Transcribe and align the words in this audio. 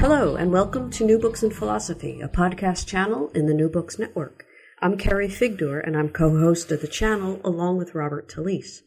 Hello, 0.00 0.34
and 0.34 0.50
welcome 0.50 0.90
to 0.92 1.04
New 1.04 1.18
Books 1.18 1.42
in 1.42 1.50
Philosophy, 1.50 2.22
a 2.22 2.28
podcast 2.28 2.86
channel 2.86 3.30
in 3.34 3.44
the 3.44 3.52
New 3.52 3.68
Books 3.68 3.98
Network. 3.98 4.46
I'm 4.80 4.96
Carrie 4.96 5.28
Figdor, 5.28 5.86
and 5.86 5.94
I'm 5.94 6.08
co 6.08 6.38
host 6.40 6.72
of 6.72 6.80
the 6.80 6.88
channel 6.88 7.38
along 7.44 7.76
with 7.76 7.94
Robert 7.94 8.26
Talisse. 8.26 8.80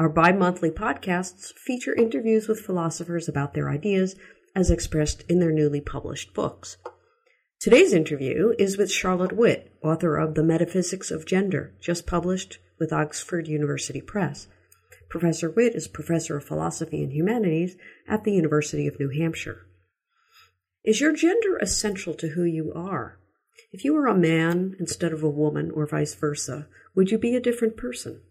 Our 0.00 0.08
bi 0.08 0.32
monthly 0.32 0.72
podcasts 0.72 1.52
feature 1.54 1.94
interviews 1.94 2.48
with 2.48 2.58
philosophers 2.66 3.28
about 3.28 3.54
their 3.54 3.70
ideas 3.70 4.16
as 4.56 4.72
expressed 4.72 5.22
in 5.28 5.38
their 5.38 5.52
newly 5.52 5.80
published 5.80 6.34
books. 6.34 6.78
Today's 7.60 7.92
interview 7.92 8.52
is 8.58 8.76
with 8.76 8.90
Charlotte 8.90 9.36
Witt, 9.36 9.72
author 9.84 10.16
of 10.16 10.34
The 10.34 10.42
Metaphysics 10.42 11.12
of 11.12 11.26
Gender, 11.26 11.74
just 11.80 12.08
published 12.08 12.58
with 12.76 12.92
Oxford 12.92 13.46
University 13.46 14.00
Press. 14.00 14.48
Professor 15.08 15.48
Witt 15.48 15.76
is 15.76 15.86
professor 15.86 16.36
of 16.36 16.44
philosophy 16.44 17.04
and 17.04 17.12
humanities 17.12 17.76
at 18.08 18.24
the 18.24 18.32
University 18.32 18.88
of 18.88 18.98
New 18.98 19.10
Hampshire. 19.10 19.64
Is 20.82 21.00
your 21.00 21.12
gender 21.12 21.58
essential 21.58 22.14
to 22.14 22.28
who 22.28 22.44
you 22.44 22.72
are? 22.74 23.18
If 23.70 23.84
you 23.84 23.94
were 23.94 24.06
a 24.06 24.16
man 24.16 24.74
instead 24.78 25.12
of 25.12 25.22
a 25.22 25.28
woman, 25.28 25.70
or 25.70 25.86
vice 25.86 26.14
versa, 26.14 26.68
would 26.94 27.10
you 27.10 27.18
be 27.18 27.36
a 27.36 27.40
different 27.40 27.76
person? 27.76 28.22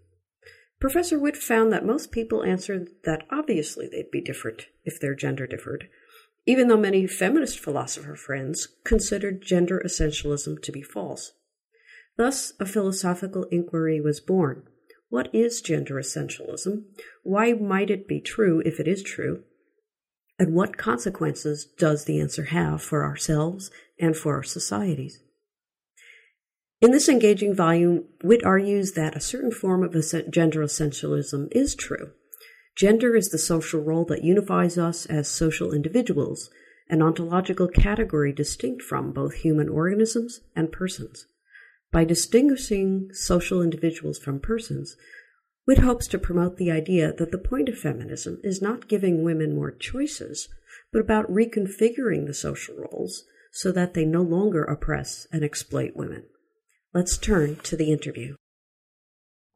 Professor 0.79 1.19
Witt 1.19 1.37
found 1.37 1.71
that 1.71 1.85
most 1.85 2.11
people 2.11 2.43
answered 2.43 2.89
that 3.03 3.23
obviously 3.29 3.87
they'd 3.87 4.09
be 4.09 4.21
different 4.21 4.67
if 4.83 4.99
their 4.99 5.13
gender 5.13 5.45
differed, 5.45 5.89
even 6.45 6.67
though 6.67 6.77
many 6.77 7.05
feminist 7.05 7.59
philosopher 7.59 8.15
friends 8.15 8.67
considered 8.83 9.43
gender 9.43 9.81
essentialism 9.85 10.61
to 10.63 10.71
be 10.71 10.81
false. 10.81 11.33
Thus, 12.17 12.53
a 12.59 12.65
philosophical 12.65 13.43
inquiry 13.45 14.01
was 14.01 14.19
born. 14.19 14.63
What 15.09 15.29
is 15.33 15.61
gender 15.61 15.95
essentialism? 15.95 16.83
Why 17.23 17.53
might 17.53 17.91
it 17.91 18.07
be 18.07 18.21
true 18.21 18.61
if 18.65 18.79
it 18.79 18.87
is 18.87 19.03
true? 19.03 19.43
And 20.39 20.53
what 20.53 20.77
consequences 20.77 21.65
does 21.77 22.05
the 22.05 22.19
answer 22.21 22.45
have 22.45 22.81
for 22.81 23.03
ourselves 23.03 23.69
and 23.99 24.15
for 24.15 24.35
our 24.35 24.43
societies? 24.43 25.19
In 26.79 26.91
this 26.91 27.09
engaging 27.09 27.53
volume, 27.53 28.05
Witt 28.23 28.45
argues 28.45 28.93
that 28.93 29.17
a 29.17 29.19
certain 29.19 29.51
form 29.51 29.83
of 29.83 29.91
gender 30.31 30.61
essentialism 30.61 31.49
is 31.51 31.75
true. 31.75 32.11
Gender 32.77 33.17
is 33.17 33.29
the 33.29 33.37
social 33.37 33.81
role 33.81 34.05
that 34.05 34.23
unifies 34.23 34.77
us 34.77 35.05
as 35.07 35.27
social 35.27 35.73
individuals, 35.73 36.49
an 36.89 37.01
ontological 37.01 37.67
category 37.67 38.31
distinct 38.31 38.81
from 38.81 39.11
both 39.11 39.33
human 39.33 39.67
organisms 39.67 40.39
and 40.55 40.71
persons. 40.71 41.25
By 41.91 42.05
distinguishing 42.05 43.09
social 43.11 43.61
individuals 43.61 44.17
from 44.17 44.39
persons, 44.39 44.95
Witt 45.69 45.77
hopes 45.77 46.07
to 46.07 46.17
promote 46.17 46.57
the 46.57 46.71
idea 46.71 47.13
that 47.13 47.29
the 47.29 47.37
point 47.37 47.69
of 47.69 47.77
feminism 47.77 48.39
is 48.43 48.59
not 48.59 48.87
giving 48.87 49.23
women 49.23 49.53
more 49.53 49.69
choices, 49.69 50.49
but 50.91 50.97
about 50.97 51.31
reconfiguring 51.31 52.25
the 52.25 52.33
social 52.33 52.73
roles 52.75 53.25
so 53.51 53.71
that 53.73 53.93
they 53.93 54.03
no 54.03 54.23
longer 54.23 54.63
oppress 54.63 55.27
and 55.31 55.43
exploit 55.43 55.91
women. 55.95 56.23
Let's 56.91 57.19
turn 57.19 57.57
to 57.57 57.77
the 57.77 57.91
interview. 57.91 58.33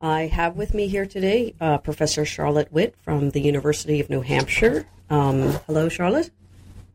I 0.02 0.28
have 0.28 0.56
with 0.56 0.76
me 0.76 0.88
here 0.88 1.08
today 1.08 1.56
uh, 1.60 1.80
Professor 1.80 2.26
Charlotte 2.26 2.72
Witt 2.72 2.94
from 3.02 3.32
the 3.32 3.42
University 3.42 4.00
of 4.00 4.12
New 4.12 4.22
Hampshire. 4.22 4.86
Um, 5.10 5.54
hello, 5.66 5.90
Charlotte. 5.90 6.30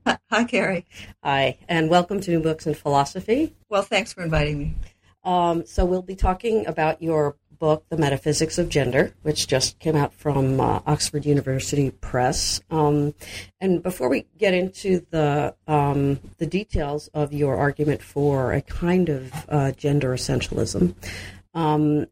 Hi, 0.06 0.44
Carrie. 0.44 0.86
Hi, 1.24 1.58
and 1.68 1.90
welcome 1.90 2.20
to 2.20 2.30
New 2.30 2.40
Books 2.40 2.68
in 2.68 2.74
Philosophy. 2.74 3.56
Well, 3.68 3.82
thanks 3.82 4.12
for 4.12 4.22
inviting 4.22 4.58
me. 4.60 4.74
Um, 5.24 5.66
so, 5.66 5.84
we'll 5.84 6.02
be 6.02 6.14
talking 6.14 6.64
about 6.68 7.02
your 7.02 7.34
book, 7.58 7.84
The 7.88 7.96
Metaphysics 7.96 8.58
of 8.58 8.68
Gender, 8.68 9.12
which 9.22 9.46
just 9.46 9.78
came 9.78 9.96
out 9.96 10.12
from 10.14 10.60
uh, 10.60 10.80
Oxford 10.86 11.26
University 11.26 11.90
Press. 11.90 12.60
Um, 12.70 13.14
and 13.60 13.82
before 13.82 14.08
we 14.08 14.26
get 14.38 14.54
into 14.54 15.04
the 15.10 15.54
um, 15.66 16.20
the 16.38 16.46
details 16.46 17.08
of 17.14 17.32
your 17.32 17.56
argument 17.56 18.02
for 18.02 18.52
a 18.52 18.62
kind 18.62 19.08
of 19.08 19.32
uh, 19.48 19.72
gender 19.72 20.14
essentialism, 20.14 20.94
um, 21.54 22.06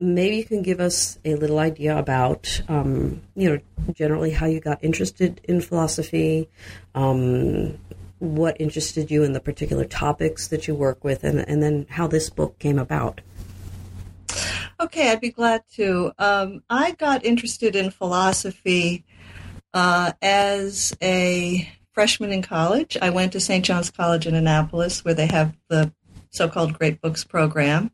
maybe 0.00 0.36
you 0.36 0.44
can 0.44 0.62
give 0.62 0.80
us 0.80 1.18
a 1.24 1.34
little 1.34 1.58
idea 1.58 1.96
about, 1.96 2.60
um, 2.68 3.22
you 3.34 3.50
know, 3.50 3.92
generally 3.92 4.30
how 4.30 4.46
you 4.46 4.60
got 4.60 4.82
interested 4.82 5.40
in 5.44 5.60
philosophy 5.60 6.48
um, 6.94 7.78
what 8.18 8.60
interested 8.60 9.10
you 9.10 9.22
in 9.22 9.32
the 9.32 9.40
particular 9.40 9.84
topics 9.84 10.48
that 10.48 10.66
you 10.66 10.74
work 10.74 11.04
with, 11.04 11.24
and, 11.24 11.48
and 11.48 11.62
then 11.62 11.86
how 11.88 12.06
this 12.06 12.30
book 12.30 12.58
came 12.58 12.78
about. 12.78 13.20
Okay, 14.80 15.10
I'd 15.10 15.20
be 15.20 15.30
glad 15.30 15.64
to. 15.74 16.12
Um, 16.18 16.62
I 16.70 16.92
got 16.92 17.24
interested 17.24 17.74
in 17.74 17.90
philosophy 17.90 19.04
uh, 19.74 20.12
as 20.22 20.96
a 21.02 21.68
freshman 21.92 22.30
in 22.30 22.42
college. 22.42 22.96
I 23.02 23.10
went 23.10 23.32
to 23.32 23.40
St. 23.40 23.64
John's 23.64 23.90
College 23.90 24.28
in 24.28 24.36
Annapolis, 24.36 25.04
where 25.04 25.14
they 25.14 25.26
have 25.26 25.56
the 25.68 25.92
so 26.30 26.48
called 26.48 26.78
Great 26.78 27.00
Books 27.00 27.24
program. 27.24 27.90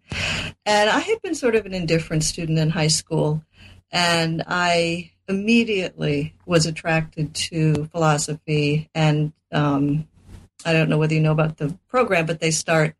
And 0.67 0.91
I 0.91 0.99
had 0.99 1.23
been 1.23 1.35
sort 1.35 1.55
of 1.55 1.65
an 1.65 1.73
indifferent 1.73 2.23
student 2.23 2.59
in 2.59 2.69
high 2.69 2.89
school, 2.89 3.43
and 3.91 4.43
I 4.47 5.13
immediately 5.27 6.35
was 6.45 6.67
attracted 6.67 7.35
to 7.35 7.87
philosophy. 7.87 8.91
And 8.95 9.33
um, 9.53 10.07
I 10.67 10.75
don't 10.75 10.91
know 10.91 10.99
whether 10.99 11.15
you 11.15 11.21
know 11.21 11.33
about 11.33 11.57
the 11.57 11.79
program, 11.89 12.27
but 12.27 12.41
they 12.41 12.51
start 12.51 12.95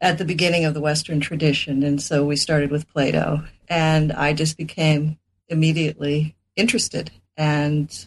at 0.00 0.18
the 0.18 0.24
beginning 0.24 0.64
of 0.64 0.74
the 0.74 0.80
Western 0.80 1.20
tradition. 1.20 1.82
And 1.82 2.00
so 2.00 2.24
we 2.24 2.36
started 2.36 2.70
with 2.70 2.88
Plato. 2.88 3.44
And 3.68 4.12
I 4.12 4.32
just 4.32 4.56
became 4.56 5.18
immediately 5.48 6.36
interested 6.56 7.10
and 7.36 8.06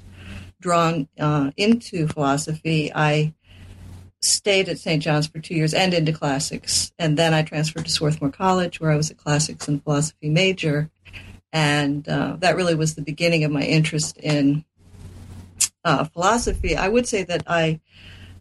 drawn 0.59 1.08
uh, 1.20 1.52
into 1.56 2.08
philosophy. 2.08 2.92
I 2.94 3.34
stayed 4.22 4.70
at 4.70 4.80
St. 4.80 5.03
John's 5.03 5.28
for 5.28 5.40
two 5.40 5.53
years 5.53 5.74
and 5.74 5.94
into 5.94 6.14
classics. 6.14 6.92
And 6.98 7.18
then 7.18 7.34
I 7.34 7.44
transferred 7.44 7.86
to 7.86 7.92
Swarthmore 7.92 8.32
College, 8.32 8.80
where 8.80 8.92
I 8.92 8.96
was 8.96 9.12
a 9.12 9.16
classics 9.16 9.68
and 9.68 9.84
philosophy 9.84 10.30
major. 10.30 10.90
And 11.52 12.08
uh, 12.08 12.38
that 12.40 12.56
really 12.56 12.76
was 12.76 12.96
the 12.96 13.02
beginning 13.02 13.44
of 13.44 13.52
my 13.52 13.62
interest 13.62 14.18
in 14.18 14.66
uh, 15.84 16.06
philosophy. 16.06 16.76
I 16.76 16.88
would 16.88 17.08
say 17.08 17.24
that 17.24 17.44
I 17.46 17.82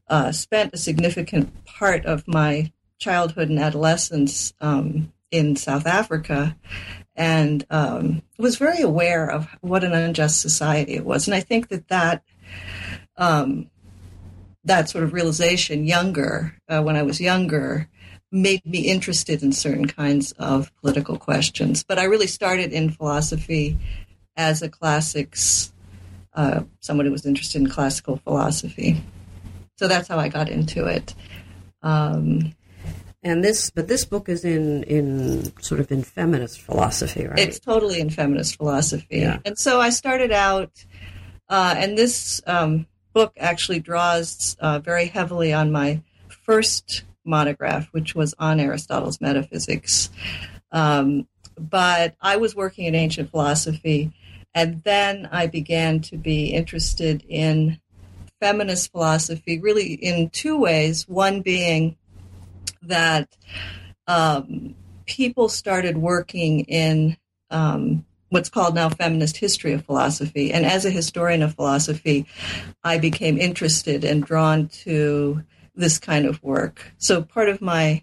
uh, 0.09 0.33
spent 0.33 0.73
a 0.73 0.79
significant 0.79 1.65
part 1.65 2.07
of 2.07 2.27
my 2.27 2.73
childhood 3.03 3.51
and 3.51 3.59
adolescence 3.59 4.55
um, 4.61 5.13
in 5.31 5.57
South 5.57 5.87
Africa 5.87 6.57
and 7.17 7.67
um, 7.69 8.23
was 8.39 8.57
very 8.57 8.81
aware 8.81 9.29
of 9.29 9.49
what 9.61 9.85
an 9.85 9.93
unjust 9.93 10.41
society 10.41 10.95
it 10.95 11.05
was. 11.05 11.27
And 11.27 11.35
I 11.35 11.41
think 11.41 11.69
that 11.69 11.89
that, 11.89 12.23
um, 13.17 13.69
that 14.65 14.89
sort 14.89 15.05
of 15.05 15.13
realization 15.13 15.85
younger, 15.85 16.57
uh, 16.69 16.81
when 16.81 16.97
I 16.97 17.03
was 17.03 17.21
younger, 17.21 17.89
made 18.31 18.65
me 18.65 18.79
interested 18.79 19.43
in 19.43 19.53
certain 19.53 19.87
kinds 19.87 20.33
of 20.33 20.75
political 20.81 21.19
questions. 21.19 21.85
But 21.85 21.99
I 21.99 22.05
really 22.05 22.29
started 22.29 22.73
in 22.73 22.91
philosophy 22.91 23.79
as 24.37 24.63
a 24.63 24.71
classics, 24.71 25.73
uh, 26.35 26.63
someone 26.81 27.05
who 27.05 27.13
was 27.13 27.27
interested 27.27 27.61
in 27.61 27.69
classical 27.69 28.17
philosophy. 28.19 29.03
So 29.77 29.89
that's 29.89 30.09
how 30.09 30.19
I 30.19 30.29
got 30.29 30.49
into 30.49 30.87
it. 30.87 31.15
Um, 31.83 32.55
and 33.23 33.45
this, 33.45 33.71
but 33.71 33.87
this 33.87 34.05
book 34.05 34.29
is 34.29 34.45
in 34.45 34.83
in 34.85 35.53
sort 35.61 35.81
of 35.81 35.93
in 35.93 36.03
feminist 36.03 36.61
philosophy, 36.61 37.27
right? 37.27 37.39
It's 37.39 37.61
totally 37.61 38.01
in 38.01 38.11
feminist 38.11 38.57
philosophy. 38.57 39.19
Yeah. 39.19 39.39
And 39.45 39.57
so 39.57 39.81
I 39.81 39.91
started 39.91 40.33
out, 40.33 40.71
uh, 41.49 41.75
and 41.79 41.97
this 41.97 42.43
um, 42.47 42.87
book 43.13 43.33
actually 43.39 43.81
draws 43.81 44.57
uh, 44.61 44.81
very 44.81 45.07
heavily 45.07 45.53
on 45.53 45.71
my 45.71 46.01
first 46.29 47.05
monograph, 47.25 47.89
which 47.93 48.15
was 48.15 48.35
on 48.39 48.59
Aristotle's 48.59 49.21
metaphysics. 49.21 50.11
Um, 50.73 51.29
but 51.57 52.17
I 52.21 52.37
was 52.37 52.57
working 52.57 52.87
in 52.87 52.95
ancient 52.95 53.31
philosophy, 53.31 54.13
and 54.55 54.83
then 54.83 55.29
I 55.31 55.47
began 55.47 56.01
to 56.01 56.17
be 56.17 56.47
interested 56.47 57.25
in 57.29 57.81
feminist 58.41 58.91
philosophy, 58.91 59.61
really 59.61 59.93
in 59.93 60.31
two 60.31 60.59
ways. 60.59 61.07
One 61.07 61.43
being 61.43 61.97
that 62.83 63.37
um, 64.07 64.75
people 65.07 65.49
started 65.49 65.99
working 65.99 66.61
in 66.61 67.17
um, 67.51 68.05
what's 68.31 68.49
called 68.49 68.75
now 68.75 68.89
feminist 68.89 69.37
history 69.37 69.73
of 69.73 69.85
philosophy. 69.85 70.53
And 70.53 70.65
as 70.65 70.85
a 70.85 70.91
historian 70.91 71.43
of 71.43 71.55
philosophy, 71.55 72.27
I 72.83 72.99
became 72.99 73.39
interested 73.39 74.05
and 74.05 74.25
drawn 74.25 74.69
to 74.69 75.43
this 75.75 75.99
kind 75.99 76.27
of 76.27 76.43
work. 76.43 76.93
So 76.99 77.23
part 77.23 77.49
of 77.49 77.61
my 77.61 78.03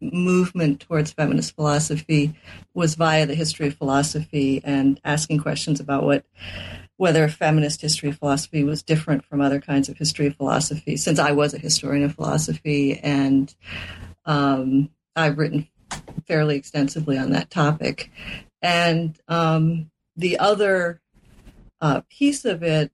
movement 0.00 0.80
towards 0.80 1.12
feminist 1.12 1.54
philosophy 1.54 2.34
was 2.74 2.94
via 2.94 3.26
the 3.26 3.34
history 3.34 3.68
of 3.68 3.74
philosophy 3.74 4.60
and 4.64 5.00
asking 5.04 5.38
questions 5.38 5.80
about 5.80 6.04
what 6.04 6.24
whether 6.98 7.26
feminist 7.26 7.80
history 7.80 8.10
of 8.10 8.18
philosophy 8.18 8.62
was 8.62 8.82
different 8.82 9.24
from 9.24 9.40
other 9.40 9.60
kinds 9.60 9.88
of 9.88 9.96
history 9.96 10.26
of 10.26 10.36
philosophy 10.36 10.94
since 10.96 11.18
i 11.18 11.32
was 11.32 11.54
a 11.54 11.58
historian 11.58 12.04
of 12.04 12.14
philosophy 12.14 12.98
and 12.98 13.54
um, 14.26 14.88
i've 15.16 15.38
written 15.38 15.68
fairly 16.26 16.56
extensively 16.56 17.18
on 17.18 17.30
that 17.30 17.50
topic. 17.50 18.10
And 18.60 19.18
um, 19.28 19.90
the 20.16 20.38
other 20.38 21.00
uh, 21.80 22.02
piece 22.08 22.44
of 22.44 22.62
it 22.62 22.92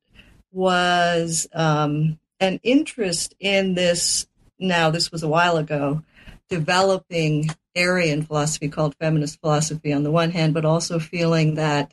was 0.50 1.46
um, 1.52 2.18
an 2.40 2.58
interest 2.62 3.34
in 3.38 3.74
this 3.74 4.26
now 4.58 4.90
this 4.90 5.12
was 5.12 5.22
a 5.22 5.28
while 5.28 5.56
ago 5.56 6.02
developing 6.48 7.48
area 7.76 8.12
in 8.12 8.22
philosophy 8.22 8.68
called 8.68 8.96
feminist 8.98 9.38
philosophy 9.40 9.92
on 9.92 10.02
the 10.02 10.10
one 10.10 10.30
hand, 10.30 10.54
but 10.54 10.64
also 10.64 10.98
feeling 10.98 11.54
that 11.54 11.92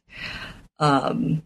um, 0.79 1.43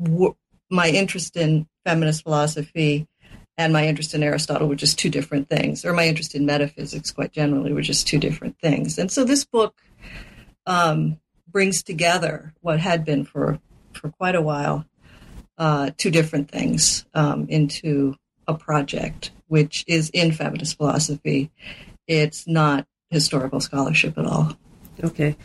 w- 0.00 0.36
my 0.70 0.88
interest 0.88 1.36
in 1.36 1.66
feminist 1.84 2.22
philosophy 2.22 3.08
and 3.56 3.72
my 3.72 3.86
interest 3.86 4.14
in 4.14 4.22
Aristotle 4.22 4.68
were 4.68 4.74
just 4.74 4.98
two 4.98 5.10
different 5.10 5.48
things, 5.48 5.84
or 5.84 5.92
my 5.92 6.06
interest 6.06 6.34
in 6.34 6.46
metaphysics 6.46 7.10
quite 7.10 7.32
generally 7.32 7.72
were 7.72 7.82
just 7.82 8.06
two 8.06 8.18
different 8.18 8.58
things. 8.58 8.98
And 8.98 9.10
so 9.10 9.24
this 9.24 9.44
book 9.44 9.80
um, 10.66 11.18
brings 11.48 11.82
together 11.82 12.54
what 12.60 12.80
had 12.80 13.04
been 13.04 13.24
for 13.24 13.60
for 13.92 14.10
quite 14.10 14.34
a 14.34 14.42
while 14.42 14.84
uh, 15.56 15.90
two 15.96 16.10
different 16.10 16.50
things 16.50 17.04
um, 17.14 17.46
into 17.48 18.16
a 18.48 18.54
project, 18.54 19.30
which 19.46 19.84
is 19.86 20.10
in 20.10 20.32
feminist 20.32 20.76
philosophy 20.76 21.50
it's 22.06 22.46
not 22.46 22.86
historical 23.10 23.60
scholarship 23.60 24.18
at 24.18 24.26
all. 24.26 24.56
Okay. 25.02 25.36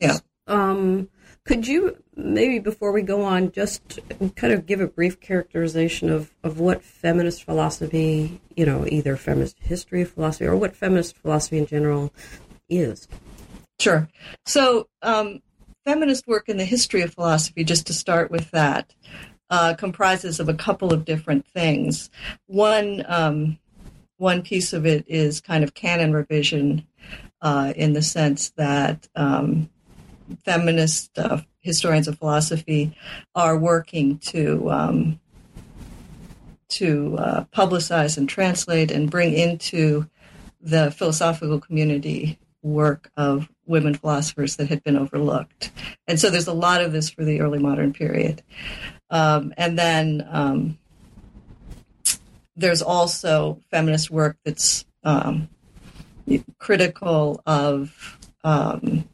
Yeah. 0.00 0.18
Um, 0.46 1.08
could 1.44 1.66
you 1.66 1.96
maybe 2.18 2.58
before 2.58 2.90
we 2.90 3.00
go 3.00 3.22
on 3.22 3.52
just 3.52 4.00
kind 4.34 4.52
of 4.52 4.66
give 4.66 4.80
a 4.80 4.88
brief 4.88 5.20
characterization 5.20 6.10
of, 6.10 6.34
of 6.42 6.58
what 6.58 6.82
feminist 6.82 7.44
philosophy, 7.44 8.40
you 8.56 8.66
know, 8.66 8.84
either 8.88 9.16
feminist 9.16 9.56
history 9.60 10.02
of 10.02 10.10
philosophy 10.10 10.44
or 10.46 10.56
what 10.56 10.74
feminist 10.74 11.16
philosophy 11.16 11.58
in 11.58 11.66
general 11.66 12.12
is? 12.68 13.06
Sure. 13.78 14.08
So, 14.44 14.88
um, 15.02 15.40
feminist 15.86 16.26
work 16.26 16.48
in 16.48 16.56
the 16.56 16.64
history 16.64 17.02
of 17.02 17.14
philosophy, 17.14 17.62
just 17.62 17.86
to 17.86 17.94
start 17.94 18.30
with 18.30 18.50
that, 18.50 18.92
uh, 19.48 19.74
comprises 19.74 20.40
of 20.40 20.48
a 20.48 20.54
couple 20.54 20.92
of 20.92 21.04
different 21.04 21.46
things. 21.46 22.10
One, 22.46 23.04
um, 23.06 23.58
one 24.16 24.42
piece 24.42 24.72
of 24.72 24.84
it 24.84 25.04
is 25.06 25.40
kind 25.40 25.62
of 25.62 25.74
canon 25.74 26.12
revision 26.12 26.84
uh, 27.40 27.72
in 27.76 27.92
the 27.92 28.02
sense 28.02 28.50
that 28.56 29.08
um, 29.14 29.70
feminist 30.44 31.16
uh, 31.18 31.40
historians 31.68 32.08
of 32.08 32.18
philosophy 32.18 32.96
are 33.34 33.58
working 33.58 34.16
to 34.18 34.70
um, 34.70 35.20
to 36.70 37.14
uh, 37.18 37.44
publicize 37.54 38.16
and 38.16 38.26
translate 38.26 38.90
and 38.90 39.10
bring 39.10 39.34
into 39.34 40.08
the 40.62 40.90
philosophical 40.90 41.60
community 41.60 42.38
work 42.62 43.10
of 43.18 43.50
women 43.66 43.94
philosophers 43.94 44.56
that 44.56 44.68
had 44.68 44.82
been 44.82 44.96
overlooked. 44.96 45.70
And 46.06 46.18
so 46.18 46.30
there's 46.30 46.46
a 46.46 46.54
lot 46.54 46.82
of 46.82 46.92
this 46.92 47.10
for 47.10 47.22
the 47.22 47.40
early 47.42 47.58
modern 47.58 47.92
period. 47.92 48.42
Um, 49.10 49.52
and 49.58 49.78
then 49.78 50.26
um, 50.30 50.78
there's 52.56 52.82
also 52.82 53.60
feminist 53.70 54.10
work 54.10 54.38
that's 54.42 54.86
um, 55.04 55.48
critical 56.58 57.42
of 57.46 58.18
um, 58.42 59.04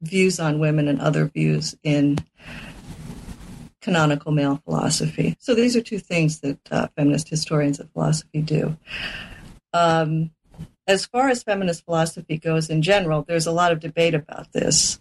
views 0.00 0.38
on 0.38 0.58
women 0.58 0.88
and 0.88 1.00
other 1.00 1.26
views 1.26 1.76
in 1.82 2.18
canonical 3.80 4.32
male 4.32 4.60
philosophy. 4.64 5.36
So 5.40 5.54
these 5.54 5.76
are 5.76 5.80
two 5.80 5.98
things 5.98 6.40
that 6.40 6.58
uh, 6.70 6.88
feminist 6.96 7.28
historians 7.28 7.80
of 7.80 7.90
philosophy 7.92 8.42
do. 8.42 8.76
Um, 9.72 10.30
as 10.86 11.06
far 11.06 11.28
as 11.28 11.42
feminist 11.42 11.84
philosophy 11.84 12.38
goes 12.38 12.70
in 12.70 12.82
general, 12.82 13.22
there's 13.22 13.46
a 13.46 13.52
lot 13.52 13.72
of 13.72 13.80
debate 13.80 14.14
about 14.14 14.52
this, 14.52 14.98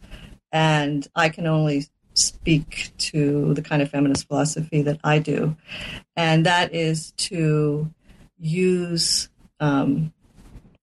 and 0.51 1.07
I 1.15 1.29
can 1.29 1.47
only 1.47 1.85
speak 2.13 2.91
to 2.97 3.53
the 3.53 3.61
kind 3.61 3.81
of 3.81 3.89
feminist 3.89 4.27
philosophy 4.27 4.81
that 4.81 4.99
I 5.03 5.19
do, 5.19 5.55
and 6.15 6.45
that 6.45 6.73
is 6.73 7.11
to 7.17 7.89
use 8.37 9.29
um, 9.59 10.13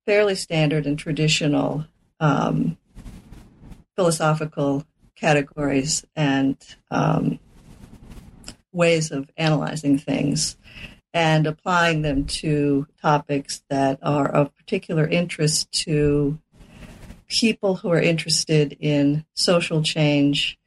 fairly 0.07 0.35
standard 0.35 0.87
and 0.87 0.99
traditional 0.99 1.85
um, 2.21 2.79
philosophical 3.97 4.85
categories 5.15 6.05
and 6.17 6.57
um, 6.91 7.39
ways 8.73 9.11
of 9.11 9.31
analyzing 9.37 9.99
things 9.99 10.57
and 11.13 11.47
applying 11.47 12.03
them 12.03 12.25
to 12.25 12.87
topics 13.01 13.63
that 13.71 13.99
are 14.03 14.29
of 14.29 14.55
particular 14.57 15.07
interest 15.07 15.71
to 15.71 16.39
people 17.29 17.77
who 17.77 17.91
are 17.91 18.01
interested 18.01 18.77
in 18.81 19.25
social 19.35 19.83
change 19.83 20.59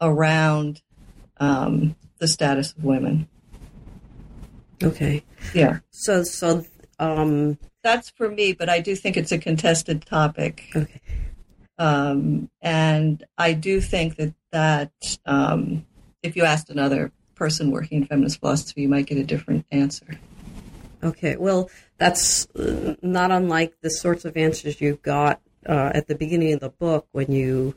around 0.00 0.80
um, 1.38 1.96
the 2.18 2.28
status 2.28 2.72
of 2.72 2.84
women. 2.84 3.28
Okay. 4.82 5.24
Yeah. 5.54 5.80
So, 5.90 6.22
so 6.22 6.64
um, 6.98 7.58
that's 7.82 8.10
for 8.10 8.30
me, 8.30 8.52
but 8.52 8.68
I 8.68 8.80
do 8.80 8.94
think 8.94 9.16
it's 9.16 9.32
a 9.32 9.38
contested 9.38 10.06
topic. 10.06 10.70
Okay. 10.74 11.00
Um, 11.80 12.50
and 12.60 13.24
I 13.38 13.54
do 13.54 13.80
think 13.80 14.16
that 14.16 14.34
that 14.52 15.18
um, 15.24 15.86
if 16.22 16.36
you 16.36 16.44
asked 16.44 16.68
another 16.68 17.10
person 17.34 17.70
working 17.70 18.02
in 18.02 18.06
feminist 18.06 18.40
philosophy, 18.40 18.82
you 18.82 18.88
might 18.88 19.06
get 19.06 19.16
a 19.16 19.24
different 19.24 19.64
answer. 19.72 20.20
Okay. 21.02 21.36
Well, 21.36 21.70
that's 21.96 22.46
uh, 22.50 22.96
not 23.00 23.30
unlike 23.30 23.80
the 23.80 23.88
sorts 23.88 24.26
of 24.26 24.36
answers 24.36 24.78
you 24.78 24.98
got 25.02 25.40
uh, 25.66 25.92
at 25.94 26.06
the 26.06 26.14
beginning 26.14 26.52
of 26.52 26.60
the 26.60 26.68
book 26.68 27.06
when 27.12 27.32
you 27.32 27.74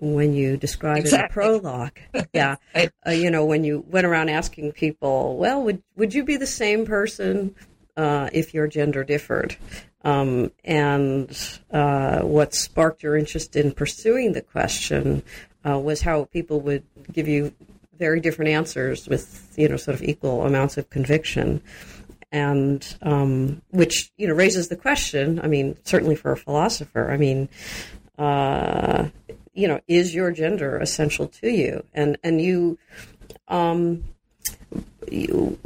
when 0.00 0.34
you 0.34 0.56
described 0.56 1.00
exactly. 1.00 1.44
in 1.44 1.52
the 1.52 1.60
prologue. 1.60 1.98
Yeah. 2.32 2.56
right. 2.74 2.90
uh, 3.06 3.10
you 3.10 3.30
know, 3.30 3.44
when 3.44 3.62
you 3.62 3.84
went 3.88 4.06
around 4.06 4.28
asking 4.30 4.72
people, 4.72 5.36
well, 5.36 5.62
would, 5.62 5.82
would 5.94 6.14
you 6.14 6.24
be 6.24 6.36
the 6.36 6.46
same 6.46 6.84
person 6.84 7.54
uh, 8.00 8.30
if 8.32 8.54
your 8.54 8.66
gender 8.66 9.04
differed? 9.04 9.56
Um, 10.02 10.50
and 10.64 11.30
uh, 11.70 12.20
what 12.20 12.54
sparked 12.54 13.02
your 13.02 13.16
interest 13.16 13.56
in 13.56 13.72
pursuing 13.72 14.32
the 14.32 14.40
question 14.40 15.22
uh, 15.68 15.78
was 15.78 16.00
how 16.00 16.24
people 16.24 16.60
would 16.62 16.84
give 17.12 17.28
you 17.28 17.52
very 17.98 18.20
different 18.20 18.50
answers 18.50 19.06
with, 19.08 19.52
you 19.56 19.68
know, 19.68 19.76
sort 19.76 19.94
of 19.94 20.02
equal 20.02 20.46
amounts 20.46 20.78
of 20.78 20.88
conviction 20.88 21.60
and 22.32 22.96
um, 23.02 23.60
which 23.70 24.12
you 24.16 24.26
know 24.28 24.34
raises 24.34 24.68
the 24.68 24.76
question. 24.76 25.40
I 25.40 25.48
mean, 25.48 25.76
certainly 25.84 26.14
for 26.14 26.32
a 26.32 26.36
philosopher, 26.36 27.10
I 27.10 27.16
mean, 27.16 27.48
uh, 28.18 29.08
you 29.52 29.66
know, 29.66 29.80
is 29.88 30.14
your 30.14 30.30
gender 30.30 30.78
essential 30.78 31.26
to 31.26 31.50
you? 31.50 31.84
And 31.92 32.16
and 32.22 32.40
you, 32.40 32.78
um, 33.48 34.04
you, 35.10 35.58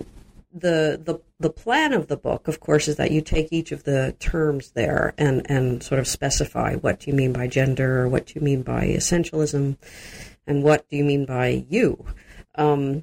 the 0.55 1.01
the 1.03 1.19
the 1.41 1.51
plan 1.51 1.93
of 1.93 2.07
the 2.07 2.17
book, 2.17 2.47
of 2.47 2.61
course, 2.61 2.87
is 2.87 2.97
that 2.97 3.11
you 3.11 3.21
take 3.21 3.53
each 3.53 3.73
of 3.73 3.83
the 3.83 4.15
terms 4.21 4.71
there 4.71 5.13
and 5.19 5.43
and 5.51 5.83
sort 5.83 5.99
of 5.99 6.07
specify 6.07 6.77
what 6.77 7.01
do 7.01 7.11
you 7.11 7.17
mean 7.17 7.33
by 7.33 7.49
gender, 7.49 8.03
or 8.03 8.09
what 8.09 8.27
do 8.27 8.35
you 8.37 8.41
mean 8.41 8.63
by 8.63 8.87
essentialism, 8.87 9.77
and 10.47 10.63
what 10.63 10.89
do 10.89 10.97
you 10.97 11.05
mean 11.05 11.27
by 11.27 11.67
you. 11.69 12.05
Um, 12.55 13.03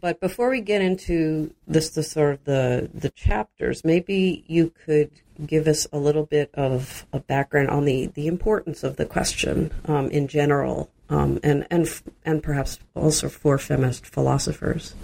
but 0.00 0.20
before 0.20 0.50
we 0.50 0.60
get 0.60 0.80
into 0.80 1.52
this, 1.66 1.90
the 1.90 2.04
sort 2.04 2.34
of 2.34 2.44
the 2.44 2.88
the 2.94 3.10
chapters, 3.10 3.84
maybe 3.84 4.44
you 4.46 4.72
could 4.86 5.10
give 5.44 5.66
us 5.66 5.88
a 5.92 5.98
little 5.98 6.24
bit 6.26 6.50
of 6.54 7.04
a 7.12 7.18
background 7.18 7.70
on 7.70 7.84
the 7.84 8.06
the 8.06 8.28
importance 8.28 8.84
of 8.84 8.94
the 8.94 9.06
question 9.06 9.72
um, 9.86 10.08
in 10.10 10.28
general, 10.28 10.88
um, 11.08 11.40
and 11.42 11.66
and 11.68 12.00
and 12.24 12.44
perhaps 12.44 12.78
also 12.94 13.28
for 13.28 13.58
feminist 13.58 14.06
philosophers. 14.06 14.94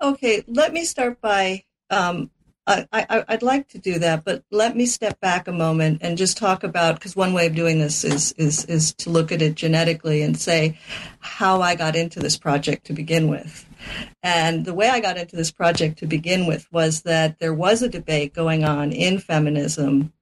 Okay, 0.00 0.44
let 0.46 0.72
me 0.72 0.84
start 0.84 1.20
by. 1.20 1.64
Um, 1.90 2.30
I, 2.68 2.86
I, 2.92 3.24
I'd 3.28 3.42
like 3.44 3.68
to 3.68 3.78
do 3.78 4.00
that, 4.00 4.24
but 4.24 4.42
let 4.50 4.76
me 4.76 4.86
step 4.86 5.20
back 5.20 5.46
a 5.46 5.52
moment 5.52 5.98
and 6.00 6.18
just 6.18 6.36
talk 6.36 6.64
about 6.64 6.96
because 6.96 7.14
one 7.14 7.32
way 7.32 7.46
of 7.46 7.54
doing 7.54 7.78
this 7.78 8.02
is 8.02 8.32
is 8.32 8.64
is 8.64 8.92
to 8.94 9.10
look 9.10 9.30
at 9.30 9.40
it 9.40 9.54
genetically 9.54 10.22
and 10.22 10.36
say 10.36 10.76
how 11.20 11.62
I 11.62 11.76
got 11.76 11.94
into 11.94 12.18
this 12.18 12.36
project 12.36 12.86
to 12.86 12.92
begin 12.92 13.28
with. 13.28 13.64
And 14.20 14.64
the 14.64 14.74
way 14.74 14.88
I 14.88 14.98
got 14.98 15.16
into 15.16 15.36
this 15.36 15.52
project 15.52 16.00
to 16.00 16.06
begin 16.06 16.46
with 16.46 16.66
was 16.72 17.02
that 17.02 17.38
there 17.38 17.54
was 17.54 17.82
a 17.82 17.88
debate 17.88 18.34
going 18.34 18.64
on 18.64 18.90
in 18.90 19.20
feminism 19.20 20.12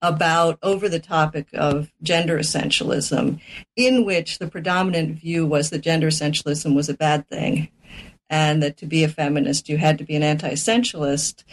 about 0.00 0.60
over 0.62 0.88
the 0.88 1.00
topic 1.00 1.48
of 1.52 1.90
gender 2.00 2.38
essentialism, 2.38 3.40
in 3.74 4.04
which 4.04 4.38
the 4.38 4.46
predominant 4.46 5.18
view 5.18 5.44
was 5.46 5.70
that 5.70 5.80
gender 5.80 6.08
essentialism 6.08 6.76
was 6.76 6.88
a 6.88 6.94
bad 6.94 7.26
thing 7.28 7.70
and 8.30 8.62
that 8.62 8.76
to 8.78 8.86
be 8.86 9.04
a 9.04 9.08
feminist, 9.08 9.68
you 9.68 9.78
had 9.78 9.98
to 9.98 10.04
be 10.04 10.16
an 10.16 10.22
anti 10.22 10.50
essentialist. 10.50 11.44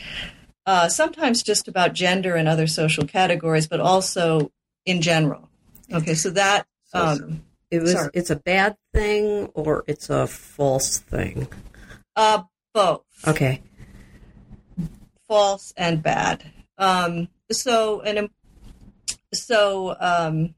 Uh, 0.65 0.89
sometimes 0.89 1.43
just 1.43 1.67
about 1.67 1.93
gender 1.93 2.35
and 2.35 2.47
other 2.47 2.65
social 2.65 3.05
categories, 3.05 3.67
but 3.67 3.79
also 3.79 4.51
in 4.85 5.01
general. 5.01 5.47
Okay, 5.93 6.15
so 6.15 6.31
that 6.31 6.65
um, 6.93 7.43
it 7.69 7.81
was 7.81 7.91
sorry. 7.91 8.09
it's 8.13 8.29
a 8.29 8.35
bad 8.35 8.75
thing 8.93 9.45
or 9.53 9.83
it's 9.87 10.09
a 10.09 10.25
false 10.25 10.97
thing. 10.97 11.47
Uh, 12.15 12.43
both. 12.73 13.03
Okay. 13.27 13.61
False 15.27 15.73
and 15.77 16.01
bad. 16.01 16.43
Um, 16.77 17.29
so 17.51 18.01
and 18.01 18.29
so 19.33 19.95
um, 19.99 20.55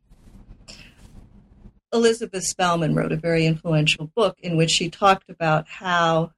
Elizabeth 1.94 2.44
Spelman 2.44 2.96
wrote 2.96 3.12
a 3.12 3.17
very 3.17 3.46
influential 3.46 4.12
book 4.15 4.38
in 4.41 4.58
which 4.58 4.72
she 4.72 4.89
talked 4.89 5.29
about 5.29 5.67
how 5.67 6.32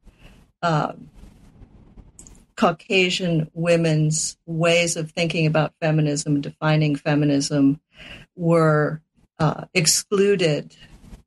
um, 0.61 1.09
Caucasian 2.55 3.49
women's 3.53 4.37
ways 4.45 4.95
of 4.95 5.11
thinking 5.11 5.45
about 5.45 5.73
feminism 5.81 6.41
defining 6.41 6.95
feminism 6.95 7.79
were 8.35 9.01
uh, 9.39 9.65
excluded, 9.73 10.75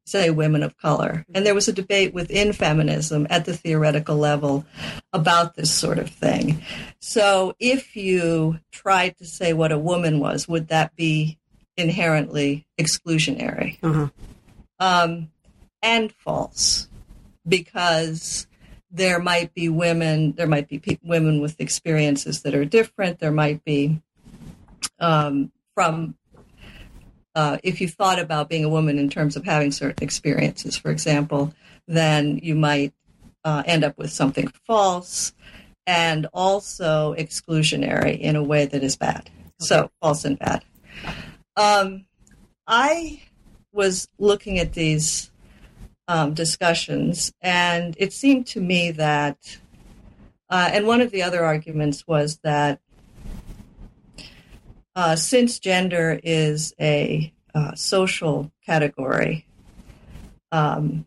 say, 0.04 0.30
women 0.30 0.62
of 0.62 0.76
color. 0.76 1.24
And 1.34 1.46
there 1.46 1.54
was 1.54 1.68
a 1.68 1.72
debate 1.72 2.12
within 2.12 2.52
feminism 2.52 3.26
at 3.30 3.46
the 3.46 3.56
theoretical 3.56 4.16
level 4.16 4.66
about 5.12 5.54
this 5.54 5.72
sort 5.72 5.98
of 5.98 6.10
thing. 6.10 6.62
So 7.00 7.54
if 7.58 7.96
you 7.96 8.60
tried 8.70 9.16
to 9.16 9.24
say 9.24 9.52
what 9.54 9.72
a 9.72 9.78
woman 9.78 10.20
was, 10.20 10.46
would 10.46 10.68
that 10.68 10.94
be 10.94 11.38
inherently 11.76 12.66
exclusionary? 12.78 13.78
Uh-huh. 13.82 14.08
Um, 14.78 15.30
and 15.82 16.12
false, 16.12 16.88
because 17.46 18.46
there 18.90 19.18
might 19.18 19.54
be 19.54 19.68
women, 19.68 20.32
there 20.32 20.46
might 20.46 20.68
be 20.68 20.78
pe- 20.78 20.98
women 21.02 21.40
with 21.40 21.60
experiences 21.60 22.42
that 22.42 22.54
are 22.54 22.64
different. 22.64 23.18
There 23.18 23.32
might 23.32 23.64
be 23.64 24.00
um, 25.00 25.50
from 25.74 26.14
uh, 27.34 27.56
if 27.62 27.80
you 27.80 27.88
thought 27.88 28.18
about 28.18 28.48
being 28.48 28.64
a 28.64 28.68
woman 28.68 28.98
in 28.98 29.08
terms 29.08 29.36
of 29.36 29.44
having 29.44 29.72
certain 29.72 30.04
experiences, 30.04 30.76
for 30.76 30.90
example, 30.90 31.54
then 31.88 32.38
you 32.42 32.54
might 32.54 32.92
uh, 33.44 33.62
end 33.66 33.84
up 33.84 33.96
with 33.98 34.12
something 34.12 34.52
false 34.66 35.32
and 35.86 36.26
also 36.32 37.14
exclusionary 37.14 38.18
in 38.18 38.36
a 38.36 38.42
way 38.42 38.66
that 38.66 38.82
is 38.82 38.96
bad. 38.96 39.30
Okay. 39.30 39.50
So 39.58 39.90
false 40.00 40.24
and 40.24 40.38
bad. 40.38 40.64
Um, 41.56 42.06
I 42.66 43.22
was 43.72 44.08
looking 44.18 44.58
at 44.58 44.72
these 44.72 45.30
um, 46.08 46.34
discussions, 46.34 47.32
and 47.40 47.94
it 47.98 48.12
seemed 48.12 48.46
to 48.48 48.60
me 48.60 48.92
that, 48.92 49.58
uh, 50.48 50.70
and 50.72 50.86
one 50.86 51.00
of 51.00 51.10
the 51.10 51.22
other 51.22 51.44
arguments 51.44 52.06
was 52.06 52.38
that 52.42 52.80
uh, 54.94 55.16
since 55.16 55.58
gender 55.58 56.20
is 56.22 56.74
a 56.80 57.32
uh, 57.54 57.74
social 57.74 58.50
category, 58.64 59.46
um, 60.50 61.04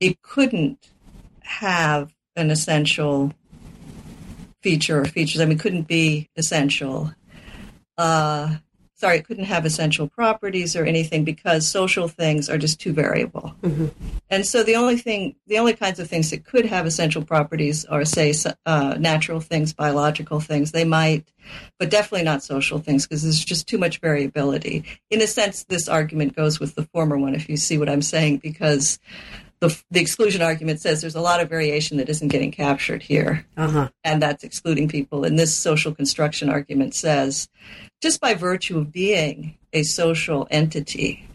it 0.00 0.20
couldn't 0.22 0.90
have 1.40 2.14
an 2.36 2.50
essential 2.50 3.32
feature 4.62 5.00
or 5.00 5.04
features. 5.04 5.40
I 5.40 5.44
mean, 5.44 5.58
couldn't 5.58 5.88
be 5.88 6.30
essential. 6.36 7.12
Uh, 7.98 8.56
sorry, 9.02 9.18
it 9.18 9.26
couldn't 9.26 9.46
have 9.46 9.66
essential 9.66 10.06
properties 10.06 10.76
or 10.76 10.84
anything 10.84 11.24
because 11.24 11.66
social 11.66 12.06
things 12.06 12.48
are 12.48 12.56
just 12.56 12.80
too 12.80 12.92
variable. 12.92 13.52
Mm-hmm. 13.60 13.88
And 14.30 14.46
so 14.46 14.62
the 14.62 14.76
only 14.76 14.96
thing, 14.96 15.34
the 15.48 15.58
only 15.58 15.72
kinds 15.72 15.98
of 15.98 16.08
things 16.08 16.30
that 16.30 16.44
could 16.44 16.66
have 16.66 16.86
essential 16.86 17.24
properties 17.24 17.84
are, 17.86 18.04
say, 18.04 18.32
uh, 18.64 18.94
natural 19.00 19.40
things, 19.40 19.72
biological 19.72 20.38
things. 20.38 20.70
They 20.70 20.84
might, 20.84 21.26
but 21.80 21.90
definitely 21.90 22.22
not 22.22 22.44
social 22.44 22.78
things 22.78 23.04
because 23.04 23.24
there's 23.24 23.44
just 23.44 23.66
too 23.66 23.76
much 23.76 23.98
variability. 23.98 24.84
In 25.10 25.20
a 25.20 25.26
sense, 25.26 25.64
this 25.64 25.88
argument 25.88 26.36
goes 26.36 26.60
with 26.60 26.76
the 26.76 26.84
former 26.94 27.18
one, 27.18 27.34
if 27.34 27.48
you 27.48 27.56
see 27.56 27.78
what 27.78 27.88
I'm 27.88 28.02
saying, 28.02 28.36
because 28.36 29.00
the, 29.62 29.80
the 29.92 30.00
exclusion 30.00 30.42
argument 30.42 30.80
says 30.80 31.00
there's 31.00 31.14
a 31.14 31.20
lot 31.20 31.40
of 31.40 31.48
variation 31.48 31.96
that 31.98 32.08
isn't 32.08 32.28
getting 32.28 32.50
captured 32.50 33.00
here, 33.00 33.46
uh-huh. 33.56 33.90
and 34.02 34.20
that's 34.20 34.42
excluding 34.42 34.88
people. 34.88 35.24
And 35.24 35.38
this 35.38 35.56
social 35.56 35.94
construction 35.94 36.48
argument 36.48 36.96
says 36.96 37.48
just 38.00 38.20
by 38.20 38.34
virtue 38.34 38.78
of 38.78 38.90
being 38.90 39.56
a 39.72 39.84
social 39.84 40.48
entity, 40.50 41.28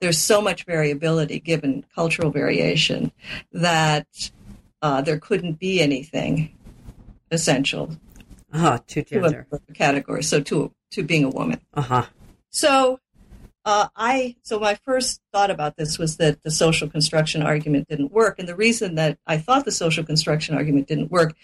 there's 0.00 0.18
so 0.18 0.42
much 0.42 0.66
variability 0.66 1.38
given 1.38 1.84
cultural 1.94 2.32
variation 2.32 3.12
that 3.52 4.08
uh, 4.82 5.00
there 5.02 5.20
couldn't 5.20 5.60
be 5.60 5.80
anything 5.80 6.52
essential 7.30 7.96
uh-huh, 8.52 8.80
to 8.88 9.04
gender 9.04 9.46
to 9.48 9.60
a 9.68 9.72
category. 9.74 10.24
So 10.24 10.40
to 10.40 10.72
to 10.90 11.04
being 11.04 11.22
a 11.22 11.30
woman. 11.30 11.60
Uh 11.72 11.82
huh. 11.82 12.06
So 12.50 12.98
uh, 13.64 13.88
I 13.94 14.36
so 14.42 14.58
my 14.58 14.76
first 14.84 15.20
thought 15.32 15.50
about 15.50 15.76
this 15.76 15.98
was 15.98 16.16
that 16.16 16.42
the 16.42 16.50
social 16.50 16.88
construction 16.88 17.42
argument 17.42 17.88
didn't 17.88 18.12
work, 18.12 18.38
and 18.38 18.48
the 18.48 18.56
reason 18.56 18.94
that 18.94 19.18
I 19.26 19.38
thought 19.38 19.64
the 19.64 19.72
social 19.72 20.04
construction 20.04 20.54
argument 20.54 20.88
didn't 20.88 21.10
work 21.10 21.34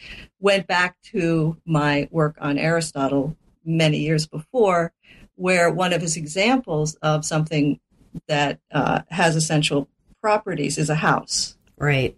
went 0.41 0.67
back 0.67 0.97
to 1.13 1.57
my 1.67 2.09
work 2.11 2.37
on 2.41 2.59
Aristotle 2.59 3.37
many 3.65 3.99
years 3.99 4.27
before, 4.27 4.93
where 5.35 5.71
one 5.71 5.93
of 5.93 6.01
his 6.01 6.17
examples 6.17 6.95
of 6.97 7.25
something 7.25 7.81
that 8.29 8.61
uh, 8.73 9.03
has 9.11 9.37
essential 9.37 9.89
properties 10.23 10.79
is 10.79 10.89
a 10.89 10.95
house. 10.95 11.57
Right. 11.77 12.17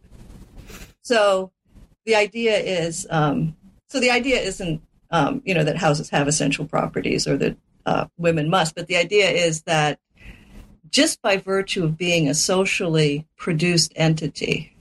So 1.02 1.50
the 2.06 2.14
idea 2.14 2.56
is 2.56 3.06
um, 3.10 3.56
so 3.88 3.98
the 3.98 4.10
idea 4.10 4.38
isn't 4.38 4.80
um, 5.10 5.42
you 5.44 5.54
know 5.54 5.64
that 5.64 5.76
houses 5.76 6.10
have 6.10 6.28
essential 6.28 6.66
properties 6.66 7.26
or 7.26 7.36
that 7.38 7.56
uh, 7.88 8.06
women 8.18 8.50
must. 8.50 8.74
But 8.74 8.86
the 8.86 8.96
idea 8.96 9.30
is 9.30 9.62
that 9.62 9.98
just 10.90 11.22
by 11.22 11.38
virtue 11.38 11.84
of 11.84 11.96
being 11.96 12.28
a 12.28 12.34
socially 12.34 13.26
produced 13.36 13.92
entity 13.96 14.76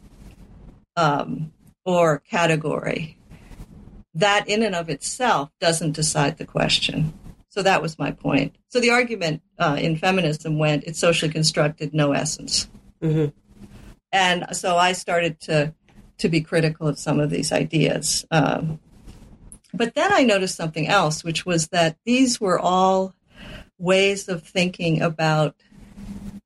um, 0.98 1.54
or 1.86 2.20
category, 2.30 3.18
that 4.14 4.50
in 4.50 4.62
and 4.62 4.76
of 4.76 4.90
itself 4.90 5.50
doesn't 5.62 5.94
decide 5.94 6.38
the 6.38 6.46
question. 6.46 7.14
So 7.50 7.64
that 7.64 7.82
was 7.82 7.98
my 7.98 8.12
point. 8.12 8.56
So 8.68 8.80
the 8.82 8.90
argument 8.90 9.42
uh, 9.58 9.78
in 9.80 9.96
feminism 9.96 10.58
went 10.58 10.84
it's 10.84 11.00
socially 11.00 11.32
constructed, 11.32 11.94
no 11.94 12.12
essence. 12.12 12.68
Mm-hmm. 13.02 13.28
And 14.12 14.46
so 14.52 14.76
I 14.76 14.92
started 14.94 15.40
to 15.42 15.74
to 16.18 16.30
be 16.30 16.42
critical 16.42 16.88
of 16.88 17.00
some 17.00 17.20
of 17.20 17.30
these 17.30 17.52
ideas. 17.52 18.26
Um, 18.32 18.80
but 19.78 19.94
then 19.94 20.12
I 20.12 20.24
noticed 20.24 20.56
something 20.56 20.88
else, 20.88 21.24
which 21.24 21.46
was 21.46 21.68
that 21.70 21.98
these 22.06 22.42
were 22.42 22.60
all 22.60 23.14
ways 23.78 24.28
of 24.28 24.44
thinking 24.44 25.02
about 25.02 25.56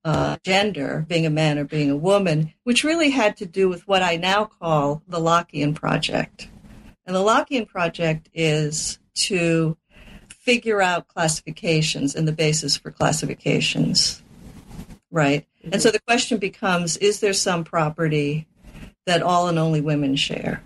uh, 0.04 0.38
gender, 0.44 1.06
being 1.08 1.26
a 1.26 1.30
man 1.30 1.58
or 1.58 1.64
being 1.64 1.90
a 1.90 1.96
woman, 1.96 2.54
which 2.64 2.84
really 2.84 3.12
had 3.12 3.38
to 3.38 3.46
do 3.46 3.70
with 3.70 3.88
what 3.88 4.02
I 4.02 4.16
now 4.16 4.46
call 4.46 5.04
the 5.08 5.20
Lockean 5.20 5.76
Project. 5.76 6.50
And 7.06 7.16
the 7.16 7.20
Lockean 7.20 7.68
Project 7.68 8.30
is 8.34 9.00
to 9.14 9.78
figure 10.30 10.82
out 10.82 11.08
classifications 11.08 12.16
and 12.16 12.28
the 12.28 12.32
basis 12.32 12.78
for 12.78 12.90
classifications, 12.90 14.24
right? 15.12 15.46
Mm-hmm. 15.60 15.74
And 15.74 15.82
so 15.82 15.92
the 15.92 16.02
question 16.02 16.40
becomes 16.40 16.98
is 16.98 17.20
there 17.20 17.34
some 17.34 17.64
property 17.64 18.48
that 19.06 19.22
all 19.22 19.48
and 19.48 19.60
only 19.60 19.82
women 19.82 20.16
share 20.16 20.64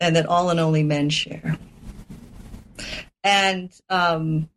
and 0.00 0.16
that 0.16 0.26
all 0.26 0.50
and 0.50 0.58
only 0.58 0.82
men 0.82 1.08
share? 1.08 1.56
And 3.24 3.72
um, 3.88 4.48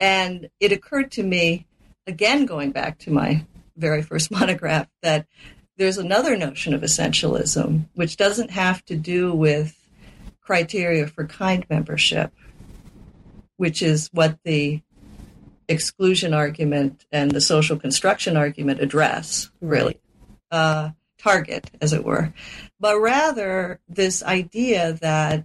and 0.00 0.48
it 0.58 0.72
occurred 0.72 1.12
to 1.12 1.22
me 1.22 1.66
again, 2.06 2.46
going 2.46 2.72
back 2.72 2.98
to 3.00 3.10
my 3.10 3.44
very 3.76 4.02
first 4.02 4.30
monograph, 4.30 4.88
that 5.02 5.26
there's 5.76 5.98
another 5.98 6.36
notion 6.36 6.74
of 6.74 6.82
essentialism 6.82 7.86
which 7.94 8.16
doesn't 8.16 8.50
have 8.50 8.84
to 8.86 8.96
do 8.96 9.32
with 9.32 9.76
criteria 10.40 11.06
for 11.06 11.26
kind 11.26 11.64
membership, 11.70 12.32
which 13.56 13.80
is 13.80 14.10
what 14.12 14.38
the 14.44 14.82
exclusion 15.68 16.34
argument 16.34 17.06
and 17.12 17.30
the 17.30 17.40
social 17.40 17.78
construction 17.78 18.36
argument 18.36 18.80
address, 18.80 19.50
really. 19.60 19.98
Uh, 20.50 20.90
target, 21.18 21.70
as 21.80 21.92
it 21.92 22.04
were. 22.04 22.32
But 22.80 22.98
rather, 22.98 23.78
this 23.88 24.22
idea 24.22 24.94
that 24.94 25.44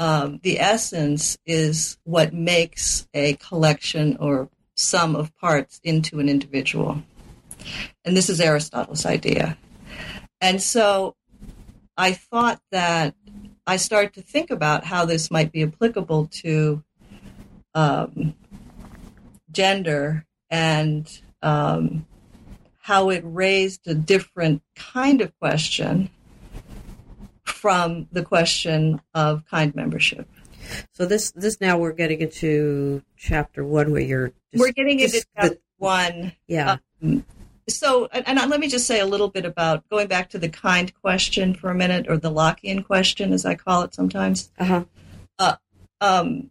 um, 0.00 0.40
the 0.42 0.58
essence 0.58 1.36
is 1.44 1.98
what 2.04 2.32
makes 2.32 3.06
a 3.12 3.34
collection 3.34 4.16
or 4.18 4.48
sum 4.74 5.14
of 5.14 5.36
parts 5.36 5.78
into 5.84 6.18
an 6.20 6.28
individual. 6.28 7.02
And 8.02 8.16
this 8.16 8.30
is 8.30 8.40
Aristotle's 8.40 9.04
idea. 9.04 9.58
And 10.40 10.62
so 10.62 11.16
I 11.98 12.12
thought 12.12 12.62
that 12.70 13.14
I 13.66 13.76
started 13.76 14.14
to 14.14 14.22
think 14.22 14.50
about 14.50 14.84
how 14.84 15.04
this 15.04 15.30
might 15.30 15.52
be 15.52 15.62
applicable 15.62 16.28
to 16.28 16.82
um, 17.74 18.34
gender 19.52 20.24
and 20.48 21.06
um, 21.42 22.06
how 22.78 23.10
it 23.10 23.22
raised 23.22 23.86
a 23.86 23.94
different 23.94 24.62
kind 24.74 25.20
of 25.20 25.38
question 25.38 26.08
from 27.50 28.08
the 28.12 28.22
question 28.22 29.00
of 29.14 29.44
kind 29.46 29.74
membership. 29.74 30.28
So 30.92 31.06
this 31.06 31.32
this 31.32 31.60
now 31.60 31.78
we're 31.78 31.92
getting 31.92 32.20
into 32.20 33.02
chapter 33.16 33.64
one 33.64 33.92
where 33.92 34.00
you're 34.00 34.28
just, 34.52 34.60
we're 34.60 34.72
getting 34.72 35.00
into 35.00 35.24
chapter 35.36 35.58
one. 35.78 36.32
Yeah. 36.46 36.76
Um, 37.02 37.24
so, 37.68 38.08
and, 38.12 38.26
and, 38.26 38.50
let 38.50 38.58
me 38.58 38.68
just 38.68 38.86
say 38.86 39.00
a 39.00 39.06
little 39.06 39.28
bit 39.28 39.44
about 39.44 39.88
going 39.88 40.08
back 40.08 40.30
to 40.30 40.38
the 40.38 40.48
kind 40.48 40.92
question 41.00 41.54
for 41.54 41.70
a 41.70 41.74
minute, 41.74 42.06
or 42.08 42.16
the 42.16 42.30
Lockean 42.30 42.84
question, 42.84 43.32
as 43.32 43.46
I 43.46 43.54
call 43.54 43.82
it 43.82 43.94
sometimes. 43.94 44.50
Uh-huh. 44.58 44.84
Uh, 45.38 45.56
um, 46.00 46.50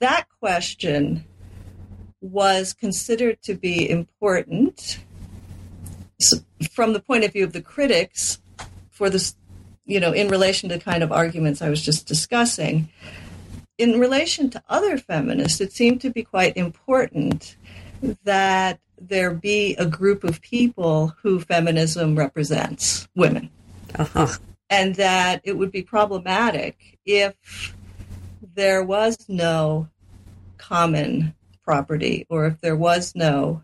that 0.00 0.26
question 0.40 1.24
was 2.20 2.72
considered 2.72 3.40
to 3.42 3.54
be 3.54 3.88
important 3.88 4.98
from 6.70 6.92
the 6.92 7.00
point 7.00 7.24
of 7.24 7.32
view 7.32 7.44
of 7.44 7.52
the 7.52 7.62
critics 7.62 8.40
for 8.90 9.10
this, 9.10 9.36
you 9.84 10.00
know, 10.00 10.12
in 10.12 10.28
relation 10.28 10.68
to 10.68 10.76
the 10.76 10.84
kind 10.84 11.02
of 11.02 11.12
arguments 11.12 11.62
I 11.62 11.68
was 11.68 11.82
just 11.82 12.06
discussing. 12.06 12.88
In 13.76 13.98
relation 13.98 14.50
to 14.50 14.62
other 14.68 14.98
feminists, 14.98 15.60
it 15.60 15.72
seemed 15.72 16.00
to 16.02 16.10
be 16.10 16.22
quite 16.22 16.56
important 16.56 17.56
that 18.24 18.78
there 19.00 19.32
be 19.32 19.74
a 19.76 19.86
group 19.86 20.24
of 20.24 20.40
people 20.40 21.14
who 21.22 21.40
feminism 21.40 22.16
represents, 22.16 23.08
women. 23.14 23.50
Uh-huh. 23.96 24.28
And 24.70 24.94
that 24.96 25.40
it 25.44 25.56
would 25.56 25.70
be 25.70 25.82
problematic 25.82 26.98
if 27.04 27.76
there 28.54 28.82
was 28.82 29.28
no 29.28 29.88
common 30.56 31.34
property 31.62 32.26
or 32.28 32.46
if 32.46 32.60
there 32.60 32.76
was 32.76 33.14
no 33.14 33.62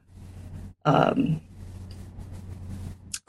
um, 0.84 1.40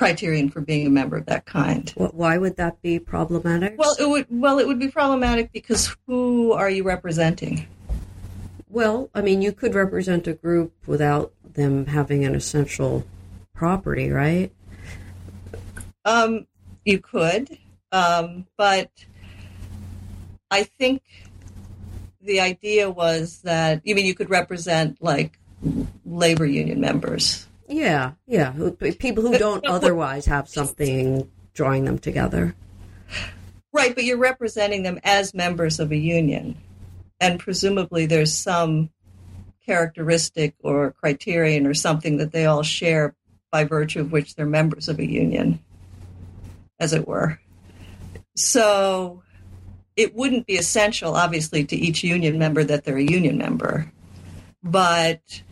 criterion 0.01 0.49
for 0.49 0.61
being 0.61 0.87
a 0.87 0.89
member 0.89 1.15
of 1.15 1.27
that 1.27 1.45
kind. 1.45 1.93
Why 1.95 2.35
would 2.35 2.55
that 2.55 2.81
be 2.81 2.97
problematic? 2.97 3.75
Well, 3.77 3.95
it 3.99 4.09
would. 4.09 4.25
Well, 4.31 4.57
it 4.57 4.65
would 4.65 4.79
be 4.79 4.87
problematic 4.87 5.51
because 5.51 5.95
who 6.07 6.53
are 6.53 6.71
you 6.71 6.81
representing? 6.81 7.67
Well, 8.67 9.11
I 9.13 9.21
mean, 9.21 9.43
you 9.43 9.51
could 9.51 9.75
represent 9.75 10.25
a 10.25 10.33
group 10.33 10.73
without 10.87 11.33
them 11.53 11.85
having 11.85 12.25
an 12.25 12.33
essential 12.33 13.05
property, 13.53 14.09
right? 14.09 14.51
Um, 16.03 16.47
you 16.83 16.97
could, 16.97 17.55
um, 17.91 18.47
but 18.57 18.89
I 20.49 20.63
think 20.63 21.03
the 22.21 22.39
idea 22.39 22.89
was 22.89 23.41
that 23.43 23.81
you 23.83 23.93
mean 23.93 24.07
you 24.07 24.15
could 24.15 24.31
represent 24.31 24.97
like 24.99 25.37
labor 26.07 26.47
union 26.47 26.81
members. 26.81 27.45
Yeah, 27.71 28.13
yeah, 28.27 28.53
people 28.99 29.23
who 29.23 29.37
don't 29.37 29.65
otherwise 29.67 30.25
have 30.25 30.49
something 30.49 31.29
drawing 31.53 31.85
them 31.85 31.97
together. 31.97 32.55
Right, 33.73 33.95
but 33.95 34.03
you're 34.03 34.17
representing 34.17 34.83
them 34.83 34.99
as 35.03 35.33
members 35.33 35.79
of 35.79 35.91
a 35.91 35.97
union 35.97 36.57
and 37.21 37.39
presumably 37.39 38.07
there's 38.07 38.33
some 38.33 38.89
characteristic 39.63 40.55
or 40.61 40.91
criterion 40.91 41.67
or 41.67 41.73
something 41.75 42.17
that 42.17 42.31
they 42.31 42.47
all 42.47 42.63
share 42.63 43.15
by 43.51 43.63
virtue 43.63 44.01
of 44.01 44.11
which 44.11 44.35
they're 44.35 44.45
members 44.45 44.89
of 44.89 44.99
a 44.99 45.05
union, 45.05 45.59
as 46.79 46.93
it 46.93 47.07
were. 47.07 47.39
So 48.35 49.21
it 49.95 50.15
wouldn't 50.15 50.47
be 50.47 50.55
essential, 50.55 51.15
obviously, 51.15 51.63
to 51.65 51.75
each 51.75 52.03
union 52.03 52.39
member 52.39 52.63
that 52.63 52.83
they're 52.83 52.97
a 52.97 53.03
union 53.03 53.37
member. 53.37 53.91
But 54.63 55.43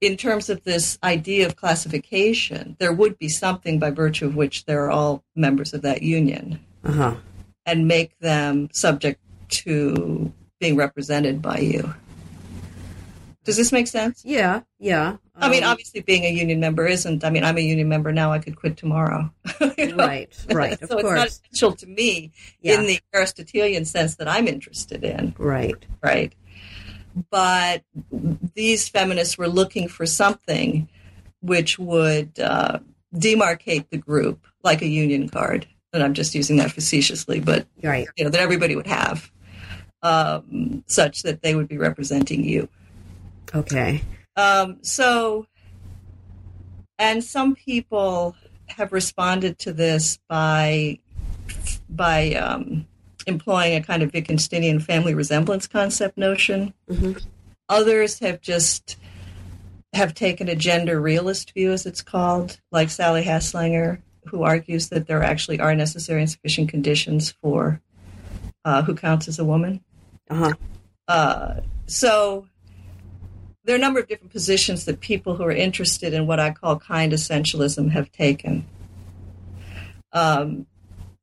in 0.00 0.16
terms 0.16 0.50
of 0.50 0.64
this 0.64 0.98
idea 1.02 1.46
of 1.46 1.56
classification, 1.56 2.76
there 2.78 2.92
would 2.92 3.18
be 3.18 3.28
something 3.28 3.78
by 3.78 3.90
virtue 3.90 4.26
of 4.26 4.36
which 4.36 4.64
they're 4.64 4.90
all 4.90 5.24
members 5.34 5.72
of 5.72 5.82
that 5.82 6.02
union 6.02 6.60
uh-huh. 6.84 7.14
and 7.64 7.88
make 7.88 8.18
them 8.18 8.68
subject 8.72 9.20
to 9.48 10.32
being 10.60 10.76
represented 10.76 11.40
by 11.40 11.58
you. 11.58 11.94
Does 13.44 13.56
this 13.58 13.72
make 13.72 13.86
sense? 13.86 14.22
Yeah, 14.24 14.62
yeah. 14.78 15.08
Um, 15.08 15.18
I 15.36 15.48
mean, 15.50 15.64
um, 15.64 15.70
obviously, 15.70 16.00
being 16.00 16.24
a 16.24 16.30
union 16.30 16.60
member 16.60 16.86
isn't. 16.86 17.24
I 17.24 17.30
mean, 17.30 17.44
I'm 17.44 17.58
a 17.58 17.60
union 17.60 17.88
member 17.88 18.10
now. 18.10 18.32
I 18.32 18.38
could 18.38 18.56
quit 18.56 18.78
tomorrow. 18.78 19.30
you 19.76 19.88
know? 19.88 19.96
Right, 19.96 20.46
right. 20.50 20.78
so 20.78 20.96
it's 20.96 21.02
course. 21.02 21.18
not 21.18 21.26
essential 21.26 21.72
to 21.72 21.86
me 21.86 22.32
yeah. 22.62 22.80
in 22.80 22.86
the 22.86 22.98
Aristotelian 23.14 23.84
sense 23.84 24.14
that 24.16 24.28
I'm 24.28 24.48
interested 24.48 25.04
in. 25.04 25.34
Right, 25.36 25.76
right. 26.02 26.34
But 27.30 27.82
these 28.54 28.88
feminists 28.88 29.38
were 29.38 29.48
looking 29.48 29.88
for 29.88 30.06
something 30.06 30.88
which 31.40 31.78
would 31.78 32.38
uh, 32.40 32.78
demarcate 33.14 33.88
the 33.90 33.98
group, 33.98 34.46
like 34.62 34.82
a 34.82 34.88
union 34.88 35.28
card. 35.28 35.66
And 35.92 36.02
I'm 36.02 36.14
just 36.14 36.34
using 36.34 36.56
that 36.56 36.72
facetiously, 36.72 37.38
but 37.38 37.66
right. 37.82 38.08
you 38.16 38.24
know 38.24 38.30
that 38.30 38.40
everybody 38.40 38.74
would 38.74 38.86
have 38.86 39.30
um, 40.02 40.84
such 40.86 41.22
that 41.22 41.42
they 41.42 41.54
would 41.54 41.68
be 41.68 41.78
representing 41.78 42.44
you. 42.44 42.68
Okay. 43.54 44.02
Um, 44.36 44.78
so, 44.82 45.46
and 46.98 47.22
some 47.22 47.54
people 47.54 48.36
have 48.68 48.92
responded 48.92 49.58
to 49.60 49.72
this 49.72 50.18
by 50.28 50.98
by 51.88 52.34
um, 52.34 52.86
employing 53.26 53.74
a 53.74 53.82
kind 53.82 54.02
of 54.02 54.12
Wittgensteinian 54.12 54.82
family 54.82 55.14
resemblance 55.14 55.66
concept 55.66 56.16
notion. 56.16 56.74
Mm-hmm. 56.88 57.12
Others 57.68 58.18
have 58.20 58.40
just 58.40 58.96
have 59.92 60.14
taken 60.14 60.48
a 60.48 60.56
gender 60.56 61.00
realist 61.00 61.52
view, 61.52 61.72
as 61.72 61.86
it's 61.86 62.02
called, 62.02 62.60
like 62.72 62.90
Sally 62.90 63.22
Haslanger, 63.22 64.00
who 64.26 64.42
argues 64.42 64.88
that 64.88 65.06
there 65.06 65.22
actually 65.22 65.60
are 65.60 65.74
necessary 65.74 66.20
and 66.20 66.30
sufficient 66.30 66.68
conditions 66.68 67.32
for 67.42 67.80
uh, 68.64 68.82
who 68.82 68.94
counts 68.94 69.28
as 69.28 69.38
a 69.38 69.44
woman. 69.44 69.82
Uh-huh. 70.30 70.52
Uh, 71.06 71.60
so 71.86 72.46
there 73.64 73.74
are 73.74 73.78
a 73.78 73.80
number 73.80 74.00
of 74.00 74.08
different 74.08 74.32
positions 74.32 74.84
that 74.84 75.00
people 75.00 75.36
who 75.36 75.44
are 75.44 75.52
interested 75.52 76.12
in 76.12 76.26
what 76.26 76.40
I 76.40 76.50
call 76.50 76.78
kind 76.78 77.12
essentialism 77.12 77.90
have 77.90 78.10
taken. 78.12 78.66
Um, 80.12 80.66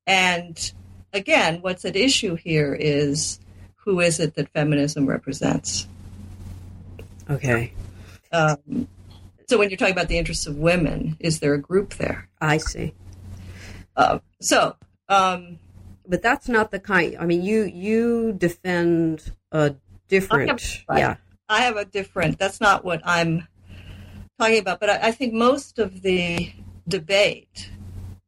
and 0.07 0.73
again, 1.13 1.61
what's 1.61 1.85
at 1.85 1.95
issue 1.95 2.35
here 2.35 2.75
is 2.79 3.39
who 3.75 3.99
is 3.99 4.19
it 4.19 4.35
that 4.35 4.49
feminism 4.49 5.05
represents? 5.05 5.87
Okay. 7.29 7.73
Um, 8.31 8.87
so 9.47 9.57
when 9.57 9.69
you're 9.69 9.77
talking 9.77 9.93
about 9.93 10.07
the 10.07 10.17
interests 10.17 10.47
of 10.47 10.57
women, 10.57 11.17
is 11.19 11.39
there 11.39 11.53
a 11.53 11.59
group 11.59 11.95
there? 11.95 12.29
I 12.39 12.57
see. 12.57 12.93
Uh, 13.95 14.19
so 14.39 14.75
um, 15.11 15.59
but 16.07 16.21
that's 16.21 16.47
not 16.47 16.71
the 16.71 16.79
kind. 16.79 17.17
I 17.19 17.25
mean, 17.25 17.43
you 17.43 17.63
you 17.63 18.33
defend 18.33 19.31
a 19.51 19.75
different. 20.07 20.83
I 20.87 20.99
have, 20.99 20.99
yeah, 20.99 21.15
I 21.49 21.61
have 21.61 21.75
a 21.75 21.85
different. 21.85 22.39
That's 22.39 22.61
not 22.61 22.85
what 22.85 23.01
I'm 23.03 23.47
talking 24.39 24.59
about. 24.59 24.79
But 24.79 24.89
I, 24.89 25.07
I 25.07 25.11
think 25.11 25.33
most 25.33 25.79
of 25.79 26.01
the 26.01 26.51
debate 26.87 27.69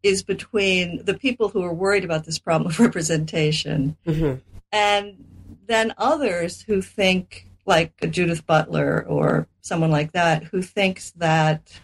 is 0.04 0.22
between 0.22 1.04
the 1.06 1.14
people 1.14 1.50
who 1.50 1.64
are 1.64 1.74
worried 1.74 2.04
about 2.04 2.26
this 2.26 2.38
problem 2.38 2.70
of 2.70 2.80
representation 2.88 3.98
mm-hmm. 4.06 4.36
and 4.72 5.24
then 5.66 5.94
others 5.98 6.62
who 6.62 6.82
think 6.82 7.48
like 7.66 8.12
Judith 8.12 8.46
Butler 8.46 9.06
or 9.08 9.48
someone 9.62 9.92
like 9.92 10.12
that 10.12 10.44
who 10.44 10.62
thinks 10.62 11.12
that 11.12 11.80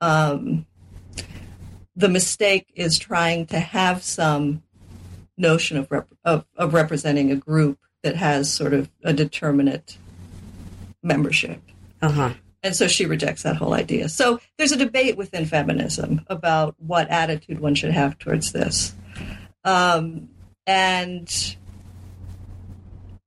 um, 0.00 0.66
the 1.94 2.08
mistake 2.08 2.66
is 2.74 2.98
trying 2.98 3.46
to 3.46 3.58
have 3.58 4.02
some 4.02 4.62
notion 5.38 5.76
of, 5.76 5.90
rep- 5.90 6.08
of, 6.24 6.44
of 6.56 6.74
representing 6.74 7.30
a 7.30 7.36
group 7.36 7.78
that 8.02 8.16
has 8.16 8.52
sort 8.52 8.74
of 8.74 8.90
a 9.02 9.12
determinate 9.12 9.96
membership. 11.02 11.60
Uh-huh. 12.02 12.32
And 12.66 12.74
so 12.74 12.88
she 12.88 13.06
rejects 13.06 13.44
that 13.44 13.54
whole 13.54 13.74
idea. 13.74 14.08
So 14.08 14.40
there's 14.58 14.72
a 14.72 14.76
debate 14.76 15.16
within 15.16 15.46
feminism 15.46 16.22
about 16.26 16.74
what 16.78 17.08
attitude 17.08 17.60
one 17.60 17.76
should 17.76 17.92
have 17.92 18.18
towards 18.18 18.50
this. 18.50 18.92
Um, 19.62 20.30
and 20.66 21.56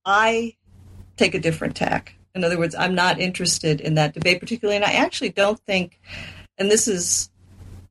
I 0.04 0.58
take 1.15 1.36
a 1.36 1.39
different 1.39 1.78
tack. 1.78 2.15
In 2.36 2.43
other 2.43 2.58
words, 2.58 2.75
I'm 2.75 2.93
not 2.93 3.21
interested 3.21 3.80
in 3.80 3.95
that 3.95 4.13
debate 4.13 4.41
particularly. 4.41 4.75
And 4.75 4.84
I 4.84 4.91
actually 4.91 5.30
don't 5.30 5.60
think, 5.62 6.02
and 6.58 6.69
this 6.69 6.89
is 6.89 7.30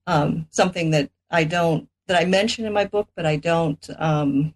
um, 0.07 0.47
something 0.51 0.91
that 0.91 1.11
I 1.31 1.45
don't 1.45 1.89
that 2.09 2.21
I 2.21 2.27
mention 2.27 2.67
in 2.67 2.75
my 2.75 2.85
book, 2.85 3.09
but 3.17 3.25
I 3.25 3.37
don't 3.37 3.89
um, 3.99 4.53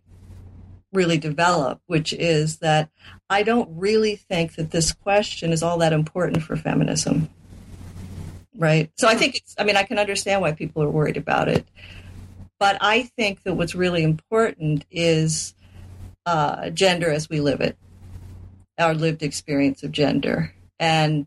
really 0.92 1.16
develop, 1.16 1.80
which 1.86 2.12
is 2.12 2.58
that 2.58 2.90
I 3.32 3.42
don't 3.42 3.68
really 3.76 4.16
think 4.16 4.56
that 4.56 4.70
this 4.70 4.92
question 4.92 5.52
is 5.52 5.62
all 5.62 5.78
that 5.78 5.92
important 5.92 6.42
for 6.42 6.54
feminism. 6.54 7.28
Right. 8.54 8.90
So 8.98 9.08
I 9.08 9.14
think 9.14 9.36
it's, 9.36 9.54
I 9.58 9.64
mean, 9.64 9.76
I 9.76 9.82
can 9.84 9.98
understand 9.98 10.42
why 10.42 10.52
people 10.52 10.82
are 10.82 10.90
worried 10.90 11.16
about 11.16 11.48
it. 11.48 11.66
but 12.62 12.78
I 12.80 13.02
think 13.16 13.42
that 13.42 13.54
what's 13.54 13.74
really 13.74 14.04
important 14.04 14.84
is 14.88 15.52
uh, 16.26 16.70
gender 16.70 17.10
as 17.10 17.28
we 17.28 17.40
live 17.40 17.60
it, 17.60 17.76
our 18.78 18.94
lived 18.94 19.24
experience 19.24 19.82
of 19.82 19.90
gender. 19.90 20.54
And 20.78 21.26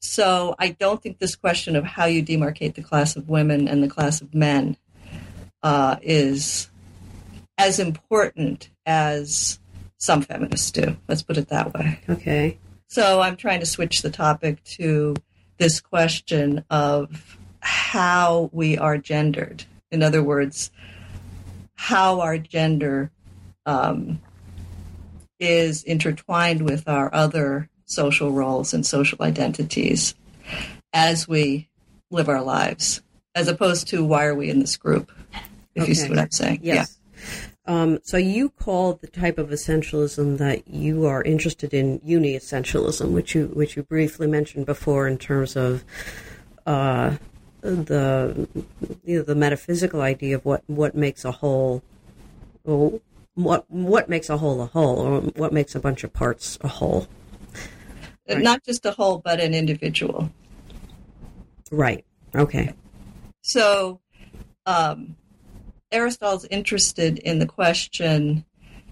so 0.00 0.54
I 0.58 0.70
don't 0.70 1.02
think 1.02 1.18
this 1.18 1.36
question 1.36 1.76
of 1.76 1.84
how 1.84 2.06
you 2.06 2.22
demarcate 2.22 2.76
the 2.76 2.82
class 2.82 3.14
of 3.14 3.28
women 3.28 3.68
and 3.68 3.82
the 3.82 3.88
class 3.88 4.22
of 4.22 4.34
men 4.34 4.78
uh, 5.62 5.96
is 6.00 6.70
as 7.58 7.78
important 7.78 8.70
as 8.86 9.58
some 10.04 10.20
feminists 10.20 10.70
do. 10.70 10.96
Let's 11.08 11.22
put 11.22 11.38
it 11.38 11.48
that 11.48 11.72
way. 11.72 11.98
Okay. 12.10 12.58
So 12.88 13.22
I'm 13.22 13.36
trying 13.36 13.60
to 13.60 13.66
switch 13.66 14.02
the 14.02 14.10
topic 14.10 14.62
to 14.78 15.16
this 15.56 15.80
question 15.80 16.62
of 16.68 17.38
how 17.60 18.50
we 18.52 18.76
are 18.76 18.98
gendered. 18.98 19.64
In 19.90 20.02
other 20.02 20.22
words, 20.22 20.70
how 21.74 22.20
our 22.20 22.36
gender 22.36 23.10
um, 23.64 24.20
is 25.40 25.82
intertwined 25.84 26.62
with 26.62 26.86
our 26.86 27.12
other 27.14 27.70
social 27.86 28.30
roles 28.30 28.74
and 28.74 28.84
social 28.84 29.22
identities 29.22 30.14
as 30.92 31.26
we 31.26 31.70
live 32.10 32.28
our 32.28 32.42
lives, 32.42 33.00
as 33.34 33.48
opposed 33.48 33.88
to 33.88 34.04
why 34.04 34.26
are 34.26 34.34
we 34.34 34.50
in 34.50 34.60
this 34.60 34.76
group, 34.76 35.10
if 35.74 35.82
Okay. 35.82 35.88
you 35.88 35.94
see 35.94 36.08
what 36.10 36.18
I'm 36.18 36.30
saying. 36.30 36.60
Yes. 36.62 36.98
Um, 37.66 37.98
so 38.02 38.18
you 38.18 38.50
call 38.50 38.94
the 38.94 39.06
type 39.06 39.38
of 39.38 39.48
essentialism 39.48 40.36
that 40.38 40.68
you 40.68 41.06
are 41.06 41.22
interested 41.22 41.72
in 41.72 42.00
uni 42.04 42.36
essentialism, 42.36 43.12
which 43.12 43.34
you 43.34 43.46
which 43.54 43.76
you 43.76 43.82
briefly 43.82 44.26
mentioned 44.26 44.66
before 44.66 45.08
in 45.08 45.16
terms 45.16 45.56
of 45.56 45.82
uh, 46.66 47.16
the 47.62 48.48
you 49.04 49.18
know, 49.18 49.22
the 49.22 49.34
metaphysical 49.34 50.02
idea 50.02 50.36
of 50.36 50.44
what 50.44 50.62
what 50.66 50.94
makes 50.94 51.24
a 51.24 51.32
whole, 51.32 51.82
well, 52.64 53.00
what 53.34 53.64
what 53.70 54.10
makes 54.10 54.28
a 54.28 54.36
whole 54.36 54.60
a 54.60 54.66
whole, 54.66 54.98
or 54.98 55.20
what 55.20 55.52
makes 55.52 55.74
a 55.74 55.80
bunch 55.80 56.04
of 56.04 56.12
parts 56.12 56.58
a 56.60 56.68
whole. 56.68 57.08
Right. 58.28 58.42
Not 58.42 58.64
just 58.64 58.84
a 58.84 58.90
whole, 58.90 59.18
but 59.24 59.40
an 59.40 59.54
individual. 59.54 60.30
Right. 61.70 62.04
Okay. 62.34 62.72
So, 63.42 64.00
um, 64.66 65.16
Aristotle's 65.94 66.44
interested 66.46 67.18
in 67.18 67.38
the 67.38 67.46
question 67.46 68.44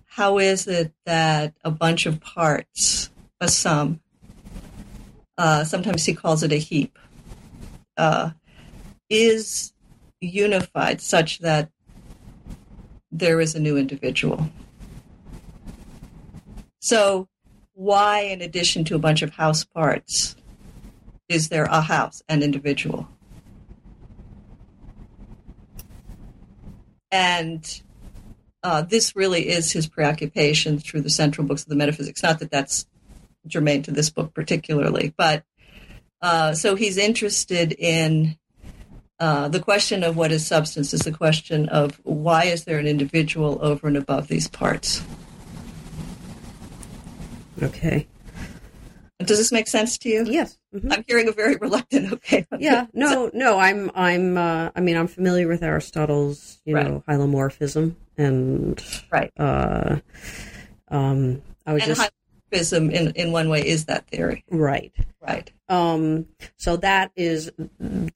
how 0.07 0.39
is 0.39 0.69
it 0.69 0.93
that 1.07 1.55
a 1.65 1.71
bunch 1.71 2.07
of 2.07 2.21
parts, 2.21 3.11
a 3.41 3.49
sum, 3.49 4.01
uh, 5.39 5.65
sometimes 5.65 6.05
he 6.05 6.15
calls 6.15 6.43
it 6.43 6.53
a 6.53 6.57
heap, 6.57 6.99
uh, 7.97 8.31
is 9.09 9.73
unified 10.21 11.01
such 11.01 11.39
that 11.39 11.71
there 13.11 13.41
is 13.41 13.55
a 13.55 13.61
new 13.61 13.79
individual? 13.79 14.51
So, 16.81 17.27
why, 17.73 18.21
in 18.21 18.43
addition 18.43 18.85
to 18.85 18.95
a 18.95 18.99
bunch 18.99 19.23
of 19.23 19.31
house 19.31 19.65
parts, 19.65 20.37
is 21.29 21.49
there 21.49 21.65
a 21.65 21.81
house, 21.81 22.23
an 22.29 22.43
individual? 22.43 23.09
And 27.13 27.83
uh, 28.65 28.83
this 28.83 29.15
really 29.15 29.49
is 29.49 29.71
his 29.71 29.87
preoccupation 29.87 30.79
through 30.79 31.03
the 31.03 31.11
central 31.11 31.47
books 31.47 31.63
of 31.63 31.69
the 31.69 31.77
metaphysics. 31.77 32.23
Not 32.23 32.41
that 32.41 32.51
that's 32.51 32.87
germane 33.47 33.83
to 33.85 33.93
this 33.93 34.11
book 34.11 34.35
particularly, 34.35 35.15
but 35.17 35.45
uh, 36.21 36.55
so 36.55 36.75
he's 36.75 36.97
interested 36.97 37.73
in 37.73 38.37
uh, 39.23 39.49
the 39.49 39.61
question 39.61 40.03
of 40.03 40.17
what 40.17 40.33
is 40.33 40.45
substance 40.45 40.93
is 40.93 41.03
the 41.03 41.13
question 41.13 41.69
of 41.69 42.01
why 42.03 42.45
is 42.45 42.65
there 42.65 42.79
an 42.79 42.89
individual 42.89 43.57
over 43.63 43.87
and 43.87 43.97
above 43.97 44.27
these 44.27 44.49
parts. 44.49 45.01
Okay. 47.63 48.09
Does 49.21 49.39
this 49.39 49.53
make 49.53 49.69
sense 49.69 49.97
to 49.99 50.09
you? 50.09 50.25
Yes. 50.27 50.59
Mhm. 50.75 50.93
I'm 50.93 51.05
hearing 51.07 51.29
a 51.29 51.33
very 51.33 51.57
reluctant 51.57 52.13
okay. 52.15 52.47
Yeah, 52.59 52.87
no, 52.95 53.31
no. 53.35 53.59
I'm, 53.59 53.91
I'm. 53.95 54.39
Uh, 54.39 54.71
I 54.75 54.81
mean, 54.81 54.97
I'm 54.97 55.07
familiar 55.09 55.47
with 55.49 55.63
Aristotle's, 55.63 56.61
you 56.65 56.75
Right. 56.75 56.87
know, 56.87 57.05
hylomorphism, 57.09 57.95
and 58.17 58.83
Right. 59.11 59.31
uh, 59.39 59.97
um, 60.89 61.43
I 61.67 61.75
was 61.75 61.83
And 61.83 61.95
just 61.95 62.11
hyphism 62.51 62.91
in, 62.91 63.11
in 63.13 63.33
one 63.33 63.49
way 63.49 63.67
is 63.67 63.85
that 63.87 64.07
theory. 64.09 64.45
right. 64.51 64.93
Right. 65.21 65.51
Um, 65.69 66.27
so 66.57 66.77
that 66.79 67.13
is 67.17 67.51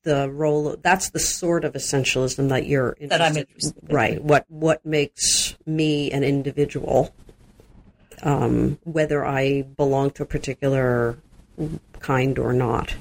the 0.02 0.28
role. 0.30 0.76
That's 0.82 1.10
the 1.10 1.20
sort 1.20 1.64
of 1.64 1.74
essentialism 1.74 2.48
that 2.48 2.66
you're 2.66 2.96
That 3.00 3.20
I'm 3.22 3.36
interested- 3.36 3.48
interested 3.76 3.90
in. 3.90 3.94
Right. 3.96 4.22
What 4.24 4.44
what 4.50 4.84
makes 4.84 5.56
me 5.66 6.10
an 6.10 6.24
individual? 6.24 7.14
Um, 8.22 8.78
whether 8.84 9.24
I 9.26 9.62
belong 9.62 10.10
to 10.12 10.22
a 10.22 10.26
particular 10.26 11.18
kind 12.00 12.38
or 12.38 12.52
not. 12.52 12.94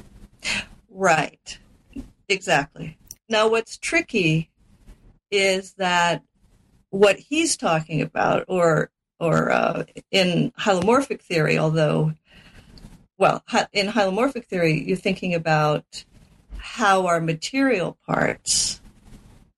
Right. 0.89 1.57
Exactly. 2.29 2.97
Now, 3.29 3.49
what's 3.49 3.77
tricky 3.77 4.49
is 5.31 5.73
that 5.73 6.23
what 6.89 7.17
he's 7.17 7.57
talking 7.57 8.01
about, 8.01 8.45
or 8.47 8.89
or 9.19 9.51
uh, 9.51 9.83
in 10.11 10.51
hylomorphic 10.59 11.21
theory, 11.21 11.57
although, 11.57 12.13
well, 13.17 13.43
in 13.73 13.87
hylomorphic 13.87 14.45
theory, 14.45 14.83
you're 14.83 14.97
thinking 14.97 15.33
about 15.33 16.05
how 16.57 17.07
our 17.07 17.21
material 17.21 17.97
parts 18.05 18.81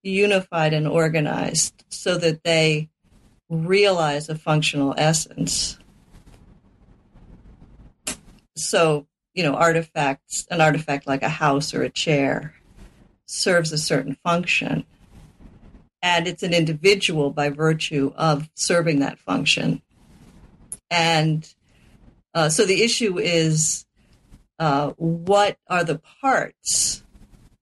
unified 0.04 0.74
and 0.74 0.88
organized 0.88 1.84
so 1.90 2.18
that 2.18 2.44
they 2.44 2.90
realize 3.50 4.30
a 4.30 4.36
functional 4.36 4.94
essence. 4.98 5.78
So, 8.58 9.08
you 9.34 9.44
know, 9.44 9.54
artifacts, 9.54 10.48
an 10.50 10.62
artifact 10.62 11.08
like 11.08 11.22
a 11.22 11.30
house 11.30 11.74
or 11.74 11.84
a 11.84 11.90
chair 11.90 12.54
serves 13.26 13.72
a 13.72 13.78
certain 13.78 14.16
function. 14.24 14.86
And 16.02 16.28
it's 16.28 16.44
an 16.44 16.54
individual 16.54 17.32
by 17.32 17.50
virtue 17.50 18.14
of 18.16 18.50
serving 18.56 19.00
that 19.00 19.20
function. 19.20 19.82
And 20.90 21.52
uh, 22.34 22.50
so 22.50 22.66
the 22.66 22.84
issue 22.84 23.20
is 23.20 23.86
uh, 24.60 24.92
what 24.98 25.58
are 25.68 25.84
the 25.84 26.02
parts 26.22 27.04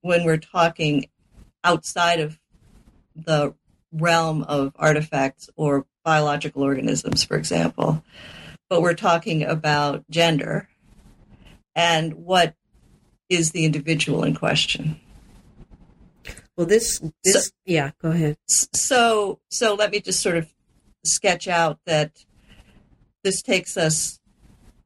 when 0.02 0.24
we're 0.24 0.38
talking 0.38 1.08
outside 1.64 2.20
of 2.20 2.40
the 3.16 3.54
realm 3.92 4.44
of 4.44 4.74
artifacts 4.76 5.50
or 5.56 5.86
biological 6.04 6.62
organisms, 6.62 7.24
for 7.24 7.38
example, 7.38 8.04
but 8.70 8.82
we're 8.82 8.94
talking 8.94 9.44
about 9.44 10.04
gender 10.10 10.68
and 11.76 12.14
what 12.14 12.56
is 13.30 13.52
the 13.52 13.66
individual 13.66 14.24
in 14.24 14.36
question. 14.36 15.00
Well, 16.58 16.68
this 16.68 17.02
this 17.24 17.46
So- 17.48 17.52
yeah. 17.66 17.92
Go 18.02 18.12
ahead. 18.12 18.38
So, 18.48 19.40
so 19.50 19.74
let 19.76 19.92
me 19.92 20.00
just 20.00 20.22
sort 20.22 20.38
of 20.38 20.48
sketch 21.04 21.48
out 21.48 21.80
that 21.86 22.12
this 23.24 23.42
takes 23.42 23.76
us 23.78 24.20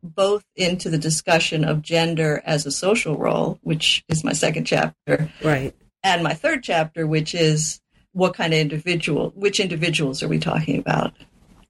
both 0.01 0.43
into 0.55 0.89
the 0.89 0.97
discussion 0.97 1.63
of 1.65 1.81
gender 1.81 2.41
as 2.45 2.65
a 2.65 2.71
social 2.71 3.17
role, 3.17 3.59
which 3.61 4.03
is 4.07 4.23
my 4.23 4.31
second 4.33 4.65
chapter, 4.65 5.29
Right. 5.43 5.75
and 6.03 6.23
my 6.23 6.33
third 6.33 6.63
chapter, 6.63 7.05
which 7.05 7.35
is 7.35 7.81
what 8.13 8.33
kind 8.33 8.53
of 8.53 8.59
individual, 8.59 9.31
which 9.35 9.59
individuals 9.59 10.23
are 10.23 10.29
we 10.29 10.39
talking 10.39 10.79
about, 10.79 11.13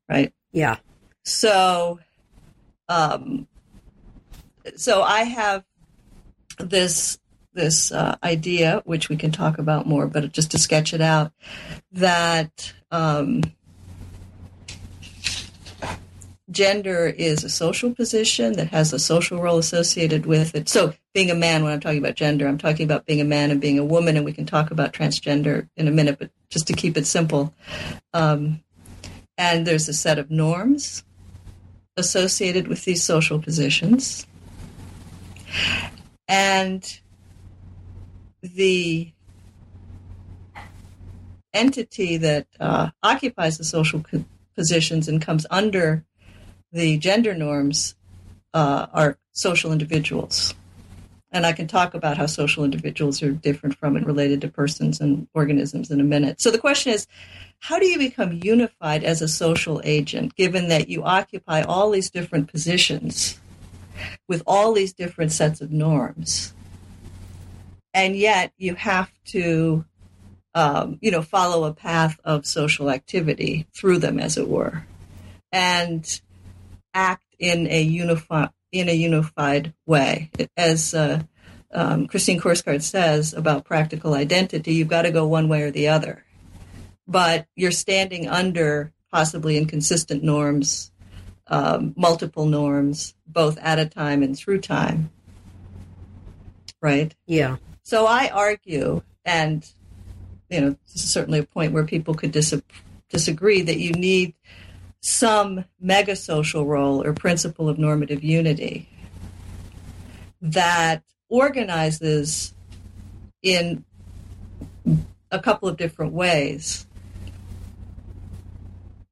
right? 0.08 0.32
Yeah. 0.52 0.78
So, 1.26 2.00
um, 2.88 3.48
so 4.76 5.02
I 5.02 5.24
have 5.24 5.64
this 6.58 7.20
this 7.54 7.92
uh, 7.92 8.16
idea, 8.24 8.82
which 8.86 9.10
we 9.10 9.18
can 9.18 9.32
talk 9.32 9.58
about 9.58 9.88
more, 9.88 10.08
but 10.08 10.32
just 10.32 10.52
to 10.52 10.60
sketch 10.60 10.94
it 10.94 11.02
out, 11.02 11.32
that 11.92 12.74
um, 12.92 13.42
gender 16.52 17.08
is 17.08 17.44
a 17.44 17.50
social 17.50 17.94
position 17.94 18.54
that 18.54 18.68
has 18.68 18.94
a 18.94 19.00
social 19.00 19.42
role 19.42 19.58
associated 19.58 20.26
with 20.26 20.56
it. 20.56 20.70
So, 20.70 20.94
being 21.14 21.32
a 21.32 21.36
man, 21.36 21.64
when 21.64 21.74
I'm 21.74 21.80
talking 21.80 22.00
about 22.00 22.16
gender, 22.16 22.48
I'm 22.48 22.58
talking 22.58 22.86
about 22.86 23.06
being 23.06 23.22
a 23.22 23.26
man 23.26 23.52
and 23.52 23.60
being 23.60 23.80
a 23.80 23.86
woman, 23.86 24.16
and 24.16 24.26
we 24.26 24.34
can 24.34 24.46
talk 24.46 24.72
about 24.72 24.94
transgender 24.94 25.68
in 25.76 25.88
a 25.88 25.92
minute, 25.92 26.18
but 26.20 26.32
just 26.50 26.68
to 26.68 26.74
keep 26.74 26.98
it 26.98 27.08
simple. 27.08 27.54
Um, 28.14 28.62
and 29.38 29.66
there's 29.66 29.90
a 29.90 29.94
set 29.94 30.20
of 30.20 30.30
norms 30.30 31.04
associated 31.98 32.68
with 32.68 32.86
these 32.86 33.04
social 33.04 33.40
positions. 33.40 34.26
And 36.28 37.00
the 38.42 39.12
entity 41.54 42.18
that 42.18 42.48
uh, 42.60 42.90
occupies 43.02 43.58
the 43.58 43.64
social 43.64 44.02
co- 44.02 44.26
positions 44.56 45.08
and 45.08 45.22
comes 45.22 45.46
under 45.50 46.06
the 46.72 46.98
gender 46.98 47.34
norms 47.34 47.96
uh, 48.54 48.88
are 48.94 49.18
social 49.32 49.72
individuals. 49.72 50.54
and 51.32 51.46
I 51.46 51.54
can 51.54 51.68
talk 51.68 51.94
about 51.94 52.18
how 52.18 52.26
social 52.26 52.64
individuals 52.64 53.22
are 53.22 53.32
different 53.32 53.78
from 53.78 53.96
and 53.96 54.06
related 54.06 54.42
to 54.42 54.48
persons 54.48 55.00
and 55.00 55.28
organisms 55.34 55.92
in 55.92 56.00
a 56.00 56.04
minute. 56.04 56.42
So 56.42 56.50
the 56.50 56.58
question 56.58 56.92
is, 56.92 57.08
how 57.60 57.78
do 57.78 57.86
you 57.86 58.00
become 58.00 58.40
unified 58.44 59.04
as 59.04 59.22
a 59.22 59.28
social 59.28 59.80
agent, 59.84 60.36
given 60.36 60.70
that 60.70 60.90
you 60.90 61.04
occupy 61.04 61.62
all 61.62 61.92
these 61.92 62.10
different 62.10 62.52
positions 62.52 63.40
with 64.28 64.44
all 64.46 64.74
these 64.74 64.94
different 64.94 65.32
sets 65.32 65.62
of 65.62 65.72
norms? 65.72 66.54
And 67.94 68.16
yet 68.16 68.54
you 68.58 68.76
have 68.76 69.12
to, 69.28 69.86
um, 70.54 71.00
you 71.02 71.12
know, 71.12 71.22
follow 71.22 71.64
a 71.66 71.74
path 71.74 72.20
of 72.24 72.46
social 72.46 72.90
activity 72.90 73.68
through 73.76 74.00
them, 74.00 74.20
as 74.20 74.38
it 74.38 74.48
were, 74.48 74.86
and 75.52 76.22
act 76.94 77.26
in 77.40 77.68
a 77.68 77.82
unified 77.82 78.50
in 78.72 78.90
a 78.90 78.94
unified 78.94 79.74
way. 79.86 80.30
As 80.56 80.94
uh, 80.94 81.24
um, 81.74 82.08
Christine 82.08 82.40
Korsgaard 82.40 82.82
says 82.82 83.34
about 83.34 83.66
practical 83.66 84.14
identity, 84.14 84.74
you've 84.74 84.88
got 84.88 85.04
to 85.04 85.12
go 85.12 85.28
one 85.28 85.50
way 85.50 85.64
or 85.64 85.72
the 85.72 85.88
other. 85.88 86.24
But 87.08 87.48
you're 87.56 87.72
standing 87.72 88.28
under 88.28 88.94
possibly 89.12 89.58
inconsistent 89.58 90.24
norms, 90.24 90.89
um, 91.50 91.94
multiple 91.98 92.46
norms, 92.46 93.16
both 93.28 93.58
at 93.58 93.80
a 93.80 93.86
time 93.86 94.24
and 94.24 94.38
through 94.38 94.62
time. 94.62 95.10
Right? 96.82 97.14
Yeah. 97.26 97.58
So 97.84 98.06
I 98.06 98.30
argue, 98.30 99.02
and 99.26 99.70
you 100.50 100.62
know, 100.62 100.70
this 100.94 101.04
is 101.04 101.10
certainly 101.10 101.40
a 101.40 101.44
point 101.44 101.74
where 101.74 101.86
people 101.86 102.14
could 102.14 102.32
dis- 102.32 102.62
disagree 103.10 103.62
that 103.64 103.78
you 103.78 103.92
need 103.92 104.34
some 105.02 105.66
mega 105.80 106.16
social 106.16 106.66
role 106.66 107.04
or 107.04 107.14
principle 107.14 107.70
of 107.70 107.78
normative 107.78 108.24
unity 108.24 108.90
that 110.42 111.04
organizes 111.30 112.54
in 113.42 113.84
a 115.32 115.40
couple 115.40 115.70
of 115.70 115.78
different 115.78 116.14
ways 116.14 116.86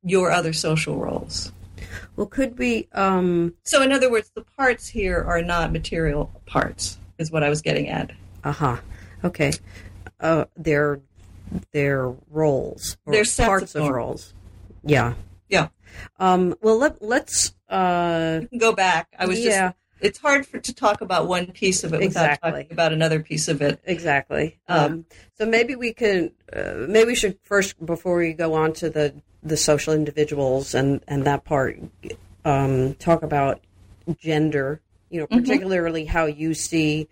your 0.04 0.32
other 0.32 0.54
social 0.54 0.98
roles. 0.98 1.52
Well, 2.18 2.26
could 2.26 2.58
we? 2.58 2.90
Um, 2.94 3.54
so, 3.64 3.82
in 3.84 3.92
other 3.92 4.12
words, 4.12 4.32
the 4.34 4.42
parts 4.42 4.88
here 4.88 5.24
are 5.24 5.42
not 5.42 5.72
material 5.72 6.42
parts, 6.48 6.98
is 7.20 7.32
what 7.32 7.44
I 7.44 7.50
was 7.50 7.62
getting 7.62 7.88
at. 7.88 8.12
Uh 8.44 8.52
huh. 8.52 8.78
Okay. 9.24 9.54
Uh, 10.20 10.46
they're 10.58 11.00
they're 11.72 12.14
roles. 12.32 12.98
They're 13.06 13.24
sets 13.24 13.48
parts 13.48 13.76
of 13.76 13.84
of 13.84 13.92
roles. 13.92 14.34
Yeah. 14.84 15.14
Yeah. 15.48 15.70
Um, 16.20 16.56
well, 16.60 16.78
let 16.78 17.02
let's. 17.04 17.54
Uh, 17.70 18.42
go 18.58 18.74
back. 18.74 19.14
I 19.18 19.28
was 19.28 19.40
yeah. 19.40 19.68
just. 19.68 19.76
It's 20.00 20.20
hard 20.20 20.46
for, 20.46 20.60
to 20.60 20.74
talk 20.76 21.02
about 21.02 21.28
one 21.28 21.48
piece 21.48 21.84
of 21.84 21.92
it 21.94 22.00
without 22.00 22.40
talking 22.42 22.68
about 22.70 22.94
another 22.94 23.20
piece 23.20 23.48
of 23.48 23.62
it. 23.64 23.80
Exactly. 23.84 24.60
Um, 24.68 25.06
so 25.40 25.46
maybe 25.48 25.76
we 25.76 25.92
can, 25.92 26.34
uh, 26.54 26.86
maybe 26.88 27.08
we 27.08 27.16
should 27.16 27.40
first, 27.42 27.84
before 27.84 28.18
we 28.18 28.34
go 28.34 28.54
on 28.54 28.74
to 28.74 28.92
the 28.92 29.20
the 29.48 29.58
social 29.58 29.94
individuals 29.94 30.74
and 30.74 31.02
and 31.08 31.26
that 31.26 31.44
part, 31.44 31.80
um, 32.46 32.94
talk 32.96 33.24
about 33.24 33.62
gender. 34.20 34.82
You 35.10 35.22
know, 35.22 35.28
particularly 35.28 36.04
how 36.06 36.26
you 36.26 36.54
see 36.54 37.08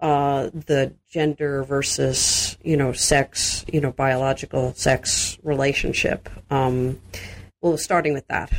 uh, 0.00 0.50
the 0.52 0.92
gender 1.10 1.64
versus 1.64 2.56
you 2.62 2.76
know 2.76 2.92
sex, 2.92 3.64
you 3.72 3.80
know, 3.80 3.92
biological 3.92 4.74
sex 4.74 5.38
relationship. 5.42 6.28
Um, 6.50 7.00
well, 7.60 7.76
starting 7.76 8.12
with 8.12 8.26
that. 8.28 8.52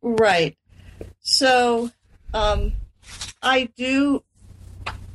Right. 0.00 0.56
So, 1.20 1.90
um, 2.32 2.72
I 3.42 3.68
do 3.76 4.22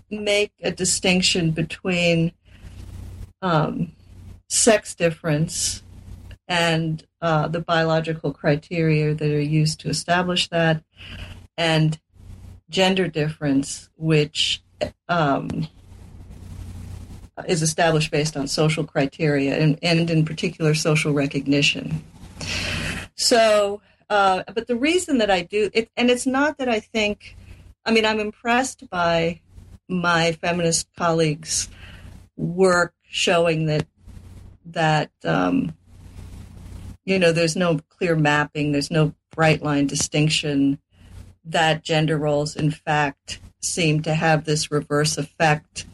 make 0.09 0.51
a 0.61 0.71
distinction 0.71 1.51
between 1.51 2.33
um, 3.41 3.91
sex 4.47 4.95
difference 4.95 5.83
and 6.49 7.05
uh, 7.21 7.47
the 7.47 7.61
biological 7.61 8.33
criteria 8.33 9.13
that 9.13 9.31
are 9.31 9.39
used 9.39 9.79
to 9.81 9.89
establish 9.89 10.49
that, 10.49 10.83
and 11.55 11.99
gender 12.69 13.07
difference, 13.07 13.89
which 13.95 14.61
um, 15.07 15.67
is 17.47 17.61
established 17.61 18.11
based 18.11 18.35
on 18.35 18.47
social 18.47 18.83
criteria 18.83 19.57
and, 19.57 19.77
and 19.81 20.09
in 20.09 20.25
particular 20.25 20.73
social 20.73 21.13
recognition. 21.13 22.03
So, 23.15 23.81
uh, 24.09 24.43
but 24.53 24.67
the 24.67 24.75
reason 24.75 25.19
that 25.19 25.29
I 25.29 25.43
do 25.43 25.69
it, 25.73 25.89
and 25.95 26.09
it's 26.09 26.25
not 26.25 26.57
that 26.57 26.67
I 26.67 26.79
think, 26.79 27.37
I 27.85 27.91
mean, 27.91 28.05
I'm 28.05 28.19
impressed 28.19 28.89
by 28.89 29.39
my 29.87 30.31
feminist 30.33 30.87
colleagues' 30.97 31.69
work 32.37 32.93
showing 33.03 33.67
that 33.67 33.85
that 34.65 35.11
um, 35.23 35.73
you 37.09 37.17
know 37.17 37.31
there's 37.31 37.55
no 37.55 37.79
clear 37.89 38.15
mapping, 38.15 38.71
there's 38.71 38.91
no 38.91 39.13
bright 39.35 39.63
line 39.63 39.87
distinction. 39.87 40.77
That 41.43 41.83
gender 41.83 42.17
roles, 42.17 42.55
in 42.55 42.69
fact, 42.69 43.39
seem 43.61 44.03
to 44.03 44.13
have 44.13 44.45
this 44.45 44.69
reverse 44.69 45.17
effect 45.17 45.87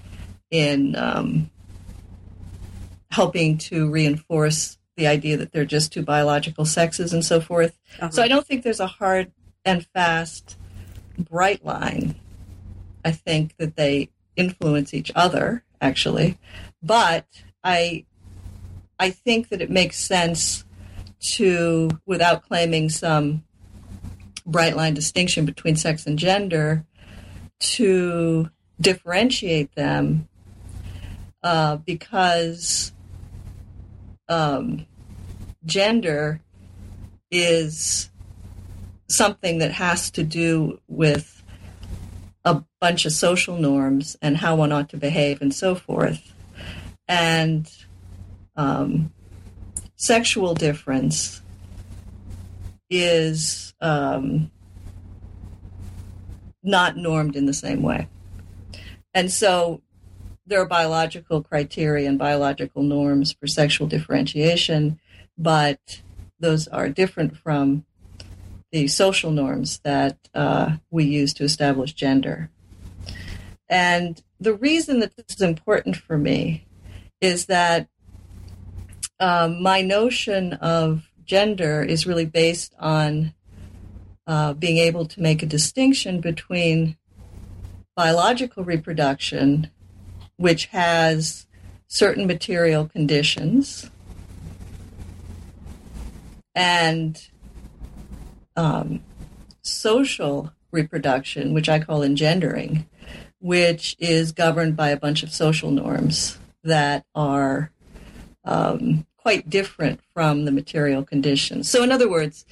in 0.51 0.95
um, 0.97 1.49
helping 3.11 3.57
to 3.57 3.89
reinforce 3.89 4.77
the 4.97 5.07
idea 5.07 5.37
that 5.37 5.53
they're 5.53 5.63
just 5.63 5.93
two 5.93 6.03
biological 6.03 6.65
sexes 6.65 7.13
and 7.13 7.23
so 7.23 7.39
forth. 7.39 7.79
Uh-huh. 7.99 8.09
So 8.09 8.21
I 8.21 8.27
don't 8.27 8.45
think 8.45 8.63
there's 8.63 8.81
a 8.81 8.87
hard 8.87 9.31
and 9.63 9.85
fast, 9.87 10.57
bright 11.17 11.63
line. 11.63 12.15
I 13.05 13.11
think 13.11 13.55
that 13.57 13.77
they 13.77 14.09
influence 14.35 14.93
each 14.93 15.13
other, 15.15 15.63
actually. 15.79 16.37
But 16.83 17.25
I, 17.63 18.05
I 18.99 19.11
think 19.11 19.49
that 19.49 19.61
it 19.61 19.69
makes 19.69 19.97
sense 19.97 20.64
to, 21.19 21.89
without 22.05 22.43
claiming 22.47 22.89
some 22.89 23.43
bright 24.45 24.75
line 24.75 24.93
distinction 24.93 25.45
between 25.45 25.75
sex 25.75 26.05
and 26.05 26.19
gender, 26.19 26.85
to 27.59 28.49
differentiate 28.79 29.73
them 29.75 30.27
uh, 31.43 31.77
because 31.77 32.91
um, 34.27 34.85
gender 35.65 36.41
is 37.31 38.09
something 39.07 39.59
that 39.59 39.71
has 39.71 40.09
to 40.11 40.23
do 40.23 40.79
with 40.87 41.43
a 42.43 42.63
bunch 42.79 43.05
of 43.05 43.11
social 43.11 43.57
norms 43.57 44.15
and 44.21 44.37
how 44.37 44.55
one 44.55 44.71
ought 44.71 44.89
to 44.89 44.97
behave 44.97 45.41
and 45.41 45.53
so 45.53 45.75
forth. 45.75 46.33
And 47.07 47.69
um, 48.55 49.11
sexual 49.95 50.53
difference 50.53 51.41
is 52.89 53.73
um, 53.81 54.51
not 56.63 56.97
normed 56.97 57.35
in 57.35 57.45
the 57.45 57.53
same 57.53 57.81
way. 57.81 58.07
And 59.13 59.31
so 59.31 59.81
there 60.45 60.61
are 60.61 60.67
biological 60.67 61.41
criteria 61.41 62.07
and 62.07 62.19
biological 62.19 62.83
norms 62.83 63.31
for 63.33 63.47
sexual 63.47 63.87
differentiation, 63.87 64.99
but 65.37 66.01
those 66.39 66.67
are 66.67 66.89
different 66.89 67.37
from 67.37 67.85
the 68.71 68.87
social 68.87 69.31
norms 69.31 69.79
that 69.79 70.17
uh, 70.33 70.75
we 70.91 71.05
use 71.05 71.33
to 71.33 71.43
establish 71.43 71.93
gender. 71.93 72.49
And 73.69 74.21
the 74.39 74.53
reason 74.53 74.99
that 74.99 75.15
this 75.15 75.37
is 75.37 75.41
important 75.41 75.95
for 75.95 76.17
me 76.17 76.65
is 77.21 77.45
that 77.45 77.87
um, 79.19 79.61
my 79.61 79.81
notion 79.81 80.53
of 80.53 81.09
gender 81.25 81.83
is 81.83 82.05
really 82.05 82.25
based 82.25 82.73
on 82.79 83.33
uh, 84.27 84.53
being 84.53 84.77
able 84.77 85.05
to 85.05 85.21
make 85.21 85.43
a 85.43 85.47
distinction 85.47 86.19
between 86.19 86.97
biological 87.95 88.63
reproduction, 88.63 89.69
which 90.37 90.65
has 90.67 91.45
certain 91.87 92.27
material 92.27 92.87
conditions, 92.87 93.89
and 96.53 97.29
um, 98.55 99.01
social 99.61 100.51
reproduction, 100.71 101.53
which 101.53 101.69
I 101.69 101.79
call 101.79 102.03
engendering, 102.03 102.87
which 103.39 103.95
is 103.99 104.31
governed 104.31 104.75
by 104.75 104.89
a 104.89 104.97
bunch 104.97 105.23
of 105.23 105.31
social 105.31 105.71
norms 105.71 106.37
that 106.63 107.05
are 107.13 107.71
um, 108.45 109.05
quite 109.17 109.49
different 109.49 109.99
from 110.13 110.45
the 110.45 110.51
material 110.51 111.03
conditions. 111.03 111.69
So, 111.69 111.83
in 111.83 111.91
other 111.91 112.09
words, 112.09 112.45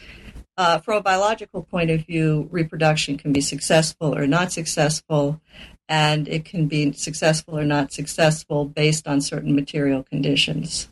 uh, 0.58 0.80
from 0.80 0.98
a 0.98 1.02
biological 1.02 1.64
point 1.64 1.90
of 1.90 2.06
view, 2.06 2.48
reproduction 2.52 3.18
can 3.18 3.34
be 3.34 3.42
successful 3.42 4.16
or 4.16 4.28
not 4.28 4.52
successful, 4.52 5.42
and 5.90 6.28
it 6.28 6.46
can 6.46 6.68
be 6.68 6.92
successful 6.94 7.58
or 7.58 7.64
not 7.64 7.92
successful 7.92 8.66
based 8.66 9.08
on 9.08 9.22
certain 9.22 9.56
material 9.56 10.04
conditions. 10.04 10.90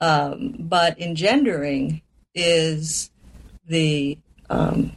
Um, 0.00 0.56
but 0.58 1.00
engendering 1.00 2.02
is 2.34 3.10
the 3.66 4.18
um, 4.50 4.92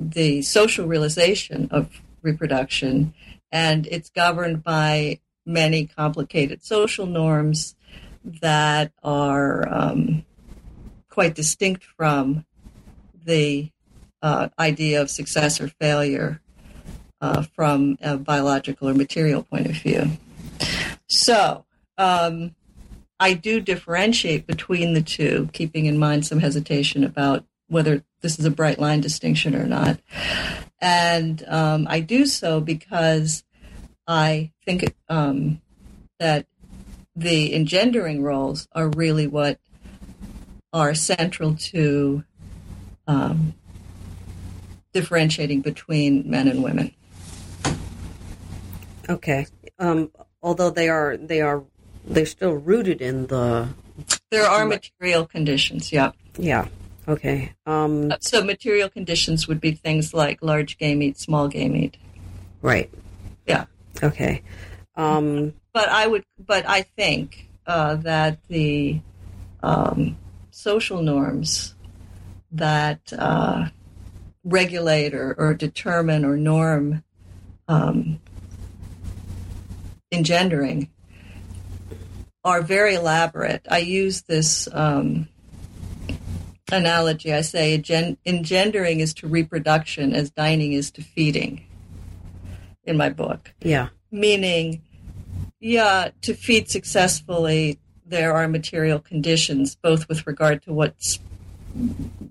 the 0.00 0.42
social 0.42 0.86
realization 0.86 1.68
of 1.70 2.00
reproduction, 2.22 3.14
and 3.50 3.86
it's 3.86 4.10
governed 4.10 4.62
by 4.62 5.20
many 5.46 5.86
complicated 5.86 6.62
social 6.62 7.06
norms 7.06 7.74
that 8.24 8.92
are 9.02 9.68
um, 9.68 10.24
quite 11.08 11.34
distinct 11.34 11.84
from 11.84 12.44
the 13.24 13.70
uh, 14.22 14.48
idea 14.58 15.00
of 15.00 15.10
success 15.10 15.60
or 15.60 15.68
failure 15.68 16.40
uh, 17.20 17.42
from 17.42 17.98
a 18.00 18.16
biological 18.16 18.88
or 18.88 18.94
material 18.94 19.42
point 19.42 19.66
of 19.66 19.72
view. 19.72 20.10
So, 21.08 21.64
um, 21.96 22.54
I 23.20 23.34
do 23.34 23.60
differentiate 23.60 24.46
between 24.46 24.94
the 24.94 25.02
two, 25.02 25.48
keeping 25.52 25.86
in 25.86 25.98
mind 25.98 26.24
some 26.26 26.38
hesitation 26.38 27.02
about 27.02 27.44
whether 27.66 28.04
this 28.20 28.38
is 28.38 28.44
a 28.44 28.50
bright 28.50 28.78
line 28.78 29.00
distinction 29.00 29.54
or 29.54 29.66
not. 29.66 29.98
And 30.80 31.42
um, 31.48 31.86
I 31.90 32.00
do 32.00 32.26
so 32.26 32.60
because 32.60 33.42
I 34.06 34.52
think 34.64 34.94
um, 35.08 35.60
that 36.18 36.46
the 37.18 37.52
engendering 37.52 38.22
roles 38.22 38.68
are 38.72 38.88
really 38.90 39.26
what 39.26 39.58
are 40.72 40.94
central 40.94 41.54
to 41.56 42.22
um, 43.08 43.54
differentiating 44.92 45.60
between 45.60 46.30
men 46.30 46.46
and 46.46 46.62
women. 46.62 46.94
Okay. 49.08 49.46
Um, 49.78 50.10
although 50.42 50.70
they 50.70 50.88
are 50.88 51.16
they 51.16 51.40
are 51.40 51.64
they're 52.04 52.26
still 52.26 52.52
rooted 52.52 53.00
in 53.00 53.26
the 53.26 53.68
there 54.30 54.46
are 54.46 54.64
material 54.64 55.26
conditions. 55.26 55.92
Yeah. 55.92 56.12
Yeah. 56.36 56.68
Okay. 57.08 57.54
Um, 57.66 58.12
so 58.20 58.44
material 58.44 58.88
conditions 58.88 59.48
would 59.48 59.60
be 59.60 59.72
things 59.72 60.14
like 60.14 60.42
large 60.42 60.78
gamete, 60.78 61.16
small 61.16 61.48
gamete. 61.48 61.94
Right. 62.62 62.92
Yeah. 63.46 63.64
Okay. 64.02 64.42
Um, 64.94 65.54
but 65.78 65.90
I 65.90 66.08
would, 66.08 66.24
but 66.44 66.68
I 66.68 66.82
think 66.82 67.48
uh, 67.64 67.94
that 68.02 68.42
the 68.48 69.00
um, 69.62 70.16
social 70.50 71.02
norms 71.02 71.76
that 72.50 73.12
uh, 73.16 73.68
regulate 74.42 75.14
or, 75.14 75.36
or, 75.38 75.54
determine 75.54 76.24
or 76.24 76.36
norm 76.36 77.04
um, 77.68 78.18
engendering 80.10 80.88
are 82.42 82.60
very 82.60 82.96
elaborate. 82.96 83.64
I 83.70 83.78
use 83.78 84.22
this 84.22 84.68
um, 84.72 85.28
analogy. 86.72 87.32
I 87.32 87.42
say 87.42 87.74
engendering 88.26 88.98
is 88.98 89.14
to 89.14 89.28
reproduction 89.28 90.12
as 90.12 90.30
dining 90.30 90.72
is 90.72 90.90
to 90.92 91.02
feeding 91.02 91.64
in 92.82 92.96
my 92.96 93.10
book. 93.10 93.54
Yeah. 93.60 93.90
Meaning, 94.10 94.82
yeah, 95.60 96.10
to 96.22 96.34
feed 96.34 96.70
successfully, 96.70 97.78
there 98.06 98.34
are 98.34 98.48
material 98.48 98.98
conditions, 98.98 99.76
both 99.76 100.08
with 100.08 100.26
regard 100.26 100.62
to 100.62 100.72
what's 100.72 101.18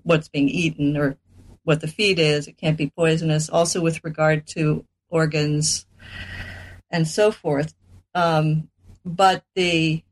what's 0.02 0.28
being 0.28 0.48
eaten 0.48 0.96
or 0.96 1.16
what 1.62 1.80
the 1.80 1.88
feed 1.88 2.18
is. 2.18 2.48
It 2.48 2.56
can't 2.56 2.76
be 2.76 2.90
poisonous. 2.90 3.48
Also, 3.48 3.80
with 3.80 4.02
regard 4.02 4.46
to 4.48 4.84
organs 5.10 5.86
and 6.90 7.06
so 7.06 7.30
forth. 7.30 7.74
Um, 8.14 8.68
but 9.04 9.44
the 9.54 10.02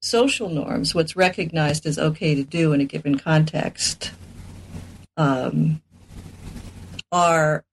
social 0.00 0.48
norms, 0.48 0.94
what's 0.94 1.16
recognized 1.16 1.86
as 1.86 1.98
okay 1.98 2.34
to 2.34 2.42
do 2.42 2.72
in 2.72 2.80
a 2.80 2.84
given 2.84 3.18
context, 3.18 4.12
um, 5.16 5.80
are 7.12 7.64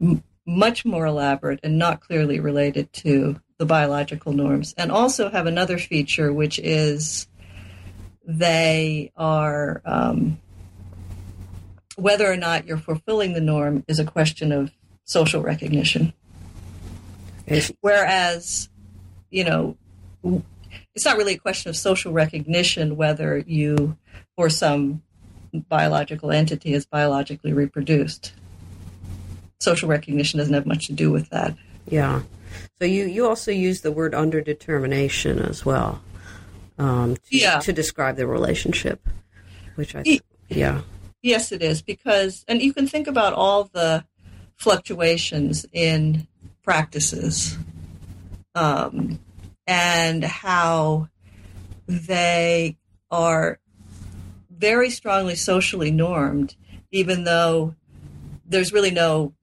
m- 0.00 0.22
much 0.46 0.84
more 0.84 1.06
elaborate 1.06 1.60
and 1.62 1.78
not 1.78 2.00
clearly 2.00 2.38
related 2.38 2.92
to 2.92 3.40
the 3.58 3.66
biological 3.66 4.32
norms, 4.32 4.74
and 4.76 4.92
also 4.92 5.30
have 5.30 5.46
another 5.46 5.78
feature, 5.78 6.32
which 6.32 6.58
is 6.58 7.26
they 8.26 9.12
are 9.16 9.80
um, 9.84 10.38
whether 11.96 12.30
or 12.30 12.36
not 12.36 12.66
you're 12.66 12.76
fulfilling 12.76 13.32
the 13.32 13.40
norm 13.40 13.84
is 13.88 13.98
a 13.98 14.04
question 14.04 14.52
of 14.52 14.70
social 15.04 15.42
recognition. 15.42 16.12
Whereas, 17.80 18.68
you 19.30 19.44
know, 19.44 19.76
it's 20.94 21.04
not 21.04 21.16
really 21.16 21.34
a 21.34 21.38
question 21.38 21.70
of 21.70 21.76
social 21.76 22.12
recognition 22.12 22.96
whether 22.96 23.38
you 23.38 23.96
or 24.36 24.50
some 24.50 25.02
biological 25.68 26.32
entity 26.32 26.74
is 26.74 26.84
biologically 26.84 27.52
reproduced. 27.52 28.32
Social 29.60 29.88
recognition 29.88 30.38
doesn't 30.38 30.52
have 30.52 30.66
much 30.66 30.88
to 30.88 30.92
do 30.92 31.10
with 31.10 31.30
that. 31.30 31.56
Yeah. 31.88 32.22
So 32.78 32.84
you, 32.84 33.06
you 33.06 33.28
also 33.28 33.50
use 33.50 33.80
the 33.80 33.92
word 33.92 34.12
underdetermination 34.12 35.48
as 35.48 35.64
well 35.64 36.02
um, 36.78 37.16
to, 37.16 37.22
yeah. 37.30 37.58
to 37.60 37.72
describe 37.72 38.16
the 38.16 38.26
relationship, 38.26 39.06
which 39.76 39.94
I, 39.94 40.02
th- 40.02 40.22
yeah. 40.48 40.82
Yes, 41.22 41.52
it 41.52 41.62
is 41.62 41.82
because, 41.82 42.44
and 42.46 42.60
you 42.60 42.72
can 42.72 42.86
think 42.86 43.06
about 43.06 43.32
all 43.32 43.64
the 43.72 44.04
fluctuations 44.56 45.66
in 45.72 46.26
practices 46.62 47.56
um, 48.54 49.18
and 49.66 50.24
how 50.24 51.08
they 51.86 52.76
are 53.10 53.58
very 54.50 54.90
strongly 54.90 55.36
socially 55.36 55.90
normed, 55.90 56.56
even 56.90 57.24
though 57.24 57.74
there's 58.46 58.72
really 58.72 58.90
no, 58.90 59.34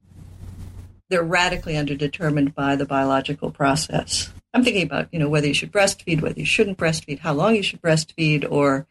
they're 1.13 1.21
radically 1.21 1.75
underdetermined 1.75 2.55
by 2.55 2.75
the 2.75 2.87
biological 2.87 3.51
process. 3.51 4.33
I'm 4.51 4.63
thinking 4.63 4.81
about, 4.81 5.09
you 5.11 5.19
know, 5.19 5.29
whether 5.29 5.45
you 5.45 5.53
should 5.53 5.71
breastfeed, 5.71 6.21
whether 6.21 6.39
you 6.39 6.45
shouldn't 6.45 6.79
breastfeed, 6.79 7.19
how 7.19 7.33
long 7.33 7.55
you 7.55 7.61
should 7.61 7.83
breastfeed, 7.83 8.47
or 8.49 8.87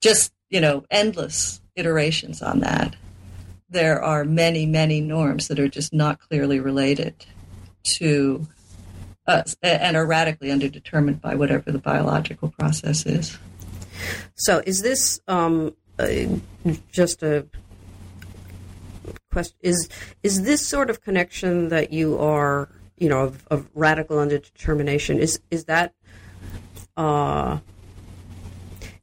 just, 0.00 0.32
you 0.48 0.60
know, 0.60 0.84
endless 0.92 1.60
iterations 1.74 2.40
on 2.40 2.60
that. 2.60 2.94
There 3.68 4.00
are 4.00 4.24
many, 4.24 4.64
many 4.64 5.00
norms 5.00 5.48
that 5.48 5.58
are 5.58 5.66
just 5.66 5.92
not 5.92 6.20
clearly 6.20 6.60
related 6.60 7.26
to 7.98 8.46
us 9.26 9.56
and 9.60 9.96
are 9.96 10.06
radically 10.06 10.50
underdetermined 10.50 11.20
by 11.20 11.34
whatever 11.34 11.72
the 11.72 11.80
biological 11.80 12.48
process 12.48 13.04
is. 13.06 13.36
So, 14.36 14.62
is 14.64 14.82
this 14.82 15.18
um, 15.26 15.74
uh, 15.98 16.26
just 16.92 17.24
a 17.24 17.44
question? 19.36 19.56
Is 19.60 19.88
is 20.22 20.44
this 20.44 20.66
sort 20.66 20.88
of 20.88 21.02
connection 21.02 21.68
that 21.68 21.92
you 21.92 22.18
are, 22.18 22.70
you 22.96 23.10
know, 23.10 23.24
of, 23.24 23.46
of 23.48 23.68
radical 23.74 24.16
underdetermination? 24.16 25.18
Is 25.18 25.40
is 25.50 25.66
that 25.66 25.92
uh, 26.96 27.58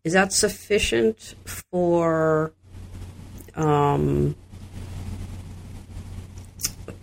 is 0.03 0.13
that 0.13 0.33
sufficient 0.33 1.35
for 1.45 2.51
um, 3.55 4.35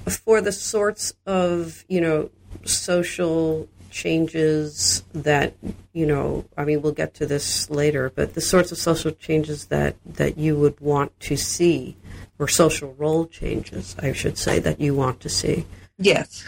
for 0.08 0.40
the 0.40 0.52
sorts 0.52 1.12
of 1.24 1.84
you 1.88 2.00
know 2.00 2.30
social 2.64 3.68
changes 3.90 5.02
that 5.12 5.54
you 5.92 6.06
know 6.06 6.44
i 6.56 6.64
mean 6.64 6.80
we'll 6.80 6.92
get 6.92 7.12
to 7.12 7.26
this 7.26 7.68
later 7.70 8.12
but 8.14 8.34
the 8.34 8.40
sorts 8.40 8.70
of 8.70 8.78
social 8.78 9.10
changes 9.10 9.66
that 9.66 9.96
that 10.06 10.38
you 10.38 10.56
would 10.56 10.78
want 10.78 11.18
to 11.18 11.36
see 11.36 11.96
or 12.40 12.48
social 12.48 12.94
role 12.94 13.26
changes 13.26 13.94
i 14.00 14.12
should 14.12 14.36
say 14.36 14.58
that 14.58 14.80
you 14.80 14.94
want 14.94 15.20
to 15.20 15.28
see. 15.28 15.64
Yes. 15.98 16.44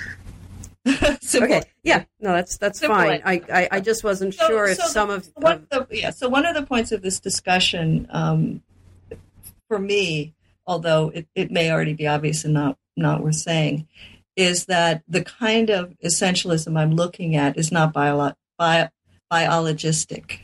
Okay. 1.34 1.62
Yeah. 1.84 2.04
No 2.20 2.32
that's 2.32 2.58
that's 2.58 2.80
Simple 2.80 2.96
fine. 2.96 3.22
I, 3.24 3.40
I, 3.52 3.68
I 3.72 3.80
just 3.80 4.02
wasn't 4.02 4.34
so, 4.34 4.48
sure 4.48 4.66
if 4.66 4.78
so 4.78 4.88
some 4.88 5.08
the, 5.08 5.14
of, 5.14 5.28
of 5.70 5.88
the, 5.88 5.96
yeah 5.96 6.10
so 6.10 6.28
one 6.28 6.44
of 6.44 6.56
the 6.56 6.66
points 6.66 6.90
of 6.90 7.02
this 7.02 7.20
discussion 7.20 8.08
um, 8.10 8.62
for 9.68 9.78
me 9.78 10.34
although 10.66 11.10
it, 11.14 11.26
it 11.36 11.50
may 11.50 11.70
already 11.70 11.94
be 11.94 12.06
obvious 12.06 12.44
and 12.44 12.54
not 12.54 12.76
not 12.96 13.22
worth 13.22 13.36
saying, 13.36 13.86
is 14.36 14.66
that 14.66 15.02
the 15.08 15.24
kind 15.24 15.70
of 15.70 15.94
essentialism 16.04 16.78
I'm 16.78 16.92
looking 16.92 17.36
at 17.36 17.56
is 17.56 17.72
not 17.72 17.92
bio, 17.92 18.32
bio, 18.58 18.88
biologistic, 19.30 20.40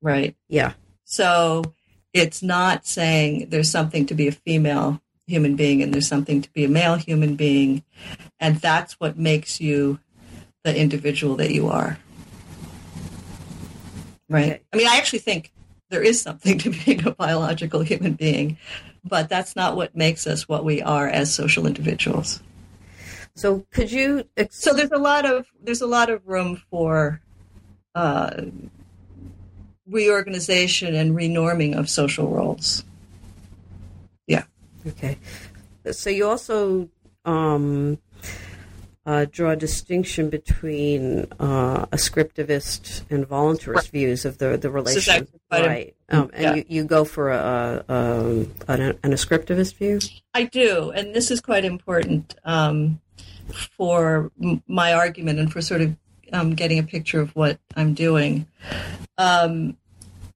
right? 0.00 0.36
Yeah. 0.48 0.74
So 1.04 1.73
it's 2.14 2.42
not 2.42 2.86
saying 2.86 3.48
there's 3.50 3.70
something 3.70 4.06
to 4.06 4.14
be 4.14 4.28
a 4.28 4.32
female 4.32 5.02
human 5.26 5.56
being 5.56 5.82
and 5.82 5.92
there's 5.92 6.06
something 6.06 6.40
to 6.40 6.52
be 6.52 6.64
a 6.64 6.68
male 6.68 6.94
human 6.94 7.34
being, 7.34 7.82
and 8.38 8.56
that's 8.56 8.94
what 8.94 9.18
makes 9.18 9.60
you 9.60 9.98
the 10.62 10.74
individual 10.74 11.36
that 11.36 11.50
you 11.50 11.68
are. 11.68 11.98
Right? 14.28 14.44
Okay. 14.44 14.62
I 14.72 14.76
mean, 14.76 14.88
I 14.88 14.96
actually 14.96 15.18
think 15.18 15.52
there 15.90 16.02
is 16.02 16.22
something 16.22 16.56
to 16.60 16.70
being 16.70 17.06
a 17.06 17.10
biological 17.10 17.82
human 17.82 18.14
being, 18.14 18.58
but 19.04 19.28
that's 19.28 19.56
not 19.56 19.76
what 19.76 19.96
makes 19.96 20.26
us 20.26 20.48
what 20.48 20.64
we 20.64 20.80
are 20.80 21.08
as 21.08 21.34
social 21.34 21.66
individuals. 21.66 22.40
So 23.34 23.66
could 23.72 23.90
you? 23.90 24.24
Ex- 24.36 24.56
so 24.56 24.72
there's 24.72 24.92
a 24.92 24.98
lot 24.98 25.26
of 25.26 25.46
there's 25.60 25.80
a 25.80 25.88
lot 25.88 26.08
of 26.08 26.26
room 26.26 26.62
for 26.70 27.20
uh, 27.96 28.42
reorganization 29.88 30.94
and 30.94 31.14
renorming 31.14 31.76
of 31.76 31.88
social 31.88 32.28
roles. 32.28 32.84
Yeah. 34.26 34.44
Okay. 34.86 35.18
So 35.92 36.10
you 36.10 36.26
also 36.28 36.88
um, 37.24 37.98
uh, 39.06 39.26
draw 39.30 39.50
a 39.50 39.56
distinction 39.56 40.30
between 40.30 41.26
uh, 41.38 41.84
ascriptivist 41.86 43.02
and 43.10 43.28
voluntarist 43.28 43.74
Right. 43.74 43.88
views 43.88 44.24
of 44.24 44.38
the 44.38 44.56
the 44.56 44.70
relation, 44.70 45.28
right? 45.50 45.94
Um, 46.08 46.30
and 46.32 46.42
yeah. 46.42 46.54
you, 46.54 46.64
you 46.68 46.84
go 46.84 47.04
for 47.04 47.30
a, 47.30 47.84
a, 47.88 48.46
an, 48.68 48.80
an 49.02 49.12
ascriptivist 49.12 49.74
view. 49.76 50.00
I 50.32 50.44
do, 50.44 50.90
and 50.90 51.14
this 51.14 51.30
is 51.30 51.40
quite 51.40 51.64
important 51.64 52.34
um, 52.44 53.00
for 53.76 54.30
m- 54.42 54.62
my 54.66 54.94
argument 54.94 55.38
and 55.38 55.52
for 55.52 55.60
sort 55.60 55.82
of 55.82 55.94
um, 56.32 56.54
getting 56.54 56.78
a 56.78 56.82
picture 56.82 57.20
of 57.20 57.34
what 57.36 57.58
I'm 57.76 57.94
doing. 57.94 58.46
Um, 59.18 59.76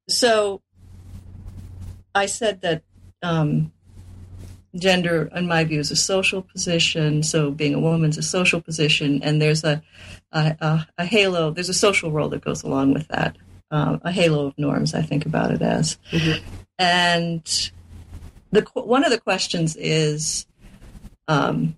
so, 0.08 0.62
I 2.14 2.26
said 2.26 2.62
that 2.62 2.82
um, 3.22 3.72
gender, 4.74 5.30
in 5.34 5.46
my 5.46 5.64
view, 5.64 5.80
is 5.80 5.90
a 5.90 5.96
social 5.96 6.42
position. 6.42 7.22
So, 7.22 7.50
being 7.50 7.74
a 7.74 7.80
woman's 7.80 8.18
a 8.18 8.22
social 8.22 8.60
position, 8.60 9.22
and 9.22 9.40
there's 9.40 9.64
a 9.64 9.82
a, 10.32 10.56
a, 10.60 10.86
a 10.98 11.04
halo. 11.04 11.50
There's 11.50 11.68
a 11.68 11.74
social 11.74 12.10
role 12.10 12.28
that 12.30 12.44
goes 12.44 12.62
along 12.62 12.94
with 12.94 13.08
that. 13.08 13.36
Uh, 13.70 13.98
a 14.02 14.10
halo 14.10 14.46
of 14.46 14.58
norms. 14.58 14.94
I 14.94 15.02
think 15.02 15.26
about 15.26 15.50
it 15.50 15.60
as, 15.60 15.98
and 16.78 17.70
the 18.50 18.62
one 18.74 19.04
of 19.04 19.10
the 19.10 19.20
questions 19.20 19.76
is 19.76 20.46
um, 21.26 21.76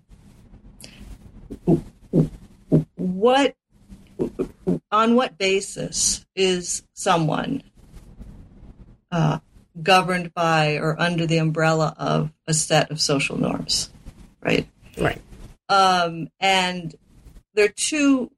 what 2.95 3.55
on 4.91 5.15
what 5.15 5.37
basis 5.37 6.25
is 6.35 6.83
someone 6.93 7.63
uh, 9.11 9.39
governed 9.81 10.33
by 10.33 10.75
or 10.77 10.99
under 10.99 11.25
the 11.25 11.37
umbrella 11.37 11.93
of 11.97 12.31
a 12.47 12.53
set 12.53 12.91
of 12.91 12.99
social 12.99 13.37
norms 13.39 13.89
right 14.41 14.67
Right. 14.97 15.21
um, 15.69 16.27
and 16.39 16.93
there 17.53 17.65
are 17.65 17.73
two 17.75 18.31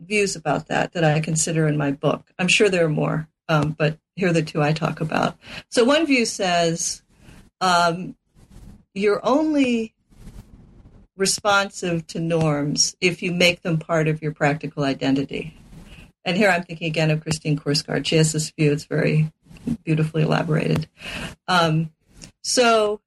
views 0.00 0.36
about 0.36 0.68
that 0.68 0.92
that 0.92 1.04
I 1.04 1.20
consider 1.20 1.66
in 1.66 1.76
my 1.76 1.90
book. 1.90 2.30
I'm 2.38 2.48
sure 2.48 2.68
there 2.68 2.84
are 2.86 2.88
more, 2.88 3.28
um, 3.48 3.74
but 3.76 3.98
here 4.14 4.28
are 4.28 4.32
the 4.32 4.42
two 4.42 4.62
I 4.62 4.72
talk 4.72 5.00
about. 5.00 5.36
So 5.70 5.84
one 5.84 6.06
view 6.06 6.24
says 6.24 7.02
um, 7.60 8.16
you're 8.94 9.20
only 9.24 9.94
responsive 11.18 12.06
to 12.06 12.20
norms 12.20 12.96
if 13.00 13.22
you 13.22 13.32
make 13.32 13.62
them 13.62 13.78
part 13.78 14.08
of 14.08 14.22
your 14.22 14.32
practical 14.32 14.84
identity. 14.84 15.54
And 16.24 16.36
here 16.36 16.48
I'm 16.48 16.62
thinking 16.62 16.86
again 16.86 17.10
of 17.10 17.20
Christine 17.22 17.58
Korsgaard. 17.58 18.06
She 18.06 18.16
has 18.16 18.32
this 18.32 18.50
view. 18.50 18.72
It's 18.72 18.84
very 18.84 19.30
beautifully 19.84 20.22
elaborated. 20.22 20.88
Um, 21.46 21.90
so 22.42 23.00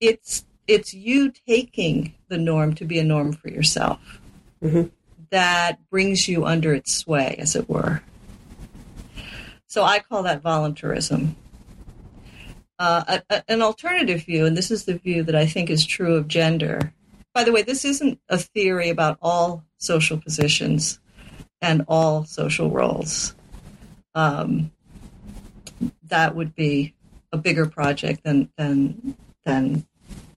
it's 0.00 0.44
it's 0.66 0.94
you 0.94 1.32
taking 1.46 2.14
the 2.28 2.38
norm 2.38 2.74
to 2.74 2.84
be 2.84 2.98
a 2.98 3.04
norm 3.04 3.32
for 3.32 3.48
yourself 3.48 4.20
Mhm. 4.62 4.90
that 5.30 5.78
brings 5.90 6.28
you 6.28 6.44
under 6.46 6.72
its 6.72 6.94
sway, 6.94 7.34
as 7.38 7.56
it 7.56 7.68
were. 7.68 8.02
So 9.66 9.82
I 9.82 9.98
call 9.98 10.22
that 10.22 10.40
voluntarism. 10.40 11.36
Uh, 12.78 13.04
a, 13.08 13.22
a- 13.36 13.42
an 13.50 13.60
alternative 13.62 14.22
view, 14.24 14.46
and 14.46 14.56
this 14.56 14.70
is 14.70 14.84
the 14.84 14.98
view 14.98 15.22
that 15.24 15.34
I 15.34 15.46
think 15.46 15.68
is 15.68 15.84
true 15.84 16.14
of 16.14 16.28
gender. 16.28 16.92
By 17.34 17.44
the 17.44 17.52
way, 17.52 17.62
this 17.62 17.84
isn't 17.84 18.20
a 18.28 18.38
theory 18.38 18.90
about 18.90 19.18
all 19.22 19.64
social 19.78 20.18
positions 20.18 21.00
and 21.60 21.84
all 21.88 22.24
social 22.24 22.70
roles. 22.70 23.34
Um, 24.14 24.70
that 26.08 26.34
would 26.34 26.54
be 26.54 26.94
a 27.32 27.38
bigger 27.38 27.66
project 27.66 28.22
than 28.24 28.50
than 28.56 29.16
than 29.44 29.86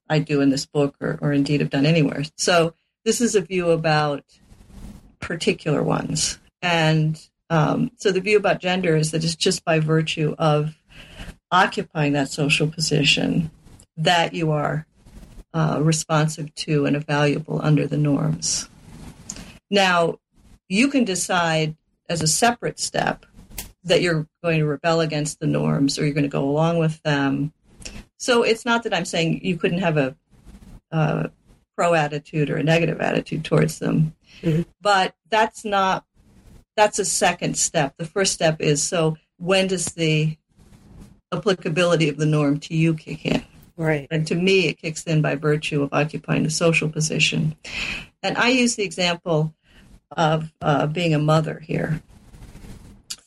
I 0.08 0.20
do 0.20 0.40
in 0.40 0.50
this 0.50 0.64
book, 0.64 0.96
or, 1.00 1.18
or 1.20 1.32
indeed 1.32 1.60
have 1.60 1.70
done 1.70 1.84
anywhere. 1.84 2.24
So 2.36 2.74
this 3.04 3.20
is 3.20 3.34
a 3.34 3.40
view 3.40 3.70
about 3.70 4.24
particular 5.20 5.82
ones, 5.82 6.38
and 6.62 7.20
um, 7.50 7.90
so 7.96 8.10
the 8.10 8.20
view 8.20 8.38
about 8.38 8.60
gender 8.60 8.96
is 8.96 9.10
that 9.10 9.22
it's 9.22 9.36
just 9.36 9.64
by 9.64 9.80
virtue 9.80 10.34
of 10.38 10.74
occupying 11.50 12.14
that 12.14 12.30
social 12.30 12.66
position 12.66 13.50
that 13.96 14.34
you 14.34 14.50
are 14.50 14.86
uh, 15.56 15.80
responsive 15.82 16.54
to 16.54 16.84
and 16.84 16.94
evaluable 16.94 17.58
under 17.64 17.86
the 17.86 17.96
norms. 17.96 18.68
Now, 19.70 20.18
you 20.68 20.88
can 20.88 21.04
decide 21.04 21.74
as 22.10 22.20
a 22.20 22.26
separate 22.26 22.78
step 22.78 23.24
that 23.82 24.02
you're 24.02 24.26
going 24.44 24.58
to 24.58 24.66
rebel 24.66 25.00
against 25.00 25.40
the 25.40 25.46
norms 25.46 25.98
or 25.98 26.04
you're 26.04 26.12
going 26.12 26.24
to 26.24 26.28
go 26.28 26.44
along 26.46 26.78
with 26.78 27.02
them. 27.04 27.54
So 28.18 28.42
it's 28.42 28.66
not 28.66 28.82
that 28.82 28.92
I'm 28.92 29.06
saying 29.06 29.40
you 29.44 29.56
couldn't 29.56 29.78
have 29.78 29.96
a, 29.96 30.14
uh 30.92 31.28
pro 31.74 31.94
attitude 31.94 32.50
or 32.50 32.56
a 32.56 32.62
negative 32.62 33.00
attitude 33.00 33.44
towards 33.44 33.78
them, 33.78 34.14
Mhm. 34.42 34.64
but 34.80 35.14
that's 35.30 35.64
not. 35.64 36.04
That's 36.76 36.98
a 36.98 37.04
second 37.04 37.56
step. 37.56 37.94
The 37.96 38.06
first 38.06 38.32
step 38.34 38.60
is 38.60 38.82
so 38.82 39.16
when 39.38 39.66
does 39.68 39.86
the 39.86 40.36
applicability 41.32 42.08
of 42.08 42.16
the 42.18 42.26
norm 42.26 42.58
to 42.60 42.74
you 42.74 42.94
kick 42.94 43.24
in? 43.26 43.42
Right. 43.76 44.08
And 44.10 44.26
to 44.28 44.34
me, 44.34 44.68
it 44.68 44.78
kicks 44.78 45.04
in 45.04 45.20
by 45.20 45.34
virtue 45.34 45.82
of 45.82 45.92
occupying 45.92 46.46
a 46.46 46.50
social 46.50 46.88
position. 46.88 47.56
And 48.22 48.38
I 48.38 48.48
use 48.48 48.76
the 48.76 48.84
example 48.84 49.54
of 50.10 50.50
uh, 50.62 50.86
being 50.86 51.14
a 51.14 51.18
mother 51.18 51.58
here. 51.58 52.02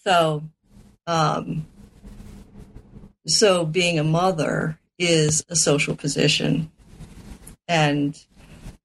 So, 0.03 0.43
um, 1.05 1.67
so 3.27 3.65
being 3.65 3.99
a 3.99 4.03
mother 4.03 4.79
is 4.97 5.45
a 5.49 5.55
social 5.55 5.95
position, 5.95 6.71
and 7.67 8.17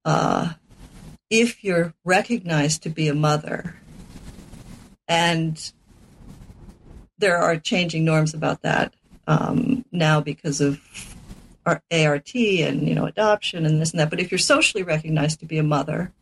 uh, 0.04 0.52
if 1.30 1.64
you're 1.64 1.94
recognized 2.04 2.82
to 2.82 2.90
be 2.90 3.08
a 3.08 3.14
mother, 3.14 3.76
and 5.08 5.72
there 7.18 7.38
are 7.38 7.56
changing 7.56 8.04
norms 8.04 8.34
about 8.34 8.62
that 8.62 8.94
um, 9.26 9.84
now 9.90 10.20
because 10.20 10.60
of 10.60 10.80
ART 11.66 12.34
and 12.34 12.88
you 12.88 12.94
know 12.94 13.06
adoption 13.06 13.66
and 13.66 13.80
this 13.80 13.92
and 13.92 14.00
that. 14.00 14.10
But 14.10 14.20
if 14.20 14.30
you're 14.30 14.38
socially 14.38 14.82
recognized 14.82 15.40
to 15.40 15.46
be 15.46 15.58
a 15.58 15.62
mother, 15.62 16.12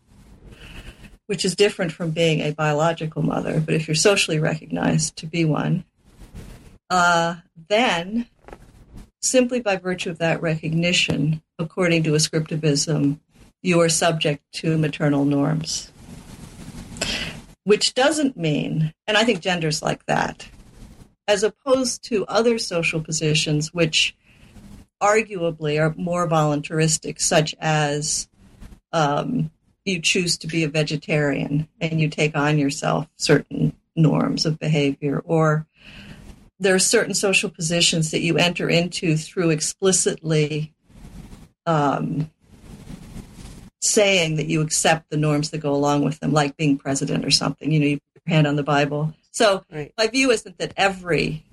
which 1.27 1.45
is 1.45 1.57
different 1.57 1.93
from 1.93 2.11
being 2.11 2.41
a 2.41 2.53
biological 2.53 3.23
mother, 3.23 3.61
but 3.61 3.75
if 3.75 3.89
you're 3.89 3.95
socially 3.95 4.39
recognized 4.39 5.17
to 5.17 5.27
be 5.27 5.45
one, 5.45 5.85
uh, 6.91 7.37
then 7.69 8.27
simply 9.21 9.61
by 9.61 9.77
virtue 9.77 10.11
of 10.11 10.19
that 10.19 10.43
recognition, 10.43 11.43
according 11.59 12.03
to 12.03 12.13
ascriptivism, 12.13 13.19
you 13.63 13.81
are 13.81 13.89
subject 13.89 14.43
to 14.53 14.77
maternal 14.77 15.25
norms. 15.25 15.91
Which 17.65 17.95
doesn't 17.95 18.37
mean, 18.37 18.93
and 19.07 19.17
I 19.17 19.25
think 19.25 19.41
gender's 19.41 19.83
like 19.83 20.05
that, 20.07 20.49
as 21.29 21.45
opposed 21.45 22.03
to 22.05 22.27
other 22.27 22.59
social 22.59 23.01
positions 23.01 23.73
which 23.73 24.17
arguably 25.03 25.81
are 25.81 25.95
more 25.97 26.29
voluntaristic, 26.29 27.21
such 27.21 27.55
as 27.61 28.29
um, 28.93 29.51
you 29.85 30.01
choose 30.01 30.39
to 30.39 30.47
be 30.47 30.63
a 30.63 30.69
vegetarian 30.69 31.69
and 31.81 32.01
you 32.01 32.09
take 32.09 32.37
on 32.37 32.59
yourself 32.59 33.09
certain 33.17 33.75
norms 33.97 34.47
of 34.47 34.59
behavior, 34.59 35.21
or 35.25 35.67
there 36.59 36.75
are 36.75 36.79
certain 36.79 37.15
social 37.15 37.51
positions 37.51 38.13
that 38.13 38.21
you 38.21 38.39
enter 38.39 38.71
into 38.71 39.17
through 39.17 39.51
explicitly 39.51 40.73
um, 41.67 42.31
saying 43.81 44.37
that 44.37 44.47
you 44.47 44.61
accept 44.61 45.11
the 45.11 45.17
norms 45.17 45.51
that 45.51 45.59
go 45.59 45.75
along 45.75 46.05
with 46.05 46.21
them, 46.21 46.33
like 46.33 46.57
being 46.57 46.79
president 46.79 47.25
or 47.25 47.31
something. 47.31 47.73
You 47.73 47.81
know, 47.81 47.87
you 47.87 47.97
put 47.97 48.23
your 48.27 48.35
hand 48.35 48.47
on 48.47 48.57
the 48.57 48.63
Bible. 48.63 49.13
So 49.33 49.65
Right. 49.73 49.93
my 49.99 50.07
view 50.07 50.31
isn't 50.31 50.59
that 50.59 50.73
every 50.77 51.45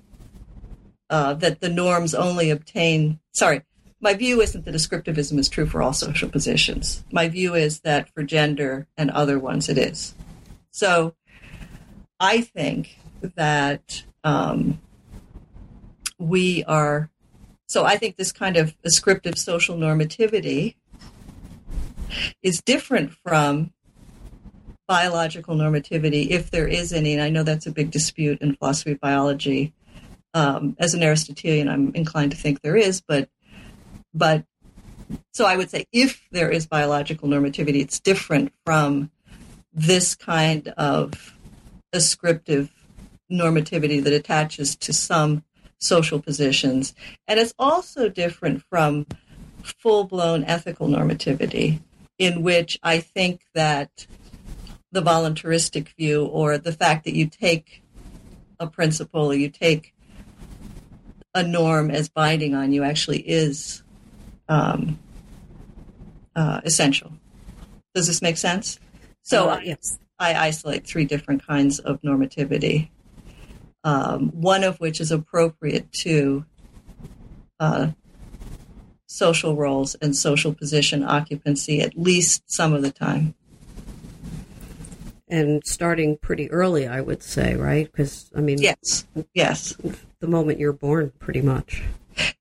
uh, 1.10 1.34
that 1.34 1.60
the 1.60 1.68
norms 1.68 2.14
only 2.14 2.50
obtain. 2.50 3.20
Sorry, 3.32 3.62
my 4.00 4.14
view 4.14 4.40
isn't 4.40 4.64
that 4.64 4.74
ascriptivism 4.74 5.38
is 5.38 5.48
true 5.48 5.66
for 5.66 5.82
all 5.82 5.92
social 5.92 6.28
positions. 6.28 7.04
My 7.12 7.28
view 7.28 7.54
is 7.54 7.80
that 7.80 8.08
for 8.14 8.22
gender 8.22 8.86
and 8.96 9.10
other 9.10 9.38
ones, 9.38 9.68
it 9.68 9.76
is. 9.76 10.14
So, 10.70 11.14
I 12.18 12.42
think 12.42 12.98
that 13.22 14.04
um, 14.24 14.80
we 16.18 16.64
are. 16.64 17.10
So 17.66 17.84
I 17.84 17.96
think 17.96 18.16
this 18.16 18.32
kind 18.32 18.56
of 18.56 18.76
ascriptive 18.84 19.38
social 19.38 19.76
normativity 19.76 20.74
is 22.42 22.60
different 22.60 23.12
from 23.24 23.72
biological 24.88 25.54
normativity, 25.54 26.30
if 26.30 26.50
there 26.50 26.66
is 26.66 26.92
any. 26.92 27.12
And 27.12 27.22
I 27.22 27.30
know 27.30 27.44
that's 27.44 27.66
a 27.66 27.70
big 27.70 27.92
dispute 27.92 28.40
in 28.40 28.56
philosophy 28.56 28.92
of 28.92 29.00
biology 29.00 29.72
um, 30.34 30.76
as 30.78 30.94
an 30.94 31.02
Aristotelian, 31.02 31.68
I'm 31.68 31.94
inclined 31.94 32.30
to 32.32 32.36
think 32.36 32.60
there 32.60 32.76
is, 32.76 33.00
but 33.00 33.28
but 34.14 34.44
so 35.32 35.44
I 35.44 35.56
would 35.56 35.70
say 35.70 35.86
if 35.92 36.26
there 36.30 36.50
is 36.50 36.66
biological 36.66 37.28
normativity, 37.28 37.80
it's 37.80 38.00
different 38.00 38.52
from 38.64 39.10
this 39.72 40.14
kind 40.14 40.68
of 40.76 41.36
ascriptive 41.92 42.70
normativity 43.30 44.02
that 44.02 44.12
attaches 44.12 44.76
to 44.76 44.92
some 44.92 45.44
social 45.78 46.20
positions, 46.20 46.94
and 47.26 47.40
it's 47.40 47.54
also 47.58 48.08
different 48.08 48.62
from 48.68 49.06
full 49.62 50.04
blown 50.04 50.44
ethical 50.44 50.88
normativity, 50.88 51.80
in 52.18 52.42
which 52.42 52.78
I 52.82 52.98
think 52.98 53.42
that 53.54 54.06
the 54.92 55.02
voluntaristic 55.02 55.88
view 55.96 56.24
or 56.24 56.58
the 56.58 56.72
fact 56.72 57.04
that 57.04 57.14
you 57.14 57.26
take 57.26 57.82
a 58.58 58.66
principle 58.66 59.32
you 59.34 59.48
take 59.48 59.94
a 61.34 61.42
norm 61.42 61.90
as 61.90 62.08
binding 62.08 62.54
on 62.54 62.72
you 62.72 62.82
actually 62.82 63.20
is 63.20 63.82
um, 64.48 64.98
uh, 66.34 66.60
essential. 66.64 67.12
Does 67.94 68.06
this 68.06 68.20
make 68.22 68.36
sense? 68.36 68.78
So 69.22 69.50
Uh, 69.50 69.60
yes. 69.64 69.98
I 70.18 70.34
isolate 70.34 70.86
three 70.86 71.04
different 71.04 71.46
kinds 71.46 71.78
of 71.78 72.00
normativity, 72.02 72.90
um, 73.84 74.30
one 74.34 74.64
of 74.64 74.78
which 74.80 75.00
is 75.00 75.10
appropriate 75.10 75.90
to 76.04 76.44
uh, 77.58 77.90
social 79.06 79.56
roles 79.56 79.94
and 79.96 80.14
social 80.16 80.52
position 80.54 81.02
occupancy 81.02 81.80
at 81.80 81.96
least 81.98 82.42
some 82.46 82.72
of 82.74 82.82
the 82.82 82.90
time. 82.90 83.34
and 85.28 85.62
starting 85.64 86.16
pretty 86.16 86.50
early, 86.50 86.88
I 86.88 87.00
would 87.00 87.22
say, 87.22 87.54
right? 87.54 87.86
Because 87.90 88.30
I 88.34 88.40
mean, 88.40 88.58
Yes, 88.58 89.06
yes, 89.32 89.76
the 90.20 90.28
moment 90.28 90.58
you're 90.58 90.72
born, 90.72 91.12
pretty 91.18 91.42
much. 91.42 91.82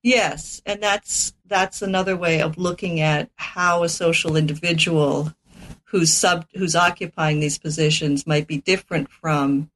yes, 0.04 0.62
and 0.66 0.82
that's 0.82 1.34
that's 1.46 1.82
another 1.82 2.16
way 2.16 2.42
of 2.42 2.58
looking 2.58 3.00
at 3.00 3.30
how 3.36 3.84
a 3.84 3.90
social 3.90 4.36
individual 4.36 5.34
who's 5.86 6.14
sub 6.14 6.46
who's 6.56 6.76
occupying 6.76 7.40
these 7.40 7.58
positions 7.58 8.28
might 8.28 8.48
be 8.48 8.58
different 8.58 9.10
from 9.10 9.70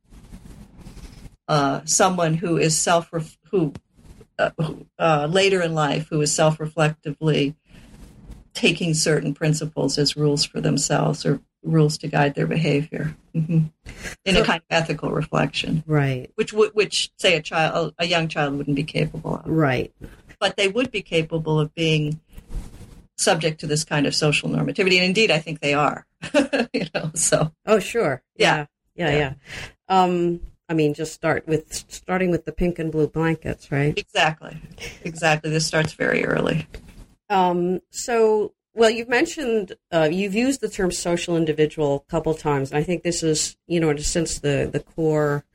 uh, 1.47 1.81
someone 1.85 2.35
who 2.35 2.57
is 2.57 2.77
self 2.77 3.09
who 3.49 3.73
uh, 4.37 4.51
uh, 4.99 5.27
later 5.29 5.61
in 5.61 5.73
life 5.73 6.07
who 6.09 6.21
is 6.21 6.33
self 6.33 6.59
reflectively 6.59 7.55
taking 8.53 8.93
certain 8.93 9.33
principles 9.33 9.97
as 9.97 10.15
rules 10.15 10.45
for 10.45 10.61
themselves 10.61 11.25
or 11.25 11.41
rules 11.63 11.97
to 11.99 12.07
guide 12.07 12.35
their 12.35 12.47
behavior 12.47 13.15
hmm 13.33 13.63
in 14.25 14.35
a 14.37 14.43
kind 14.43 14.61
of 14.61 14.65
ethical 14.69 15.11
reflection, 15.11 15.83
Right. 15.87 16.29
which 16.35 16.53
would 16.53 16.71
which 16.73 17.11
say 17.17 17.35
a 17.35 17.41
child 17.41 17.93
a 17.97 18.05
young 18.05 18.27
child 18.27 18.55
wouldn't 18.57 18.75
be 18.75 18.83
capable 18.83 19.35
of, 19.37 19.47
Right. 19.47 19.93
but 20.39 20.55
they 20.57 20.67
would 20.67 20.91
be 20.91 21.01
capable 21.01 21.59
of 21.59 21.73
being 21.73 22.19
subject 23.17 23.59
to 23.61 23.67
this 23.67 23.83
kind 23.83 24.05
of 24.05 24.13
social 24.15 24.49
normativity, 24.49 24.95
and 24.95 25.05
indeed, 25.05 25.31
I 25.31 25.39
think 25.39 25.59
they 25.61 25.73
are. 25.73 26.05
you 26.73 26.85
know, 26.93 27.11
so 27.13 27.51
Oh, 27.65 27.79
sure. 27.79 28.21
Yeah. 28.35 28.65
Yeah. 28.95 29.09
Yeah. 29.09 29.11
Yeah. 29.11 29.17
yeah. 29.17 30.03
Um, 30.03 30.41
I 30.69 30.73
mean, 30.73 30.93
just 30.93 31.13
start 31.13 31.47
with 31.47 31.71
starting 31.89 32.31
with 32.31 32.45
the 32.45 32.51
pink 32.51 32.79
and 32.79 32.91
blue 32.91 33.07
blankets, 33.07 33.71
right? 33.71 33.97
exactly, 33.97 34.57
exactly. 35.03 35.49
This 35.51 35.65
starts 35.65 35.93
very 35.93 36.25
early. 36.25 36.67
Um, 37.29 37.81
so, 37.91 38.53
well, 38.73 38.89
you've 38.89 39.09
mentioned 39.09 39.75
uh, 39.91 40.09
you've 40.11 40.35
used 40.35 40.61
the 40.61 40.69
term 40.69 40.91
social 40.91 41.37
individual 41.37 42.03
a 42.07 42.11
couple 42.11 42.33
times. 42.33 42.71
and 42.71 42.77
I 42.79 42.83
think 42.83 43.03
this 43.03 43.23
is, 43.23 43.55
you 43.67 43.79
know, 43.79 43.89
in 43.89 43.97
a 43.97 44.01
sense, 44.01 44.39
the 44.39 44.69
the 44.71 44.79
core 44.79 45.45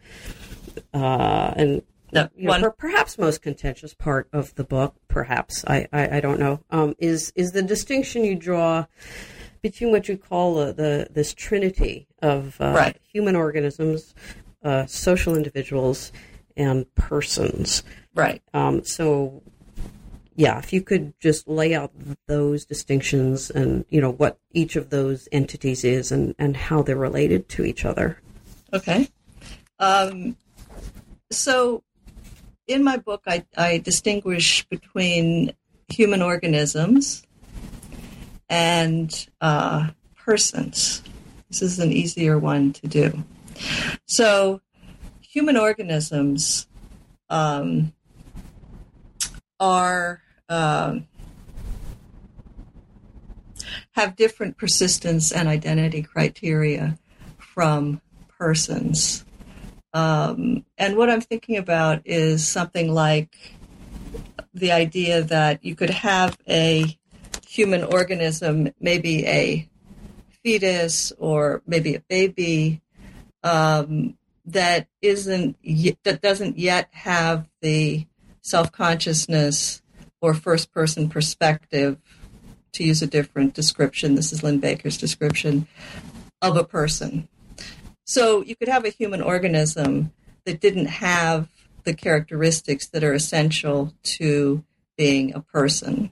uh, 0.94 1.52
and 1.56 1.82
No, 2.12 2.28
you 2.36 2.46
know, 2.48 2.60
per- 2.60 2.70
perhaps 2.70 3.18
most 3.18 3.42
contentious 3.42 3.94
part 3.94 4.28
of 4.32 4.54
the 4.54 4.64
book. 4.64 4.94
Perhaps 5.08 5.64
I 5.66 5.88
I, 5.92 6.16
I 6.18 6.20
don't 6.20 6.40
know. 6.40 6.60
Um, 6.70 6.94
is 6.98 7.32
is 7.34 7.52
the 7.52 7.62
distinction 7.62 8.24
you 8.24 8.34
draw 8.34 8.86
between 9.62 9.90
what 9.90 10.08
you 10.08 10.16
call 10.16 10.54
the, 10.54 10.72
the 10.72 11.08
this 11.10 11.34
trinity 11.34 12.06
of 12.22 12.60
uh, 12.60 12.72
Right. 12.76 12.96
human 13.12 13.34
organisms, 13.36 14.14
uh, 14.62 14.86
social 14.86 15.34
individuals, 15.36 16.12
and 16.56 16.92
persons. 16.94 17.82
right. 18.14 18.40
Um, 18.54 18.84
so, 18.84 19.42
yeah, 20.38 20.60
if 20.60 20.72
you 20.72 20.82
could 20.82 21.14
just 21.18 21.48
lay 21.48 21.74
out 21.74 21.90
those 22.28 22.64
distinctions 22.64 23.50
and 23.50 23.84
you 23.88 24.00
know 24.00 24.12
what 24.12 24.38
each 24.52 24.76
of 24.76 24.90
those 24.90 25.28
entities 25.32 25.82
is 25.82 26.12
and 26.12 26.32
and 26.38 26.56
how 26.56 26.80
they're 26.80 26.94
related 26.94 27.48
to 27.48 27.64
each 27.64 27.84
other. 27.84 28.20
Okay. 28.72 29.08
Um, 29.80 30.36
so, 31.32 31.82
in 32.68 32.84
my 32.84 32.98
book, 32.98 33.24
I, 33.26 33.44
I 33.56 33.78
distinguish 33.78 34.64
between 34.68 35.54
human 35.88 36.22
organisms 36.22 37.24
and 38.48 39.28
uh, 39.40 39.88
persons. 40.16 41.02
This 41.50 41.62
is 41.62 41.80
an 41.80 41.90
easier 41.90 42.38
one 42.38 42.72
to 42.74 42.86
do. 42.86 43.24
So, 44.06 44.60
human 45.20 45.56
organisms 45.56 46.68
um, 47.28 47.92
are 49.58 50.22
um, 50.48 51.06
have 53.92 54.16
different 54.16 54.56
persistence 54.56 55.32
and 55.32 55.48
identity 55.48 56.02
criteria 56.02 56.98
from 57.38 58.00
persons. 58.38 59.24
Um, 59.92 60.64
and 60.76 60.96
what 60.96 61.10
I'm 61.10 61.20
thinking 61.20 61.56
about 61.56 62.02
is 62.04 62.46
something 62.46 62.92
like 62.92 63.36
the 64.54 64.72
idea 64.72 65.22
that 65.22 65.64
you 65.64 65.74
could 65.74 65.90
have 65.90 66.36
a 66.48 66.96
human 67.46 67.84
organism, 67.84 68.72
maybe 68.80 69.26
a 69.26 69.68
fetus 70.42 71.12
or 71.18 71.62
maybe 71.66 71.94
a 71.94 72.00
baby, 72.00 72.80
um, 73.42 74.16
that 74.46 74.86
isn't 75.02 75.56
that 76.04 76.22
doesn't 76.22 76.58
yet 76.58 76.88
have 76.92 77.48
the 77.60 78.06
self 78.40 78.72
consciousness 78.72 79.82
or 80.20 80.34
first 80.34 80.72
person 80.72 81.08
perspective. 81.08 81.98
To 82.74 82.84
use 82.84 83.02
a 83.02 83.06
different 83.06 83.54
description, 83.54 84.14
this 84.14 84.32
is 84.32 84.42
Lynne 84.42 84.60
Baker's 84.60 84.98
description 84.98 85.66
of 86.42 86.56
a 86.56 86.64
person. 86.64 87.28
So 88.04 88.42
you 88.42 88.56
could 88.56 88.68
have 88.68 88.84
a 88.84 88.90
human 88.90 89.22
organism 89.22 90.12
that 90.44 90.60
didn't 90.60 90.86
have 90.86 91.48
the 91.84 91.94
characteristics 91.94 92.86
that 92.88 93.02
are 93.02 93.14
essential 93.14 93.94
to 94.02 94.62
being 94.96 95.34
a 95.34 95.40
person. 95.40 96.10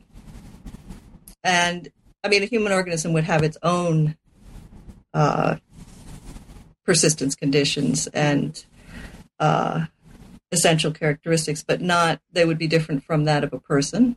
And 1.45 1.89
I 2.25 2.29
mean, 2.29 2.43
a 2.43 2.47
human 2.47 2.73
organism 2.73 3.13
would 3.13 3.25
have 3.25 3.43
its 3.43 3.59
own 3.63 4.17
uh, 5.15 5.57
persistence 6.85 7.35
conditions 7.35 8.07
and 8.09 8.65
uh, 9.39 9.87
essential 10.53 10.93
characteristics, 10.93 11.65
but 11.67 11.81
not, 11.81 12.21
they 12.33 12.45
would 12.45 12.59
be 12.59 12.69
different 12.69 13.05
from 13.05 13.25
that 13.25 13.45
of 13.45 13.53
a 13.53 13.61
person. 13.61 14.17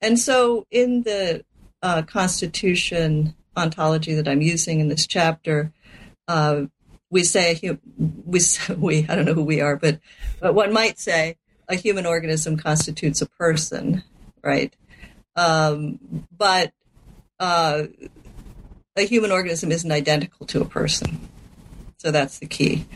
And 0.00 0.18
so 0.18 0.66
in 0.70 1.02
the 1.02 1.44
uh, 1.82 2.02
Constitution 2.02 3.34
ontology 3.56 4.14
that 4.14 4.28
I'm 4.28 4.42
using 4.42 4.80
in 4.80 4.88
this 4.88 5.06
chapter, 5.06 5.72
uh, 6.28 6.62
we 7.10 7.24
say 7.24 7.60
we 7.98 8.40
we 8.76 9.06
I 9.08 9.14
don't 9.14 9.24
know 9.24 9.34
who 9.34 9.44
we 9.44 9.60
are, 9.60 9.76
but 9.76 10.00
but 10.40 10.54
one 10.54 10.72
might 10.72 10.98
say 10.98 11.36
a 11.68 11.76
human 11.76 12.06
organism 12.06 12.56
constitutes 12.56 13.22
a 13.22 13.26
person, 13.26 14.02
right? 14.42 14.74
Um, 15.36 16.26
but 16.36 16.72
uh, 17.38 17.84
a 18.96 19.02
human 19.02 19.30
organism 19.30 19.70
isn't 19.70 19.90
identical 19.90 20.46
to 20.46 20.60
a 20.60 20.66
person, 20.66 21.28
so 21.98 22.10
that's 22.10 22.38
the 22.38 22.46
key. 22.46 22.86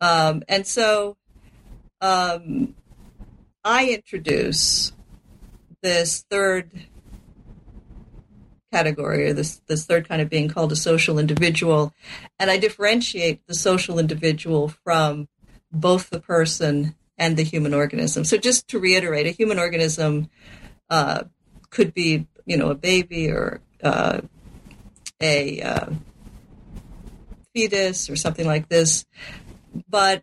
Um, 0.00 0.42
and 0.48 0.66
so 0.66 1.16
um, 2.02 2.74
I 3.64 3.88
introduce 3.88 4.92
this 5.82 6.24
third 6.28 6.70
category 8.70 9.30
or 9.30 9.32
this 9.32 9.62
this 9.66 9.86
third 9.86 10.08
kind 10.08 10.20
of 10.22 10.28
being 10.28 10.48
called 10.48 10.72
a 10.72 10.76
social 10.76 11.18
individual 11.18 11.92
and 12.38 12.50
i 12.50 12.56
differentiate 12.56 13.46
the 13.46 13.54
social 13.54 13.98
individual 13.98 14.68
from 14.82 15.28
both 15.72 16.10
the 16.10 16.20
person 16.20 16.94
and 17.18 17.36
the 17.36 17.42
human 17.42 17.74
organism. 17.74 18.24
So 18.24 18.36
just 18.36 18.68
to 18.68 18.78
reiterate 18.78 19.26
a 19.26 19.30
human 19.30 19.58
organism 19.58 20.28
uh, 20.90 21.24
could 21.70 21.94
be 21.94 22.26
you 22.44 22.56
know 22.56 22.70
a 22.70 22.74
baby 22.74 23.30
or 23.30 23.60
uh, 23.82 24.20
a 25.20 25.62
uh, 25.62 25.90
fetus 27.54 28.10
or 28.10 28.16
something 28.16 28.46
like 28.46 28.68
this 28.68 29.04
but 29.88 30.22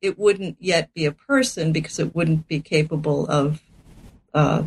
it 0.00 0.18
wouldn't 0.18 0.56
yet 0.60 0.92
be 0.94 1.04
a 1.04 1.12
person 1.12 1.72
because 1.72 1.98
it 1.98 2.14
wouldn't 2.14 2.46
be 2.46 2.60
capable 2.60 3.26
of 3.26 3.62
uh, 4.34 4.64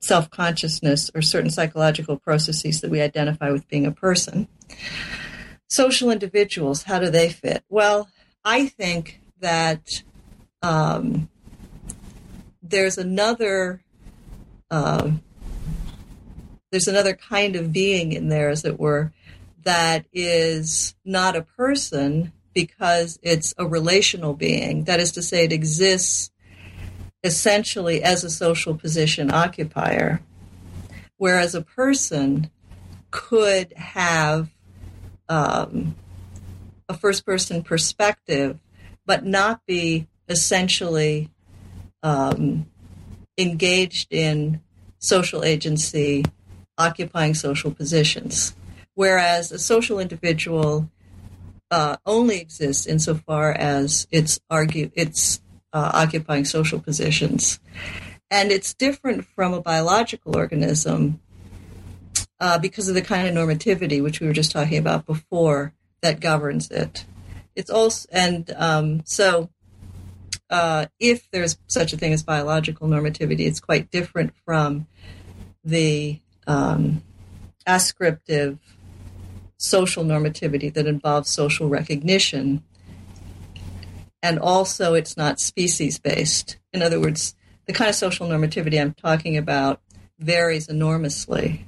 self 0.00 0.30
consciousness 0.30 1.10
or 1.14 1.22
certain 1.22 1.50
psychological 1.50 2.16
processes 2.16 2.80
that 2.80 2.90
we 2.90 3.00
identify 3.00 3.50
with 3.50 3.68
being 3.68 3.86
a 3.86 3.92
person. 3.92 4.48
Social 5.68 6.10
individuals, 6.10 6.84
how 6.84 6.98
do 6.98 7.10
they 7.10 7.28
fit? 7.28 7.62
Well, 7.68 8.08
I 8.44 8.66
think 8.66 9.20
that 9.40 10.02
um, 10.62 11.28
there's 12.62 12.98
another. 12.98 13.82
Uh, 14.70 15.12
there's 16.70 16.88
another 16.88 17.14
kind 17.14 17.56
of 17.56 17.72
being 17.72 18.12
in 18.12 18.28
there, 18.28 18.50
as 18.50 18.66
it 18.66 18.78
were, 18.78 19.12
that 19.68 20.06
is 20.14 20.94
not 21.04 21.36
a 21.36 21.42
person 21.42 22.32
because 22.54 23.18
it's 23.22 23.52
a 23.58 23.66
relational 23.66 24.32
being. 24.32 24.84
That 24.84 24.98
is 24.98 25.12
to 25.12 25.22
say, 25.22 25.44
it 25.44 25.52
exists 25.52 26.30
essentially 27.22 28.02
as 28.02 28.24
a 28.24 28.30
social 28.30 28.74
position 28.74 29.30
occupier, 29.30 30.22
whereas 31.18 31.54
a 31.54 31.60
person 31.60 32.50
could 33.10 33.74
have 33.74 34.48
um, 35.28 35.94
a 36.88 36.96
first 36.96 37.26
person 37.26 37.62
perspective, 37.62 38.58
but 39.04 39.26
not 39.26 39.66
be 39.66 40.06
essentially 40.30 41.28
um, 42.02 42.64
engaged 43.36 44.14
in 44.14 44.62
social 44.98 45.44
agency, 45.44 46.24
occupying 46.78 47.34
social 47.34 47.70
positions. 47.70 48.54
Whereas 48.98 49.52
a 49.52 49.60
social 49.60 50.00
individual 50.00 50.90
uh, 51.70 51.98
only 52.04 52.40
exists 52.40 52.84
insofar 52.84 53.52
as 53.52 54.08
it's 54.10 54.40
argue 54.50 54.90
it's 54.92 55.40
uh, 55.72 55.92
occupying 55.94 56.44
social 56.44 56.80
positions, 56.80 57.60
and 58.28 58.50
it's 58.50 58.74
different 58.74 59.24
from 59.24 59.54
a 59.54 59.60
biological 59.60 60.36
organism 60.36 61.20
uh, 62.40 62.58
because 62.58 62.88
of 62.88 62.96
the 62.96 63.00
kind 63.00 63.28
of 63.28 63.34
normativity 63.36 64.02
which 64.02 64.18
we 64.18 64.26
were 64.26 64.32
just 64.32 64.50
talking 64.50 64.78
about 64.78 65.06
before 65.06 65.74
that 66.00 66.18
governs 66.18 66.68
it. 66.68 67.04
It's 67.54 67.70
also 67.70 68.08
and 68.10 68.52
um, 68.56 69.02
so 69.04 69.48
uh, 70.50 70.86
if 70.98 71.30
there's 71.30 71.56
such 71.68 71.92
a 71.92 71.96
thing 71.96 72.12
as 72.12 72.24
biological 72.24 72.88
normativity, 72.88 73.46
it's 73.46 73.60
quite 73.60 73.92
different 73.92 74.34
from 74.44 74.88
the 75.62 76.18
um, 76.48 77.04
ascriptive 77.64 78.58
social 79.58 80.04
normativity 80.04 80.72
that 80.72 80.86
involves 80.86 81.28
social 81.28 81.68
recognition. 81.68 82.62
And 84.22 84.38
also, 84.38 84.94
it's 84.94 85.16
not 85.16 85.40
species 85.40 85.98
based. 85.98 86.56
In 86.72 86.82
other 86.82 87.00
words, 87.00 87.34
the 87.66 87.72
kind 87.72 87.88
of 87.88 87.94
social 87.94 88.26
normativity 88.26 88.80
I'm 88.80 88.94
talking 88.94 89.36
about 89.36 89.80
varies 90.18 90.68
enormously. 90.68 91.66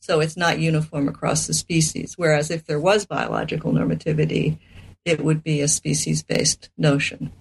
So 0.00 0.20
it's 0.20 0.36
not 0.36 0.58
uniform 0.58 1.08
across 1.08 1.46
the 1.46 1.54
species. 1.54 2.14
Whereas 2.16 2.50
if 2.50 2.66
there 2.66 2.80
was 2.80 3.06
biological 3.06 3.72
normativity, 3.72 4.58
it 5.04 5.24
would 5.24 5.42
be 5.42 5.60
a 5.60 5.68
species 5.68 6.22
based 6.22 6.70
notion. 6.76 7.32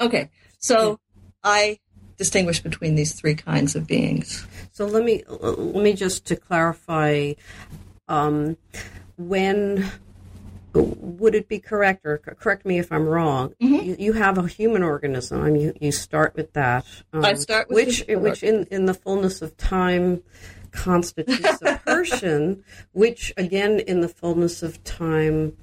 Okay, 0.00 0.30
so 0.58 1.00
I 1.42 1.78
distinguish 2.16 2.60
between 2.60 2.94
these 2.94 3.12
three 3.12 3.34
kinds 3.34 3.76
of 3.76 3.86
beings. 3.86 4.46
So 4.72 4.86
let 4.86 5.04
me 5.04 5.22
let 5.28 5.82
me 5.82 5.92
just 5.92 6.26
to 6.26 6.36
clarify 6.36 7.34
um, 8.08 8.56
when 9.16 9.90
would 10.74 11.34
it 11.34 11.48
be 11.48 11.58
correct 11.58 12.04
or 12.04 12.18
correct 12.18 12.66
me 12.66 12.78
if 12.78 12.92
I'm 12.92 13.06
wrong? 13.06 13.54
Mm-hmm. 13.62 13.74
You, 13.74 13.96
you, 13.98 14.12
have 14.12 14.38
a 14.38 14.46
human 14.46 14.82
organism. 14.82 15.42
I 15.42 15.50
mean, 15.50 15.62
you, 15.62 15.72
you 15.80 15.92
start 15.92 16.34
with 16.36 16.52
that. 16.52 16.84
Um, 17.12 17.24
I 17.24 17.34
start 17.34 17.68
with 17.68 17.86
which 17.86 18.04
which 18.08 18.42
in 18.42 18.64
in 18.70 18.86
the 18.86 18.94
fullness 18.94 19.42
of 19.42 19.56
time 19.56 20.22
constitutes 20.72 21.62
a 21.62 21.78
person, 21.86 22.62
which 22.92 23.32
again 23.36 23.80
in 23.80 24.00
the 24.00 24.08
fullness 24.08 24.62
of 24.62 24.82
time 24.84 25.56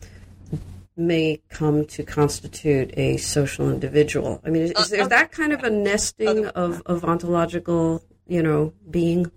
may 0.96 1.42
come 1.50 1.86
to 1.86 2.04
constitute 2.04 2.94
a 2.98 3.18
social 3.18 3.72
individual. 3.72 4.42
I 4.46 4.50
mean, 4.50 4.64
is, 4.64 4.72
is 4.72 4.90
there 4.90 5.08
that 5.08 5.32
kind 5.32 5.52
of 5.52 5.64
a 5.64 5.70
nesting 5.70 6.46
of, 6.48 6.84
of 6.86 7.04
ontological, 7.04 8.04
you 8.28 8.44
know, 8.44 8.74
being? 8.90 9.32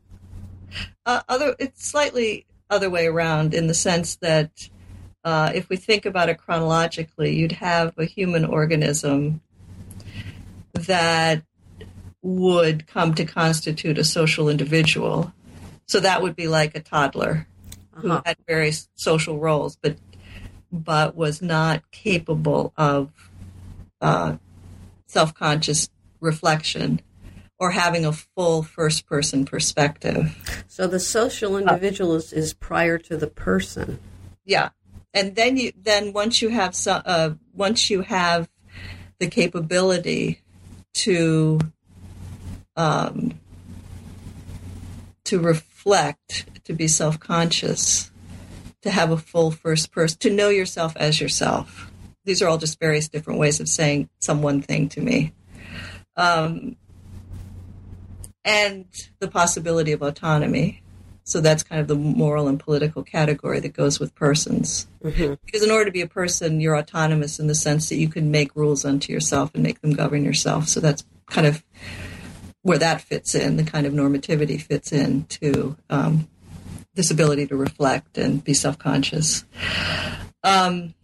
Uh, 1.07 1.23
other, 1.29 1.57
it's 1.59 1.87
slightly 1.87 2.47
other 2.71 2.91
way 2.91 3.07
around 3.07 3.55
in 3.55 3.67
the 3.67 3.75
sense 3.75 4.17
that 4.17 4.69
uh, 5.25 5.51
if 5.55 5.69
we 5.69 5.77
think 5.77 6.07
about 6.07 6.29
it 6.29 6.39
chronologically, 6.39 7.35
you'd 7.35 7.53
have 7.53 7.93
a 7.99 8.05
human 8.05 8.45
organism 8.45 9.41
that 10.73 11.43
would 12.23 12.87
come 12.87 13.15
to 13.15 13.25
constitute 13.25 13.99
a 13.99 14.05
social 14.05 14.49
individual. 14.49 15.33
So 15.87 16.01
that 16.01 16.23
would 16.23 16.37
be 16.37 16.49
like 16.49 16.77
a 16.77 16.81
toddler 16.81 17.47
uh-huh. 17.95 18.03
who 18.03 18.23
had 18.25 18.37
various 18.47 18.89
social 18.95 19.39
roles, 19.39 19.77
but 19.77 19.97
but 20.73 21.15
was 21.15 21.41
not 21.41 21.91
capable 21.91 22.73
of 22.77 23.11
uh, 24.01 24.37
self 25.07 25.35
conscious 25.35 25.89
reflection 26.21 27.01
or 27.59 27.71
having 27.71 28.05
a 28.05 28.13
full 28.13 28.63
first 28.63 29.07
person 29.07 29.45
perspective. 29.45 30.65
So 30.69 30.87
the 30.87 31.01
social 31.01 31.57
individual 31.57 32.15
is, 32.15 32.33
is 32.33 32.53
prior 32.53 32.99
to 32.99 33.17
the 33.17 33.27
person. 33.27 33.99
Yeah. 34.45 34.71
And 35.15 35.35
then 35.35 35.57
you 35.57 35.73
then 35.81 36.13
once 36.13 36.43
you 36.43 36.51
have 36.51 36.75
some, 36.75 37.03
uh, 37.07 37.31
once 37.55 37.89
you 37.89 38.03
have 38.03 38.49
the 39.19 39.29
capability 39.29 40.43
to 40.95 41.59
um, 42.77 43.41
to 45.25 45.39
reflect, 45.41 46.47
to 46.65 46.73
be 46.73 46.89
self 46.89 47.19
conscious, 47.19 48.11
to 48.83 48.91
have 48.91 49.11
a 49.11 49.17
full 49.17 49.51
first 49.51 49.91
person, 49.91 50.19
to 50.21 50.31
know 50.31 50.51
yourself 50.51 50.97
as 50.97 51.21
yourself. 51.21 51.91
These 52.25 52.43
are 52.43 52.49
all 52.49 52.59
just 52.59 52.79
various 52.79 53.09
different 53.09 53.39
ways 53.39 53.61
of 53.61 53.69
saying 53.69 54.09
some 54.19 54.43
one 54.43 54.61
thing 54.61 54.89
to 54.91 55.01
me. 55.01 55.33
Um, 56.17 56.77
and 58.47 58.87
the 59.19 59.29
possibility 59.29 59.93
of 59.93 60.01
autonomy. 60.01 60.81
So 61.25 61.41
that's 61.41 61.65
kind 61.65 61.81
of 61.81 61.89
the 61.89 61.97
moral 61.97 62.47
and 62.47 62.59
political 62.59 63.03
category 63.03 63.59
that 63.59 63.73
goes 63.73 63.99
with 63.99 64.15
persons. 64.15 64.87
Mm-hmm. 65.03 65.35
Because 65.45 65.65
in 65.65 65.73
order 65.73 65.87
to 65.87 65.91
be 65.91 66.01
a 66.01 66.07
person, 66.07 66.61
you're 66.61 66.79
autonomous 66.79 67.41
in 67.41 67.49
the 67.49 67.55
sense 67.57 67.89
that 67.89 67.97
you 67.97 68.09
can 68.09 68.31
make 68.31 68.55
rules 68.55 68.85
unto 68.85 69.13
yourself 69.13 69.51
and 69.53 69.65
make 69.65 69.81
them 69.81 69.93
govern 69.93 70.25
yourself. 70.25 70.69
So 70.69 70.79
that's 70.79 71.05
kind 71.29 71.49
of 71.49 71.65
where 72.63 72.79
that 72.79 73.01
fits 73.01 73.35
in, 73.35 73.57
the 73.57 73.65
kind 73.65 73.87
of 73.87 73.93
normativity 73.93 74.61
fits 74.61 74.93
into 74.93 75.77
um, 75.91 76.29
this 76.95 77.11
ability 77.11 77.49
to 77.49 77.57
reflect 77.57 78.17
and 78.17 78.43
be 78.43 78.55
self 78.55 78.79
conscious. 78.79 79.45
Um, 80.45 80.95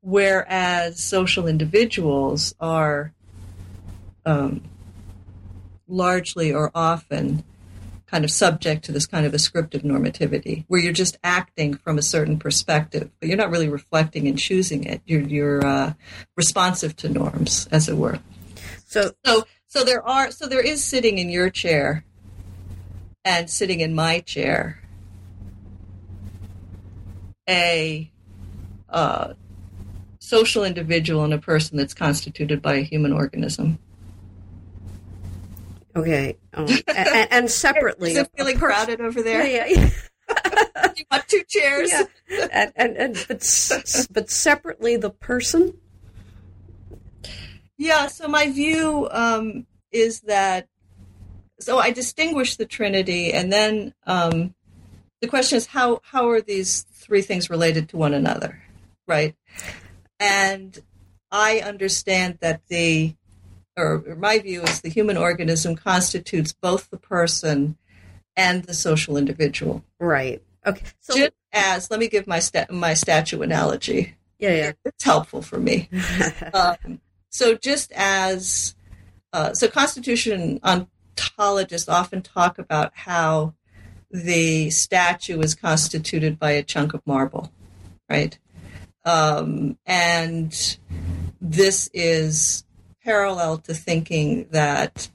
whereas 0.00 0.98
social 1.00 1.46
individuals 1.46 2.56
are 2.58 3.12
um, 4.24 4.62
largely 5.88 6.52
or 6.52 6.70
often 6.74 7.44
kind 8.06 8.24
of 8.24 8.30
subject 8.30 8.84
to 8.84 8.92
this 8.92 9.06
kind 9.06 9.26
of 9.26 9.34
ascriptive 9.34 9.82
normativity, 9.82 10.64
where 10.68 10.80
you're 10.80 10.92
just 10.92 11.18
acting 11.24 11.74
from 11.74 11.98
a 11.98 12.02
certain 12.02 12.38
perspective, 12.38 13.10
but 13.18 13.28
you're 13.28 13.36
not 13.36 13.50
really 13.50 13.68
reflecting 13.68 14.28
and 14.28 14.38
choosing 14.38 14.84
it. 14.84 15.02
You're, 15.06 15.22
you're 15.22 15.66
uh, 15.66 15.92
responsive 16.36 16.94
to 16.96 17.08
norms, 17.08 17.68
as 17.72 17.88
it 17.88 17.96
were. 17.96 18.20
So, 18.86 19.12
so, 19.24 19.44
so 19.66 19.84
there 19.84 20.06
are, 20.06 20.30
so 20.30 20.46
there 20.46 20.60
is 20.60 20.84
sitting 20.84 21.18
in 21.18 21.28
your 21.28 21.50
chair 21.50 22.04
and 23.24 23.50
sitting 23.50 23.80
in 23.80 23.94
my 23.94 24.20
chair 24.20 24.80
a 27.48 28.10
uh, 28.88 29.34
social 30.20 30.64
individual 30.64 31.24
and 31.24 31.34
a 31.34 31.38
person 31.38 31.76
that's 31.76 31.94
constituted 31.94 32.62
by 32.62 32.74
a 32.74 32.82
human 32.82 33.12
organism. 33.12 33.78
Okay, 35.96 36.36
um, 36.52 36.66
and, 36.88 37.28
and, 37.32 37.50
separately, 37.50 38.12
is 38.12 38.18
it 38.18 38.30
feeling 38.36 38.58
per- 38.58 38.68
crowded 38.68 39.00
over 39.00 39.22
there? 39.22 39.46
Yeah, 39.46 39.66
yeah. 39.66 39.90
you 40.96 41.04
want 41.10 41.26
two 41.26 41.42
chairs? 41.48 41.90
Yeah. 41.90 42.48
And, 42.52 42.72
and, 42.76 42.96
and 42.96 43.24
but 43.28 44.06
but 44.10 44.30
separately, 44.30 44.96
the 44.96 45.10
person. 45.10 45.78
Yeah. 47.78 48.08
So 48.08 48.28
my 48.28 48.50
view 48.50 49.08
um, 49.10 49.66
is 49.90 50.20
that 50.22 50.68
so 51.58 51.78
I 51.78 51.90
distinguish 51.90 52.56
the 52.56 52.66
Trinity, 52.66 53.32
and 53.32 53.50
then 53.50 53.94
um, 54.06 54.54
the 55.20 55.28
question 55.28 55.56
is 55.56 55.66
how 55.66 56.00
how 56.02 56.28
are 56.28 56.42
these 56.42 56.82
three 56.92 57.22
things 57.22 57.48
related 57.48 57.88
to 57.90 57.96
one 57.96 58.12
another, 58.12 58.62
right? 59.06 59.34
And 60.20 60.78
I 61.30 61.60
understand 61.60 62.38
that 62.40 62.60
the 62.68 63.14
or 63.76 64.16
my 64.18 64.38
view 64.38 64.62
is 64.62 64.80
the 64.80 64.88
human 64.88 65.16
organism 65.16 65.76
constitutes 65.76 66.52
both 66.52 66.90
the 66.90 66.96
person 66.96 67.76
and 68.36 68.64
the 68.64 68.74
social 68.74 69.16
individual. 69.16 69.84
Right. 69.98 70.42
Okay. 70.66 70.84
So 71.00 71.16
just 71.16 71.32
as 71.52 71.90
let 71.90 72.00
me 72.00 72.08
give 72.08 72.26
my 72.26 72.40
sta- 72.40 72.66
my 72.70 72.94
statue 72.94 73.42
analogy. 73.42 74.14
Yeah, 74.38 74.54
yeah. 74.54 74.72
It's 74.84 75.04
helpful 75.04 75.42
for 75.42 75.58
me. 75.58 75.88
um, 76.54 77.00
so 77.30 77.54
just 77.54 77.92
as 77.92 78.74
uh, 79.32 79.54
so 79.54 79.68
constitution 79.68 80.60
ontologists 80.60 81.88
often 81.88 82.22
talk 82.22 82.58
about 82.58 82.92
how 82.94 83.54
the 84.10 84.70
statue 84.70 85.40
is 85.40 85.54
constituted 85.54 86.38
by 86.38 86.52
a 86.52 86.62
chunk 86.62 86.94
of 86.94 87.06
marble, 87.06 87.52
right? 88.08 88.38
Um, 89.04 89.78
and 89.86 90.78
this 91.40 91.90
is 91.92 92.64
parallel 93.06 93.58
to 93.58 93.72
thinking 93.72 94.48
that 94.50 95.08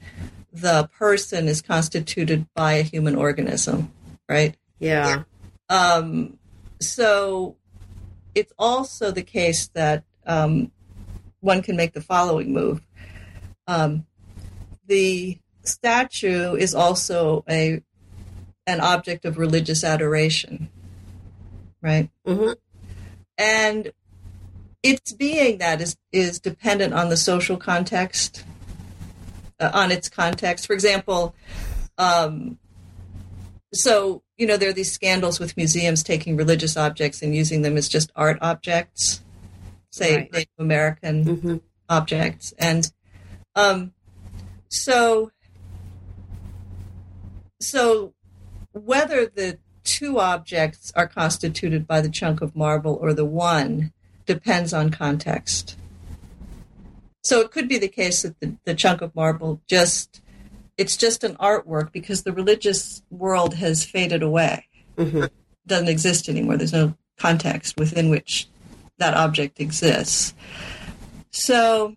the 0.53 0.89
person 0.97 1.49
is 1.49 1.61
constituted 1.61 2.47
by 2.55 2.73
a 2.73 2.83
human 2.83 3.15
organism, 3.15 3.91
right? 4.29 4.55
Yeah. 4.79 5.23
Um, 5.67 6.39
so 6.79 7.57
it's 8.33 8.53
also 8.57 9.11
the 9.11 9.23
case 9.23 9.67
that 9.73 10.05
um, 10.25 10.71
one 11.41 11.61
can 11.61 11.75
make 11.75 11.91
the 11.91 12.01
following 12.01 12.53
move. 12.53 12.81
Um, 13.67 14.05
the 14.87 15.37
statue 15.63 16.55
is 16.55 16.73
also 16.73 17.43
a 17.49 17.83
an 18.67 18.79
object 18.79 19.25
of 19.25 19.37
religious 19.37 19.83
adoration, 19.83 20.69
right? 21.81 22.09
Mhm. 22.25 22.55
And 23.37 23.91
its 24.83 25.13
being 25.13 25.59
that 25.59 25.81
is 25.81 25.97
is 26.11 26.39
dependent 26.39 26.93
on 26.93 27.09
the 27.09 27.17
social 27.17 27.57
context, 27.57 28.43
uh, 29.59 29.71
on 29.73 29.91
its 29.91 30.09
context. 30.09 30.65
For 30.65 30.73
example, 30.73 31.35
um, 31.97 32.57
so 33.73 34.23
you 34.37 34.47
know 34.47 34.57
there 34.57 34.69
are 34.69 34.73
these 34.73 34.91
scandals 34.91 35.39
with 35.39 35.57
museums 35.57 36.03
taking 36.03 36.35
religious 36.35 36.75
objects 36.75 37.21
and 37.21 37.35
using 37.35 37.61
them 37.61 37.77
as 37.77 37.87
just 37.87 38.11
art 38.15 38.37
objects, 38.41 39.21
say 39.91 40.15
Right. 40.17 40.31
Native 40.31 40.49
American 40.57 41.25
Mhm. 41.25 41.61
objects, 41.89 42.53
and 42.57 42.91
um, 43.55 43.93
so 44.69 45.31
so 47.59 48.13
whether 48.71 49.25
the 49.27 49.59
two 49.83 50.19
objects 50.19 50.91
are 50.95 51.07
constituted 51.07 51.85
by 51.85 52.01
the 52.01 52.09
chunk 52.09 52.41
of 52.41 52.55
marble 52.55 52.97
or 53.01 53.13
the 53.13 53.25
one 53.25 53.91
depends 54.33 54.73
on 54.73 54.91
context. 54.91 55.75
So 57.23 57.41
it 57.41 57.51
could 57.51 57.67
be 57.67 57.77
the 57.77 57.87
case 57.87 58.21
that 58.21 58.39
the, 58.39 58.55
the 58.65 58.73
chunk 58.73 59.01
of 59.01 59.13
marble 59.15 59.61
just 59.67 60.21
it's 60.77 60.97
just 60.97 61.23
an 61.23 61.35
artwork 61.35 61.91
because 61.91 62.23
the 62.23 62.31
religious 62.31 63.03
world 63.11 63.53
has 63.55 63.83
faded 63.83 64.23
away. 64.23 64.65
Mhm. 64.97 65.29
Doesn't 65.67 65.89
exist 65.89 66.29
anymore. 66.29 66.57
There's 66.57 66.73
no 66.73 66.95
context 67.17 67.77
within 67.77 68.09
which 68.09 68.47
that 68.97 69.13
object 69.13 69.59
exists. 69.59 70.33
So 71.31 71.95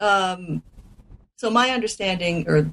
um 0.00 0.62
so 1.36 1.48
my 1.48 1.70
understanding 1.70 2.48
or 2.48 2.70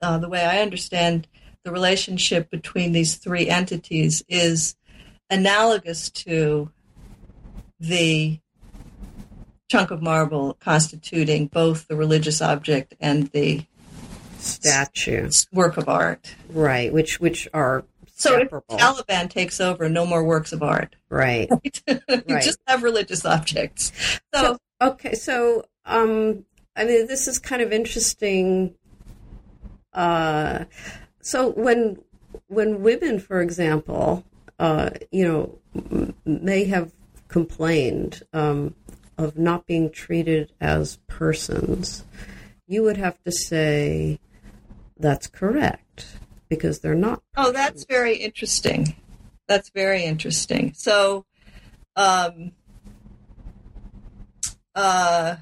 uh, 0.00 0.18
the 0.18 0.28
way 0.28 0.44
I 0.44 0.60
understand 0.60 1.26
the 1.64 1.72
relationship 1.72 2.50
between 2.50 2.92
these 2.92 3.16
three 3.16 3.48
entities 3.48 4.22
is 4.28 4.76
analogous 5.30 6.10
to 6.10 6.70
the 7.80 8.38
chunk 9.70 9.90
of 9.90 10.00
marble 10.02 10.54
constituting 10.60 11.46
both 11.46 11.86
the 11.88 11.96
religious 11.96 12.40
object 12.40 12.94
and 13.00 13.28
the 13.28 13.64
Statue, 14.38 15.28
work 15.52 15.76
of 15.76 15.88
art. 15.88 16.34
right? 16.50 16.92
Which 16.92 17.18
which 17.20 17.48
are 17.52 17.84
So 18.14 18.38
if 18.38 18.50
Taliban 18.50 19.28
takes 19.28 19.60
over, 19.60 19.88
no 19.88 20.06
more 20.06 20.24
works 20.24 20.52
of 20.52 20.62
art. 20.62 20.94
right? 21.10 21.48
you 21.88 22.00
Right. 22.08 22.42
just 22.42 22.58
have 22.66 22.82
religious 22.82 23.24
objects. 23.24 23.92
So, 24.32 24.56
Okay, 24.80 25.14
so 25.14 25.64
um, 25.86 26.44
I 26.76 26.84
mean, 26.84 27.08
this 27.08 27.26
is 27.26 27.38
kind 27.40 27.60
of 27.60 27.72
interesting. 27.72 28.74
Uh, 29.92 30.64
so 31.20 31.50
when 31.50 31.98
when 32.46 32.82
women, 32.82 33.18
for 33.18 33.40
example, 33.40 34.24
uh, 34.58 34.90
you 35.10 35.26
know, 35.26 36.12
may 36.24 36.64
have 36.64 36.92
complained 37.28 38.22
um, 38.32 38.74
of 39.16 39.38
not 39.38 39.66
being 39.66 39.90
treated 39.90 40.52
as 40.60 40.98
persons, 41.06 42.04
you 42.66 42.82
would 42.82 42.96
have 42.96 43.22
to 43.24 43.32
say 43.32 44.18
that's 44.98 45.26
correct 45.26 46.18
because 46.48 46.80
they're 46.80 46.94
not. 46.94 47.22
oh, 47.36 47.52
that's 47.52 47.84
very 47.84 48.16
interesting. 48.16 48.94
That's 49.46 49.70
very 49.70 50.04
interesting. 50.04 50.72
So, 50.74 51.24
um, 51.96 52.52
uh, 54.74 55.36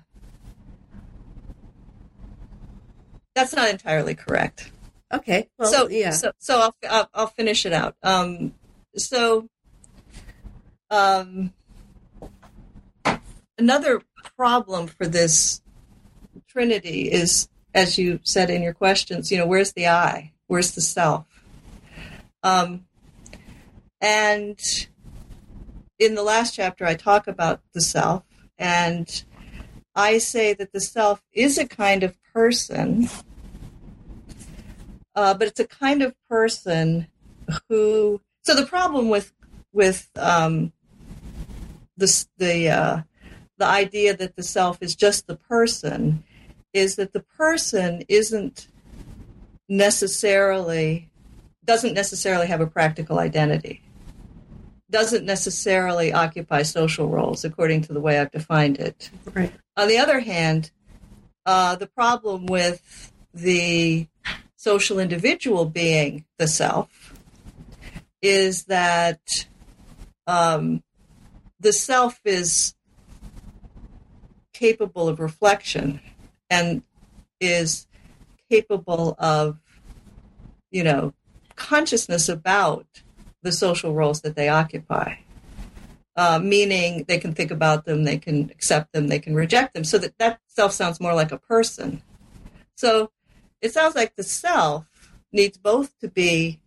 that's 3.34 3.54
not 3.54 3.68
entirely 3.68 4.14
correct. 4.14 4.70
Okay, 5.12 5.48
well, 5.58 5.70
so 5.70 5.88
yeah, 5.88 6.10
so 6.10 6.32
so 6.38 6.60
I'll, 6.60 6.76
I'll 6.88 7.10
I'll 7.14 7.26
finish 7.26 7.66
it 7.66 7.72
out. 7.72 7.96
Um, 8.02 8.54
so, 8.97 9.49
um, 10.90 11.53
another 13.59 14.03
problem 14.36 14.86
for 14.86 15.07
this 15.07 15.61
trinity 16.49 17.11
is, 17.11 17.49
as 17.74 17.99
you 17.99 18.20
said 18.22 18.51
in 18.51 18.62
your 18.62 18.74
questions, 18.74 19.30
you 19.30 19.38
know, 19.38 19.47
where's 19.47 19.72
the 19.72 19.86
I? 19.88 20.32
Where's 20.47 20.72
the 20.72 20.80
self? 20.80 21.26
Um, 22.42 22.86
and 24.01 24.59
in 25.99 26.14
the 26.14 26.22
last 26.22 26.55
chapter, 26.55 26.84
I 26.84 26.94
talk 26.94 27.26
about 27.26 27.61
the 27.72 27.80
self, 27.80 28.24
and 28.59 29.24
I 29.94 30.18
say 30.18 30.55
that 30.55 30.72
the 30.72 30.80
self 30.80 31.22
is 31.32 31.59
a 31.59 31.66
kind 31.66 32.03
of 32.03 32.16
person 32.32 33.09
uh, 35.16 35.32
but 35.32 35.49
it's 35.49 35.61
a 35.61 35.66
kind 35.66 36.03
of 36.03 36.14
person 36.28 37.09
who. 37.68 38.20
So 38.47 38.55
the 38.55 38.64
problem 38.64 39.09
with 39.09 39.32
with 39.72 40.09
um, 40.16 40.72
this 41.97 42.28
the 42.38 42.68
uh, 42.68 43.03
the 43.59 43.66
idea 43.66 44.16
that 44.16 44.36
the 44.36 44.44
self 44.44 44.78
is 44.80 44.94
just 44.94 45.26
the 45.26 45.34
person 45.34 46.22
is 46.72 46.94
that 46.94 47.12
the 47.12 47.24
person 47.36 48.05
isn't 48.09 48.68
necessarily 49.68 51.11
doesn't 51.64 51.94
necessarily 51.94 52.47
have 52.47 52.61
a 52.61 52.68
practical 52.68 53.18
identity 53.18 53.82
doesn't 54.88 55.24
necessarily 55.24 56.12
occupy 56.12 56.62
social 56.62 57.09
roles 57.09 57.44
according 57.44 57.82
to 57.82 57.92
the 57.92 58.01
way 58.01 58.20
I've 58.20 58.30
defined 58.30 58.78
it. 58.78 59.11
right. 59.34 59.53
On 59.76 59.88
the 59.88 59.99
other 59.99 60.20
hand, 60.20 60.70
uh, 61.44 61.74
the 61.74 61.88
problem 61.88 62.47
with 62.47 63.12
the 63.34 64.07
social 64.55 65.01
individual 65.01 65.64
being 65.64 66.24
the 66.38 66.47
self 66.47 67.05
is 68.26 68.64
that 68.64 69.20
um, 70.26 70.82
the 71.60 71.72
self 71.72 72.20
is 72.24 72.74
capable 74.52 75.08
of 75.08 75.20
reflection 75.20 76.00
and 76.50 76.82
is 77.40 77.86
capable 78.50 79.14
of, 79.18 79.58
you 80.72 80.82
know, 80.82 81.14
consciousness 81.54 82.28
about 82.28 82.86
the 83.42 83.52
social 83.52 83.94
roles 83.94 84.22
that 84.22 84.34
they 84.34 84.48
occupy. 84.48 85.14
Uh, 86.16 86.40
meaning 86.42 87.04
they 87.06 87.18
can 87.18 87.32
think 87.32 87.50
about 87.52 87.84
them, 87.84 88.04
they 88.04 88.18
can 88.18 88.50
accept 88.50 88.92
them, 88.92 89.06
they 89.06 89.18
can 89.20 89.34
reject 89.34 89.74
them. 89.74 89.84
So 89.84 89.98
that 89.98 90.18
that 90.18 90.40
self 90.48 90.72
sounds 90.72 90.98
more 90.98 91.14
like 91.14 91.30
a 91.30 91.38
person. 91.38 92.02
So 92.74 93.10
it 93.60 93.72
sounds 93.72 93.94
like 93.94 94.16
the 94.16 94.24
self 94.24 94.86
needs 95.30 95.58
both 95.58 95.96
to 96.00 96.08
be 96.08 96.60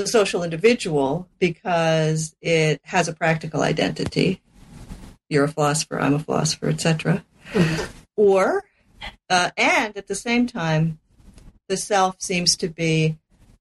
the 0.00 0.08
social 0.08 0.42
individual 0.42 1.28
because 1.38 2.34
it 2.40 2.80
has 2.84 3.08
a 3.08 3.12
practical 3.12 3.62
identity. 3.62 4.40
You're 5.28 5.44
a 5.44 5.48
philosopher, 5.48 6.00
I'm 6.00 6.14
a 6.14 6.18
philosopher, 6.18 6.68
etc. 6.68 7.24
Or, 8.16 8.64
uh, 9.28 9.50
and 9.56 9.96
at 9.96 10.06
the 10.06 10.14
same 10.14 10.46
time, 10.46 10.98
the 11.68 11.76
self 11.76 12.20
seems 12.20 12.56
to 12.56 12.68
be 12.68 13.16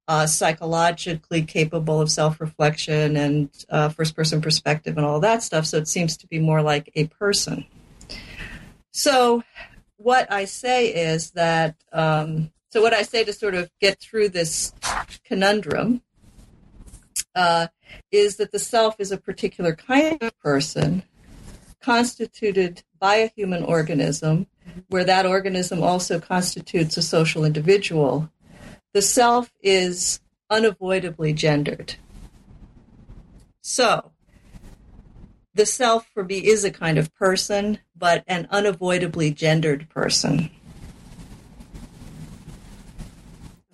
uh, 0.07 0.25
psychologically 0.25 1.43
capable 1.43 2.01
of 2.01 2.09
self 2.09 2.41
reflection 2.41 3.15
and 3.15 3.49
uh, 3.69 3.89
first 3.89 4.15
person 4.15 4.41
perspective 4.41 4.97
and 4.97 5.05
all 5.05 5.19
that 5.19 5.43
stuff. 5.43 5.65
So 5.65 5.77
it 5.77 5.87
seems 5.87 6.17
to 6.17 6.27
be 6.27 6.39
more 6.39 6.63
like 6.63 6.89
a 6.95 7.05
person. 7.07 7.65
So, 8.91 9.43
what 9.97 10.31
I 10.31 10.45
say 10.45 10.87
is 10.87 11.31
that, 11.31 11.75
um, 11.93 12.51
so 12.71 12.81
what 12.81 12.93
I 12.93 13.03
say 13.03 13.23
to 13.23 13.33
sort 13.33 13.53
of 13.53 13.69
get 13.79 13.99
through 13.99 14.29
this 14.29 14.73
conundrum 15.23 16.01
uh, 17.39 17.67
is 18.11 18.35
that 18.35 18.51
the 18.51 18.59
self 18.59 18.99
is 18.99 19.13
a 19.13 19.17
particular 19.17 19.73
kind 19.73 20.21
of 20.21 20.37
person 20.39 21.03
constituted 21.81 22.83
by 22.99 23.15
a 23.15 23.31
human 23.33 23.63
organism, 23.63 24.45
where 24.89 25.05
that 25.05 25.25
organism 25.25 25.81
also 25.81 26.19
constitutes 26.19 26.97
a 26.97 27.01
social 27.01 27.45
individual. 27.45 28.29
The 28.93 29.01
self 29.01 29.53
is 29.63 30.19
unavoidably 30.49 31.31
gendered. 31.31 31.95
So, 33.61 34.11
the 35.53 35.65
self 35.65 36.07
for 36.13 36.25
me 36.25 36.39
is 36.39 36.65
a 36.65 36.71
kind 36.71 36.97
of 36.97 37.15
person, 37.15 37.79
but 37.95 38.25
an 38.27 38.49
unavoidably 38.51 39.31
gendered 39.31 39.87
person. 39.89 40.51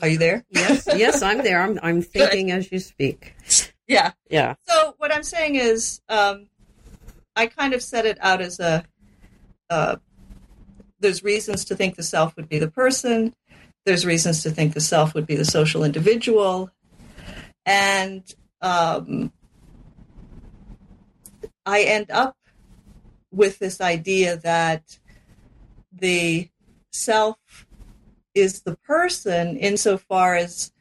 Are 0.05 0.07
you 0.07 0.19
there? 0.19 0.45
Yes, 0.51 0.87
yes, 0.95 1.23
I'm 1.23 1.39
there. 1.39 1.59
I'm 1.59 1.79
I'm 1.81 2.03
thinking 2.03 2.51
as 2.51 2.71
you 2.71 2.77
speak. 2.77 3.35
Yeah. 3.87 4.11
Yeah. 4.29 4.53
So 4.67 4.93
what 4.99 5.11
I'm 5.11 5.23
saying 5.23 5.55
is, 5.55 5.99
um, 6.09 6.47
I 7.35 7.47
kind 7.47 7.73
of 7.73 7.81
set 7.81 8.05
it 8.05 8.19
out 8.21 8.39
as 8.39 8.59
a. 8.59 8.83
Uh, 9.67 9.95
there's 10.99 11.23
reasons 11.23 11.65
to 11.65 11.75
think 11.75 11.95
the 11.95 12.03
self 12.03 12.35
would 12.35 12.47
be 12.47 12.59
the 12.59 12.69
person. 12.69 13.33
There's 13.83 14.05
reasons 14.05 14.43
to 14.43 14.51
think 14.51 14.75
the 14.75 14.79
self 14.79 15.15
would 15.15 15.25
be 15.25 15.35
the 15.35 15.43
social 15.43 15.83
individual, 15.83 16.69
and 17.65 18.23
um, 18.61 19.31
I 21.65 21.81
end 21.81 22.11
up 22.11 22.37
with 23.31 23.57
this 23.57 23.81
idea 23.81 24.37
that 24.37 24.99
the 25.91 26.49
self 26.91 27.64
is 28.35 28.61
the 28.61 28.75
person 28.77 29.55
insofar 29.57 30.35
as 30.35 30.71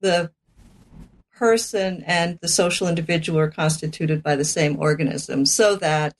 the 0.00 0.30
person 1.34 2.04
and 2.06 2.38
the 2.40 2.48
social 2.48 2.86
individual 2.86 3.40
are 3.40 3.50
constituted 3.50 4.22
by 4.22 4.36
the 4.36 4.44
same 4.44 4.78
organism 4.78 5.46
so 5.46 5.74
that 5.76 6.14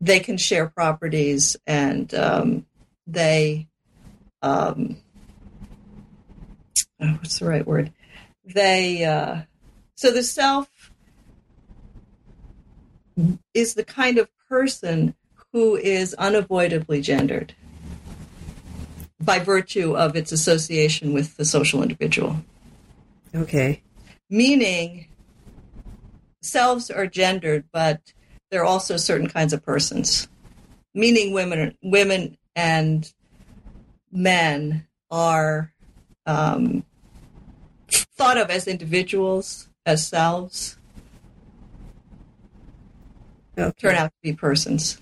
they 0.00 0.18
can 0.18 0.36
share 0.36 0.66
properties 0.68 1.56
and 1.66 2.12
um, 2.14 2.66
they 3.06 3.68
um, 4.42 4.96
oh, 7.00 7.12
what's 7.20 7.38
the 7.38 7.46
right 7.46 7.66
word? 7.66 7.92
They 8.44 9.04
uh, 9.04 9.42
so 9.94 10.10
the 10.10 10.22
self 10.22 10.92
is 13.54 13.74
the 13.74 13.84
kind 13.84 14.18
of 14.18 14.28
person 14.48 15.14
who 15.52 15.76
is 15.76 16.14
unavoidably 16.14 17.00
gendered 17.00 17.54
by 19.20 19.38
virtue 19.38 19.96
of 19.96 20.16
its 20.16 20.32
association 20.32 21.12
with 21.12 21.36
the 21.36 21.44
social 21.44 21.82
individual. 21.82 22.36
Okay. 23.34 23.82
Meaning, 24.28 25.08
selves 26.42 26.90
are 26.90 27.06
gendered, 27.06 27.64
but 27.72 28.00
there 28.50 28.62
are 28.62 28.66
also 28.66 28.96
certain 28.96 29.28
kinds 29.28 29.52
of 29.52 29.64
persons. 29.64 30.28
Meaning, 30.94 31.32
women, 31.32 31.76
women 31.82 32.36
and 32.54 33.12
men 34.12 34.86
are 35.10 35.72
um, 36.26 36.84
thought 37.88 38.38
of 38.38 38.50
as 38.50 38.66
individuals, 38.66 39.68
as 39.84 40.06
selves, 40.06 40.76
okay. 43.58 43.72
turn 43.78 43.94
out 43.94 44.08
to 44.08 44.16
be 44.22 44.32
persons. 44.32 45.00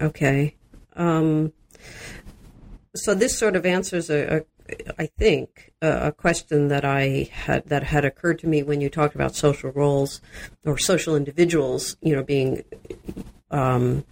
Okay. 0.00 0.54
Um, 0.94 1.52
so 2.94 3.14
this 3.14 3.38
sort 3.38 3.56
of 3.56 3.64
answers 3.64 4.10
a, 4.10 4.38
a 4.38 4.44
I 4.98 5.06
think 5.06 5.72
a, 5.82 6.08
a 6.08 6.12
question 6.12 6.68
that 6.68 6.84
I 6.84 7.28
had 7.32 7.66
that 7.66 7.82
had 7.82 8.04
occurred 8.04 8.38
to 8.40 8.46
me 8.46 8.62
when 8.62 8.80
you 8.80 8.88
talked 8.88 9.14
about 9.14 9.34
social 9.34 9.70
roles 9.70 10.20
or 10.64 10.78
social 10.78 11.16
individuals, 11.16 11.96
you 12.00 12.14
know, 12.14 12.22
being 12.22 12.64
um, 13.50 14.04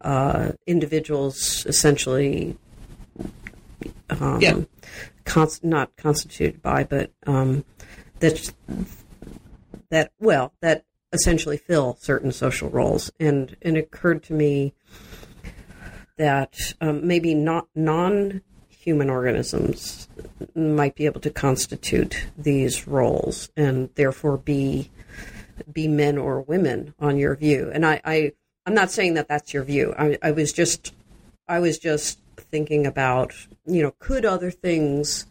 uh, 0.00 0.52
individuals 0.66 1.64
essentially 1.66 2.56
um, 4.10 4.40
Yeah. 4.40 4.60
not 5.62 5.96
constituted 5.96 6.62
by, 6.62 6.84
but 6.84 7.10
um, 7.26 7.64
that 8.20 8.52
that 9.90 10.12
well 10.18 10.52
that 10.60 10.84
essentially 11.12 11.56
fill 11.56 11.96
certain 12.00 12.32
social 12.32 12.68
roles, 12.68 13.10
and 13.18 13.56
and 13.62 13.76
it 13.76 13.84
occurred 13.84 14.22
to 14.24 14.34
me 14.34 14.74
that 16.18 16.74
um, 16.80 17.06
maybe 17.06 17.34
not 17.34 17.66
non-human 17.74 19.08
organisms 19.08 20.08
might 20.54 20.94
be 20.94 21.06
able 21.06 21.20
to 21.20 21.30
constitute 21.30 22.26
these 22.36 22.86
roles 22.86 23.50
and 23.56 23.88
therefore 23.94 24.36
be 24.36 24.90
be 25.72 25.88
men 25.88 26.16
or 26.16 26.40
women 26.42 26.94
on 27.00 27.18
your 27.18 27.34
view. 27.34 27.70
And 27.72 27.84
I, 27.84 28.00
I 28.04 28.32
I'm 28.66 28.74
not 28.74 28.90
saying 28.90 29.14
that 29.14 29.28
that's 29.28 29.52
your 29.54 29.64
view. 29.64 29.94
I, 29.98 30.18
I 30.22 30.30
was 30.30 30.52
just 30.52 30.92
I 31.48 31.58
was 31.60 31.78
just 31.78 32.18
thinking 32.36 32.86
about 32.86 33.32
you 33.66 33.82
know 33.82 33.94
could 33.98 34.24
other 34.24 34.50
things 34.50 35.26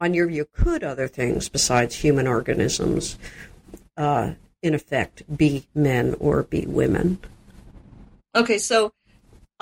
on 0.00 0.14
your 0.14 0.26
view 0.28 0.46
could 0.52 0.84
other 0.84 1.08
things 1.08 1.48
besides 1.48 1.96
human 1.96 2.26
organisms 2.26 3.18
uh, 3.96 4.32
in 4.62 4.74
effect 4.74 5.22
be 5.36 5.66
men 5.74 6.14
or 6.18 6.42
be 6.42 6.66
women? 6.66 7.18
Okay, 8.34 8.58
so 8.58 8.92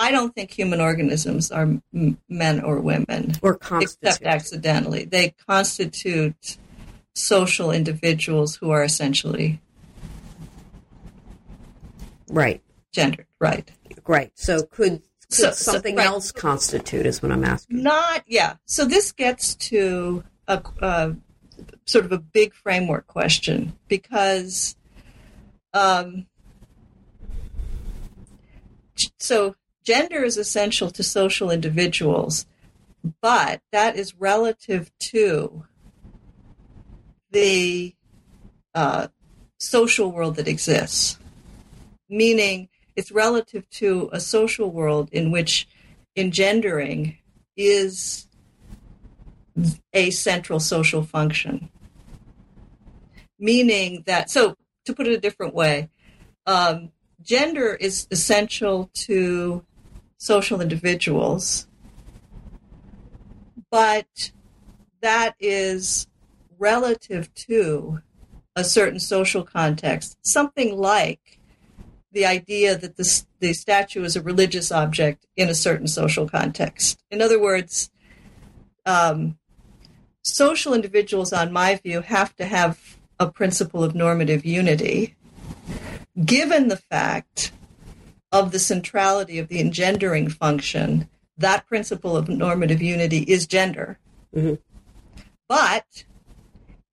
I 0.03 0.11
don't 0.11 0.35
think 0.35 0.51
human 0.51 0.81
organisms 0.81 1.49
are 1.49 1.61
m- 1.93 2.17
men 2.27 2.59
or 2.61 2.81
women, 2.81 3.31
Or 3.41 3.57
except 3.79 4.23
accidentally. 4.23 5.05
They 5.05 5.33
constitute 5.47 6.57
social 7.15 7.71
individuals 7.71 8.57
who 8.57 8.71
are 8.71 8.83
essentially 8.83 9.61
right. 12.27 12.61
gendered, 12.91 13.27
right? 13.39 13.71
Right. 14.05 14.31
So 14.35 14.63
could, 14.63 15.01
could 15.01 15.03
So- 15.29 15.51
so- 15.51 15.71
something 15.71 15.95
right. 15.95 16.05
else 16.05 16.33
constitute 16.33 17.05
is 17.05 17.21
what 17.21 17.31
I'm 17.31 17.45
asking. 17.45 17.81
Not, 17.81 18.23
yeah. 18.27 18.55
So 18.65 18.83
this 18.83 19.13
gets 19.13 19.55
to 19.71 20.25
a, 20.49 20.61
a 20.81 21.15
sort 21.85 22.03
of 22.03 22.11
a 22.11 22.17
big 22.17 22.53
framework 22.53 23.07
question 23.07 23.71
because, 23.87 24.75
um, 25.73 26.25
so 29.19 29.55
gender 29.83 30.23
is 30.23 30.37
essential 30.37 30.89
to 30.91 31.03
social 31.03 31.51
individuals, 31.51 32.45
but 33.21 33.61
that 33.71 33.95
is 33.95 34.15
relative 34.15 34.91
to 34.99 35.65
the 37.31 37.93
uh, 38.73 39.07
social 39.59 40.11
world 40.11 40.35
that 40.35 40.47
exists. 40.47 41.17
Meaning, 42.09 42.69
it's 42.95 43.11
relative 43.11 43.69
to 43.71 44.09
a 44.11 44.19
social 44.19 44.71
world 44.71 45.09
in 45.11 45.31
which 45.31 45.67
engendering 46.15 47.17
is 47.57 48.27
a 49.93 50.11
central 50.11 50.59
social 50.59 51.03
function. 51.03 51.69
Meaning 53.39 54.03
that, 54.05 54.29
so 54.29 54.55
to 54.85 54.93
put 54.93 55.07
it 55.07 55.13
a 55.13 55.19
different 55.19 55.53
way, 55.53 55.89
um, 56.45 56.91
gender 57.21 57.73
is 57.73 58.07
essential 58.11 58.89
to 58.93 59.65
social 60.23 60.61
individuals, 60.61 61.67
but 63.69 64.31
that 65.01 65.35
is 65.37 66.07
relative 66.57 67.33
to 67.33 67.99
a 68.55 68.63
certain 68.63 69.01
social 69.01 69.43
context. 69.43 70.17
Something 70.21 70.77
like 70.77 71.39
the 72.13 72.25
idea 72.25 72.77
that 72.77 72.95
the, 72.95 73.23
the 73.41 73.51
statue 73.51 74.05
is 74.05 74.15
a 74.15 74.21
religious 74.21 74.71
object 74.71 75.25
in 75.35 75.49
a 75.49 75.55
certain 75.55 75.87
social 75.87 76.29
context. 76.29 77.03
In 77.11 77.21
other 77.21 77.41
words, 77.41 77.91
um, 78.85 79.37
social 80.21 80.73
individuals, 80.73 81.33
on 81.33 81.51
my 81.51 81.75
view, 81.75 81.99
have 81.99 82.33
to 82.37 82.45
have 82.45 82.97
a 83.19 83.29
principle 83.29 83.83
of 83.83 83.93
normative 83.93 84.45
unity, 84.45 85.15
given 86.23 86.69
the 86.69 86.77
fact 86.77 87.51
of 88.33 88.51
the 88.51 88.59
centrality 88.59 89.37
of 89.37 89.47
the 89.47 89.59
engendering 89.59 90.27
function. 90.27 91.07
That 91.37 91.67
principle 91.67 92.17
of 92.17 92.27
normative 92.27 92.81
unity 92.81 93.19
is 93.19 93.47
gender. 93.47 93.99
Mhm. 94.35 94.57
But 95.47 96.03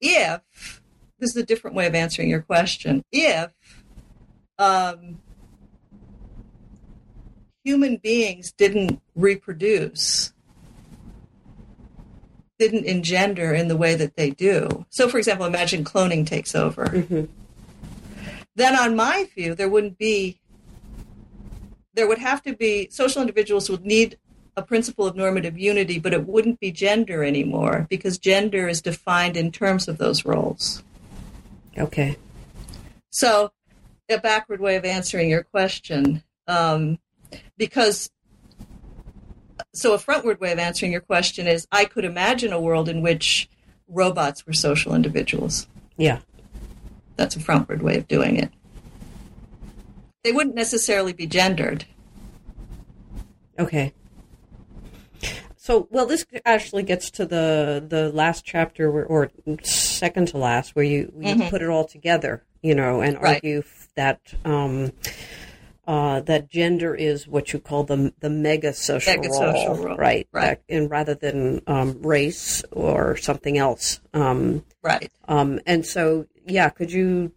if 0.01 0.83
this 1.19 1.31
is 1.31 1.37
a 1.37 1.43
different 1.43 1.75
way 1.77 1.87
of 1.87 1.95
answering 1.95 2.29
your 2.29 2.43
question, 2.43 3.03
if 3.11 3.53
um, 4.59 5.23
human 7.65 7.97
beings 7.97 8.53
didn't 8.53 9.01
reproduce, 9.15 10.35
didn't 12.59 12.85
engender 12.85 13.55
in 13.55 13.69
the 13.69 13.77
way 13.77 13.95
that 13.95 14.17
they 14.17 14.31
do. 14.31 14.85
So, 14.91 15.09
for 15.09 15.17
example, 15.17 15.47
imagine 15.47 15.85
cloning 15.85 16.27
takes 16.27 16.55
over. 16.55 16.85
Mhm. 16.87 17.29
Then, 18.55 18.77
on 18.77 18.95
my 18.97 19.29
view, 19.35 19.55
there 19.55 19.69
wouldn't 19.71 19.97
be, 19.97 20.40
there 21.95 22.09
would 22.09 22.19
have 22.19 22.43
to 22.43 22.55
be, 22.55 22.89
social 22.91 23.21
individuals 23.21 23.69
would 23.69 23.85
need 23.85 24.19
a 24.57 24.63
principle 24.63 25.07
of 25.07 25.17
normative 25.17 25.59
unity, 25.59 25.99
but 25.99 26.13
it 26.13 26.27
wouldn't 26.27 26.61
be 26.61 26.71
gender 26.71 27.25
anymore 27.25 27.87
because 27.89 28.19
gender 28.19 28.69
is 28.69 28.83
defined 28.83 29.37
in 29.37 29.51
terms 29.51 29.89
of 29.89 29.99
those 29.99 30.25
roles. 30.25 30.83
Okay. 31.79 32.17
So, 33.11 33.53
a 34.09 34.19
backward 34.19 34.61
way 34.61 34.77
of 34.77 34.85
answering 34.85 35.31
your 35.31 35.45
question, 35.45 36.23
um, 36.49 36.99
because 37.57 38.11
so 39.73 39.95
a 39.95 39.99
frontward 39.99 40.41
way 40.41 40.53
of 40.53 40.59
answering 40.59 40.93
your 40.93 41.01
question 41.01 41.47
is 41.47 41.67
I 41.71 41.85
could 41.85 42.05
imagine 42.05 42.53
a 42.53 42.61
world 42.61 42.89
in 42.89 43.03
which 43.03 43.49
robots 43.89 44.47
were 44.47 44.53
social 44.53 44.95
individuals. 44.95 45.69
Yeah. 45.97 46.21
That's 47.17 47.37
a 47.37 47.41
frontward 47.41 47.83
way 47.83 47.97
of 47.99 48.09
doing 48.09 48.37
it. 48.37 48.51
They 50.23 50.33
wouldn't 50.33 50.55
necessarily 50.55 51.13
be 51.13 51.27
gendered. 51.27 51.87
Okay. 53.59 53.93
So, 55.57 55.89
well, 55.91 56.07
this 56.07 56.25
actually 56.45 56.83
gets 56.83 57.11
to 57.13 57.27
the 57.27 57.85
the 57.87 58.11
last 58.13 58.45
chapter, 58.45 58.91
where, 58.91 59.05
or 59.05 59.31
second 59.63 60.29
to 60.29 60.39
last, 60.39 60.75
where 60.75 60.85
you 60.85 61.13
you 61.21 61.37
Mhm. 61.37 61.51
put 61.51 61.63
it 61.63 61.69
all 61.69 61.85
together, 61.85 62.43
you 62.63 62.75
know, 62.75 63.01
and 63.01 63.17
Right. 63.21 63.37
argue 63.37 63.63
that 63.95 64.21
um, 64.45 64.93
uh, 65.87 66.21
that 66.21 66.49
gender 66.49 66.95
is 66.95 67.27
what 67.29 67.53
you 67.53 67.59
call 67.59 67.85
the 67.85 68.13
the 68.21 68.31
mega 68.31 68.73
social 68.73 69.15
Mega 69.17 69.29
role, 69.29 69.39
social 69.39 69.75
role, 69.77 69.97
right? 69.97 70.27
right. 70.33 70.59
That- 70.67 70.75
and 70.75 70.91
rather 70.91 71.15
than 71.15 71.61
um, 71.67 72.01
race 72.03 72.63
or 72.73 73.17
something 73.17 73.57
else. 73.59 74.01
Um, 74.15 74.65
Right. 74.83 75.11
um, 75.29 75.61
and 75.67 75.85
so, 75.85 76.27
yeah, 76.47 76.71
could 76.71 76.91
you 76.91 77.33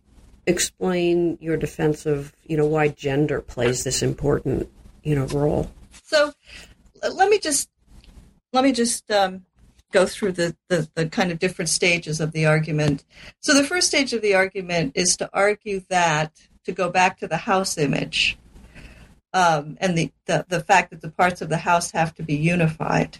explain 0.45 1.37
your 1.41 1.57
defense 1.57 2.05
of 2.05 2.33
you 2.43 2.57
know 2.57 2.65
why 2.65 2.89
gender 2.89 3.41
plays 3.41 3.83
this 3.83 4.01
important 4.01 4.69
you 5.03 5.15
know 5.15 5.25
role? 5.25 5.71
So 6.03 6.33
let 7.13 7.29
me 7.29 7.39
just 7.39 7.69
let 8.51 8.63
me 8.63 8.71
just 8.71 9.09
um, 9.11 9.45
go 9.91 10.05
through 10.05 10.33
the, 10.33 10.55
the, 10.69 10.89
the 10.95 11.07
kind 11.07 11.31
of 11.31 11.39
different 11.39 11.69
stages 11.69 12.19
of 12.19 12.31
the 12.31 12.45
argument. 12.45 13.03
So 13.39 13.53
the 13.53 13.63
first 13.63 13.87
stage 13.87 14.13
of 14.13 14.21
the 14.21 14.35
argument 14.35 14.93
is 14.95 15.15
to 15.17 15.29
argue 15.33 15.81
that 15.89 16.33
to 16.65 16.71
go 16.71 16.89
back 16.89 17.19
to 17.19 17.27
the 17.27 17.37
house 17.37 17.77
image 17.77 18.37
um, 19.33 19.77
and 19.81 19.97
the, 19.97 20.11
the 20.25 20.45
the 20.47 20.59
fact 20.59 20.91
that 20.91 21.01
the 21.01 21.09
parts 21.09 21.41
of 21.41 21.49
the 21.49 21.57
house 21.57 21.91
have 21.91 22.13
to 22.15 22.23
be 22.23 22.35
unified. 22.35 23.17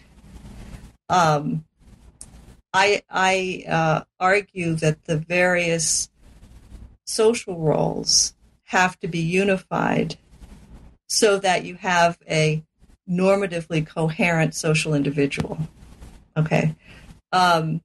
Um, 1.08 1.64
I 2.72 3.02
I 3.10 3.64
uh, 3.68 4.00
argue 4.20 4.74
that 4.76 5.04
the 5.04 5.16
various 5.16 6.08
social 7.04 7.58
roles 7.58 8.34
have 8.64 8.98
to 9.00 9.08
be 9.08 9.20
unified 9.20 10.16
so 11.06 11.38
that 11.38 11.64
you 11.64 11.76
have 11.76 12.18
a 12.28 12.64
normatively 13.08 13.86
coherent 13.86 14.54
social 14.54 14.94
individual. 14.94 15.58
Okay. 16.36 16.74
Um, 17.32 17.82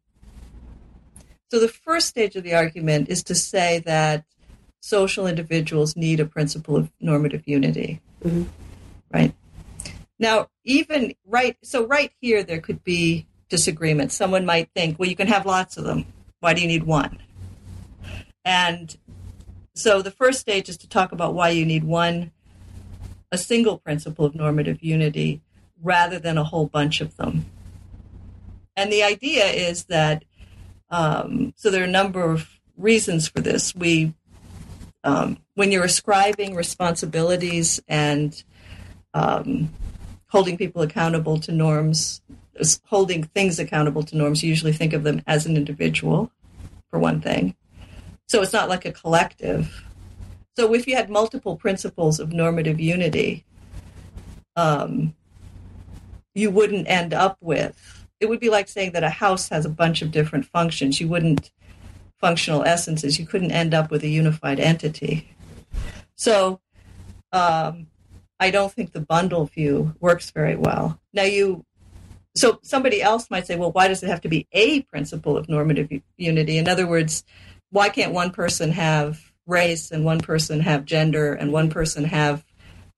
so 1.51 1.59
the 1.59 1.67
first 1.67 2.07
stage 2.07 2.35
of 2.35 2.43
the 2.43 2.55
argument 2.55 3.09
is 3.09 3.23
to 3.23 3.35
say 3.35 3.79
that 3.85 4.23
social 4.81 5.27
individuals 5.27 5.95
need 5.95 6.19
a 6.19 6.25
principle 6.25 6.77
of 6.77 6.91
normative 6.99 7.43
unity. 7.45 8.01
Mm-hmm. 8.23 8.43
Right. 9.13 9.33
Now, 10.19 10.47
even 10.63 11.15
right, 11.25 11.57
so 11.63 11.85
right 11.85 12.11
here, 12.21 12.43
there 12.43 12.59
could 12.59 12.83
be 12.83 13.25
disagreement. 13.49 14.11
Someone 14.11 14.45
might 14.45 14.69
think, 14.75 14.99
well, 14.99 15.09
you 15.09 15.15
can 15.15 15.27
have 15.27 15.45
lots 15.45 15.77
of 15.77 15.83
them. 15.83 16.05
Why 16.39 16.53
do 16.53 16.61
you 16.61 16.67
need 16.67 16.83
one? 16.83 17.19
And 18.45 18.95
so 19.79 20.01
the 20.01 20.11
first 20.11 20.41
stage 20.41 20.67
is 20.67 20.77
to 20.77 20.89
talk 20.89 21.13
about 21.13 21.33
why 21.33 21.49
you 21.49 21.65
need 21.65 21.85
one, 21.85 22.31
a 23.31 23.37
single 23.37 23.77
principle 23.77 24.25
of 24.25 24.35
normative 24.35 24.83
unity 24.83 25.41
rather 25.81 26.19
than 26.19 26.37
a 26.37 26.43
whole 26.43 26.65
bunch 26.65 26.99
of 26.99 27.15
them. 27.15 27.45
And 28.75 28.91
the 28.91 29.03
idea 29.03 29.45
is 29.45 29.85
that, 29.85 30.25
um, 30.89 31.53
so 31.55 31.69
there 31.69 31.81
are 31.81 31.87
a 31.87 31.91
number 31.91 32.29
of 32.29 32.59
reasons 32.75 33.29
for 33.29 33.39
this. 33.39 33.73
We, 33.73 34.13
um, 35.05 35.37
when 35.55 35.71
you're 35.71 35.85
ascribing 35.85 36.55
responsibilities 36.55 37.79
and 37.87 38.43
um, 39.13 39.73
holding 40.27 40.57
people 40.57 40.81
accountable 40.81 41.39
to 41.39 41.53
norms, 41.53 42.21
holding 42.85 43.23
things 43.23 43.59
accountable 43.59 44.03
to 44.03 44.17
norms, 44.17 44.43
you 44.43 44.49
usually 44.49 44.73
think 44.73 44.91
of 44.91 45.03
them 45.03 45.21
as 45.25 45.45
an 45.45 45.55
individual, 45.55 46.31
for 46.89 46.99
one 46.99 47.21
thing. 47.21 47.55
So 48.29 48.41
it's 48.43 48.53
not 48.53 48.69
like 48.69 48.85
a 48.85 48.91
collective. 48.91 49.85
So 50.55 50.73
if 50.73 50.87
you 50.87 50.95
had 50.95 51.09
multiple 51.09 51.55
principles 51.55 52.19
of 52.19 52.31
normative 52.31 52.79
unity, 52.79 53.43
um, 54.55 55.15
you 56.35 56.51
wouldn't 56.51 56.87
end 56.87 57.13
up 57.13 57.37
with. 57.41 58.05
It 58.19 58.29
would 58.29 58.39
be 58.39 58.49
like 58.49 58.67
saying 58.67 58.91
that 58.91 59.03
a 59.03 59.09
house 59.09 59.49
has 59.49 59.65
a 59.65 59.69
bunch 59.69 60.01
of 60.01 60.11
different 60.11 60.45
functions. 60.45 61.01
You 61.01 61.07
wouldn't 61.07 61.49
functional 62.19 62.63
essences. 62.63 63.19
You 63.19 63.25
couldn't 63.25 63.51
end 63.51 63.73
up 63.73 63.89
with 63.89 64.03
a 64.03 64.07
unified 64.07 64.59
entity. 64.59 65.31
So 66.15 66.59
um, 67.31 67.87
I 68.39 68.51
don't 68.51 68.71
think 68.71 68.91
the 68.91 69.01
bundle 69.01 69.45
view 69.45 69.95
works 69.99 70.29
very 70.29 70.55
well. 70.55 70.99
Now 71.13 71.23
you 71.23 71.65
so 72.35 72.59
somebody 72.61 73.01
else 73.01 73.29
might 73.31 73.47
say, 73.47 73.55
well, 73.55 73.71
why 73.71 73.87
does 73.87 74.03
it 74.03 74.07
have 74.07 74.21
to 74.21 74.29
be 74.29 74.47
a 74.51 74.81
principle 74.83 75.35
of 75.35 75.49
normative 75.49 75.89
unity? 76.15 76.57
In 76.57 76.67
other 76.67 76.85
words, 76.85 77.23
why 77.71 77.89
can't 77.89 78.13
one 78.13 78.31
person 78.31 78.71
have 78.71 79.31
race 79.45 79.91
and 79.91 80.05
one 80.05 80.19
person 80.19 80.59
have 80.61 80.85
gender 80.85 81.33
and 81.33 81.51
one 81.51 81.69
person 81.69 82.03
have, 82.05 82.43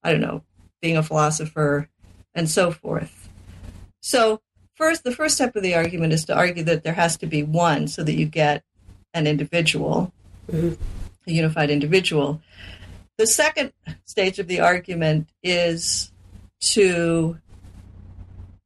I 0.04 0.12
don't 0.12 0.22
know, 0.22 0.44
being 0.82 0.98
a 0.98 1.04
philosopher 1.04 1.90
and 2.34 2.50
so 2.50 2.72
forth? 2.72 3.30
So, 4.02 4.42
first, 4.76 5.04
the 5.04 5.14
first 5.14 5.36
step 5.36 5.56
of 5.56 5.64
the 5.64 5.76
argument 5.76 6.14
is 6.14 6.26
to 6.26 6.36
argue 6.36 6.64
that 6.64 6.84
there 6.84 6.94
has 6.94 7.18
to 7.18 7.28
be 7.28 7.44
one 7.44 7.88
so 7.88 8.04
that 8.04 8.14
you 8.14 8.26
get 8.26 8.64
an 9.14 9.28
individual, 9.28 10.14
mm-hmm. 10.50 10.82
a 11.28 11.32
unified 11.32 11.70
individual. 11.70 12.42
The 13.18 13.28
second 13.28 13.74
stage 14.06 14.40
of 14.40 14.48
the 14.48 14.62
argument 14.62 15.30
is 15.44 16.12
to 16.62 17.38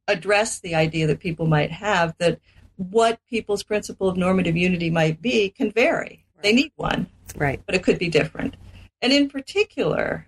address 0.08 0.60
the 0.60 0.74
idea 0.74 1.06
that 1.08 1.20
people 1.20 1.46
might 1.46 1.72
have 1.72 2.14
that 2.18 2.38
what 2.76 3.18
people's 3.28 3.62
principle 3.62 4.08
of 4.08 4.16
normative 4.16 4.56
unity 4.56 4.90
might 4.90 5.20
be 5.20 5.50
can 5.50 5.70
vary. 5.70 6.24
Right. 6.36 6.42
They 6.42 6.52
need 6.52 6.72
one, 6.76 7.06
right? 7.36 7.60
But 7.64 7.74
it 7.74 7.82
could 7.82 7.98
be 7.98 8.08
different. 8.08 8.56
And 9.02 9.12
in 9.12 9.28
particular, 9.28 10.26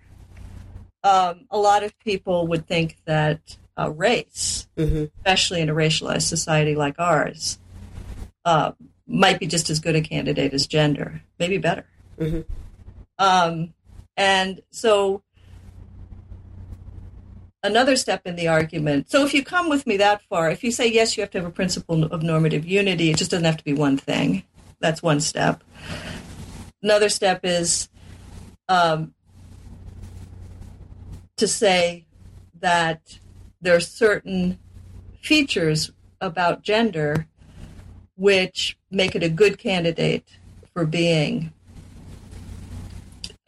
um, 1.03 1.45
a 1.49 1.57
lot 1.57 1.83
of 1.83 1.97
people 1.99 2.47
would 2.47 2.67
think 2.67 2.97
that 3.05 3.57
uh, 3.77 3.91
race, 3.91 4.67
mm-hmm. 4.77 5.05
especially 5.17 5.61
in 5.61 5.69
a 5.69 5.73
racialized 5.73 6.23
society 6.23 6.75
like 6.75 6.95
ours, 6.99 7.59
uh, 8.45 8.71
might 9.07 9.39
be 9.39 9.47
just 9.47 9.69
as 9.69 9.79
good 9.79 9.95
a 9.95 10.01
candidate 10.01 10.53
as 10.53 10.67
gender, 10.67 11.21
maybe 11.39 11.57
better. 11.57 11.85
Mm-hmm. 12.19 12.41
Um, 13.17 13.73
and 14.15 14.61
so 14.71 15.23
another 17.63 17.95
step 17.95 18.21
in 18.25 18.35
the 18.35 18.47
argument. 18.47 19.09
So 19.09 19.25
if 19.25 19.33
you 19.33 19.43
come 19.43 19.69
with 19.69 19.85
me 19.85 19.97
that 19.97 20.21
far, 20.23 20.49
if 20.49 20.63
you 20.63 20.71
say 20.71 20.87
yes, 20.87 21.17
you 21.17 21.21
have 21.21 21.31
to 21.31 21.39
have 21.39 21.47
a 21.47 21.51
principle 21.51 22.05
of 22.05 22.23
normative 22.23 22.65
unity, 22.65 23.09
it 23.11 23.17
just 23.17 23.31
doesn't 23.31 23.45
have 23.45 23.57
to 23.57 23.63
be 23.63 23.73
one 23.73 23.97
thing. 23.97 24.43
That's 24.79 25.03
one 25.03 25.19
step. 25.19 25.63
Another 26.81 27.09
step 27.09 27.41
is 27.43 27.89
um, 28.69 29.13
to 31.37 31.47
say 31.47 32.05
that 32.59 33.19
there 33.61 33.75
are 33.75 33.81
certain 33.81 34.57
features 35.21 35.91
about 36.21 36.61
gender 36.61 37.27
which 38.15 38.77
make 38.91 39.15
it 39.15 39.23
a 39.23 39.29
good 39.29 39.57
candidate 39.57 40.27
for 40.73 40.85
being 40.85 41.53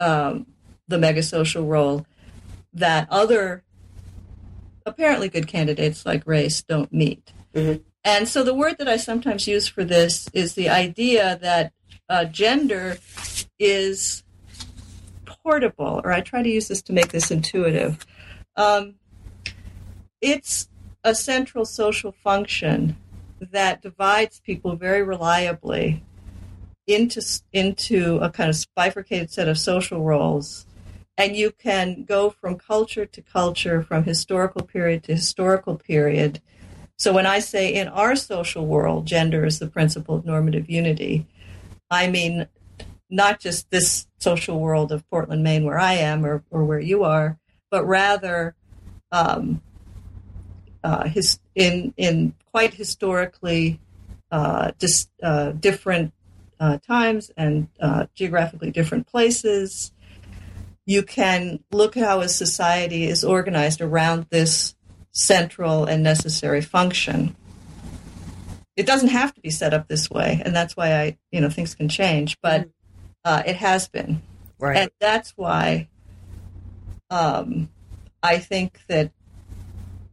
um, 0.00 0.46
the 0.88 0.96
megasocial 0.96 1.68
role 1.68 2.06
that 2.72 3.06
other 3.10 3.62
apparently 4.86 5.28
good 5.28 5.46
candidates 5.46 6.04
like 6.06 6.26
race 6.26 6.62
don't 6.62 6.92
meet. 6.92 7.32
Mm-hmm. 7.54 7.82
And 8.04 8.28
so 8.28 8.42
the 8.42 8.54
word 8.54 8.78
that 8.78 8.88
I 8.88 8.96
sometimes 8.96 9.46
use 9.46 9.68
for 9.68 9.84
this 9.84 10.28
is 10.32 10.54
the 10.54 10.68
idea 10.68 11.38
that 11.40 11.72
uh, 12.08 12.24
gender 12.24 12.98
is 13.58 14.24
portable, 15.24 16.00
or 16.04 16.12
I 16.12 16.20
try 16.20 16.42
to 16.42 16.48
use 16.48 16.68
this 16.68 16.82
to 16.82 16.92
make 16.92 17.08
this 17.08 17.30
intuitive. 17.30 18.04
Um, 18.56 18.96
it's 20.20 20.68
a 21.04 21.14
central 21.14 21.64
social 21.64 22.12
function 22.12 22.96
that 23.40 23.82
divides 23.82 24.40
people 24.40 24.76
very 24.76 25.02
reliably 25.02 26.02
into 26.86 27.22
into 27.52 28.16
a 28.16 28.30
kind 28.30 28.50
of 28.50 28.66
bifurcated 28.74 29.30
set 29.30 29.48
of 29.48 29.58
social 29.58 30.02
roles 30.02 30.66
and 31.18 31.36
you 31.36 31.50
can 31.50 32.04
go 32.04 32.30
from 32.30 32.56
culture 32.56 33.06
to 33.06 33.22
culture, 33.22 33.82
from 33.82 34.04
historical 34.04 34.62
period 34.62 35.04
to 35.04 35.14
historical 35.14 35.76
period. 35.76 36.40
So 36.96 37.12
when 37.12 37.26
I 37.26 37.40
say 37.40 37.74
in 37.74 37.88
our 37.88 38.16
social 38.16 38.66
world, 38.66 39.06
gender 39.06 39.44
is 39.44 39.58
the 39.58 39.66
principle 39.66 40.16
of 40.16 40.24
normative 40.24 40.70
unity, 40.70 41.26
I 41.90 42.08
mean 42.08 42.46
not 43.10 43.40
just 43.40 43.70
this 43.70 44.06
social 44.18 44.58
world 44.58 44.90
of 44.90 45.08
Portland, 45.10 45.42
Maine, 45.42 45.64
where 45.64 45.78
I 45.78 45.94
am 45.94 46.24
or, 46.24 46.42
or 46.50 46.64
where 46.64 46.80
you 46.80 47.04
are, 47.04 47.38
but 47.70 47.84
rather 47.84 48.54
um, 49.10 49.60
uh, 50.82 51.06
his, 51.08 51.38
in, 51.54 51.92
in 51.98 52.34
quite 52.50 52.72
historically 52.72 53.80
uh, 54.30 54.72
dis, 54.78 55.08
uh, 55.22 55.50
different 55.52 56.14
uh, 56.58 56.78
times 56.78 57.30
and 57.36 57.68
uh, 57.80 58.06
geographically 58.14 58.70
different 58.70 59.06
places 59.06 59.92
you 60.86 61.02
can 61.02 61.62
look 61.70 61.96
at 61.96 62.04
how 62.04 62.20
a 62.20 62.28
society 62.28 63.04
is 63.04 63.24
organized 63.24 63.80
around 63.80 64.26
this 64.30 64.74
central 65.12 65.84
and 65.84 66.02
necessary 66.02 66.60
function. 66.60 67.36
It 68.76 68.86
doesn't 68.86 69.10
have 69.10 69.34
to 69.34 69.40
be 69.40 69.50
set 69.50 69.74
up 69.74 69.88
this 69.88 70.10
way, 70.10 70.40
and 70.44 70.56
that's 70.56 70.76
why 70.76 70.94
I, 70.94 71.18
you 71.30 71.40
know, 71.40 71.50
things 71.50 71.74
can 71.74 71.88
change, 71.88 72.38
but 72.40 72.62
mm-hmm. 72.62 72.70
uh, 73.24 73.42
it 73.46 73.56
has 73.56 73.86
been, 73.88 74.22
right. 74.58 74.76
and 74.78 74.90
that's 74.98 75.32
why 75.36 75.88
um, 77.10 77.68
I 78.22 78.38
think 78.38 78.80
that 78.88 79.12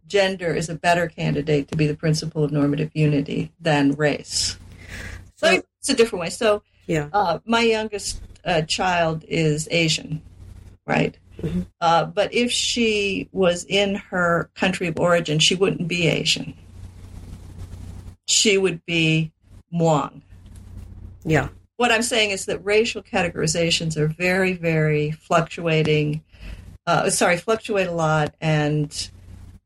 gender 0.08 0.54
is 0.54 0.68
a 0.68 0.76
better 0.76 1.08
candidate 1.08 1.70
to 1.70 1.78
be 1.78 1.88
the 1.88 1.96
principle 1.96 2.44
of 2.44 2.52
normative 2.52 2.92
unity 2.94 3.52
than 3.62 3.94
race. 3.94 4.58
So, 5.36 5.48
so 5.48 5.64
it's 5.80 5.90
a 5.90 5.94
different 5.94 6.22
way. 6.22 6.30
So, 6.30 6.64
yeah, 6.88 7.08
uh, 7.14 7.40
my 7.46 7.62
youngest 7.62 8.22
uh, 8.44 8.64
child 8.64 9.24
is 9.28 9.70
Asian, 9.72 10.22
right? 10.90 11.18
Mm-hmm. 11.42 11.62
Uh, 11.80 12.06
but 12.06 12.34
if 12.34 12.52
she 12.52 13.30
was 13.32 13.66
in 13.66 13.96
her 13.96 14.50
country 14.56 14.88
of 14.88 15.00
origin, 15.00 15.40
she 15.40 15.56
wouldn't 15.56 15.88
be 15.88 16.08
Asian. 16.08 16.54
She 18.28 18.58
would 18.58 18.86
be 18.86 19.32
Hmong. 19.74 20.22
Yeah. 21.24 21.50
What 21.78 21.92
I'm 21.92 22.02
saying 22.02 22.32
is 22.32 22.46
that 22.46 22.64
racial 22.66 23.02
categorizations 23.02 23.96
are 23.96 24.08
very, 24.08 24.54
very 24.54 25.12
fluctuating. 25.12 26.24
Uh, 26.86 27.10
sorry, 27.10 27.38
fluctuate 27.38 27.88
a 27.88 27.94
lot, 27.94 28.36
and 28.42 29.10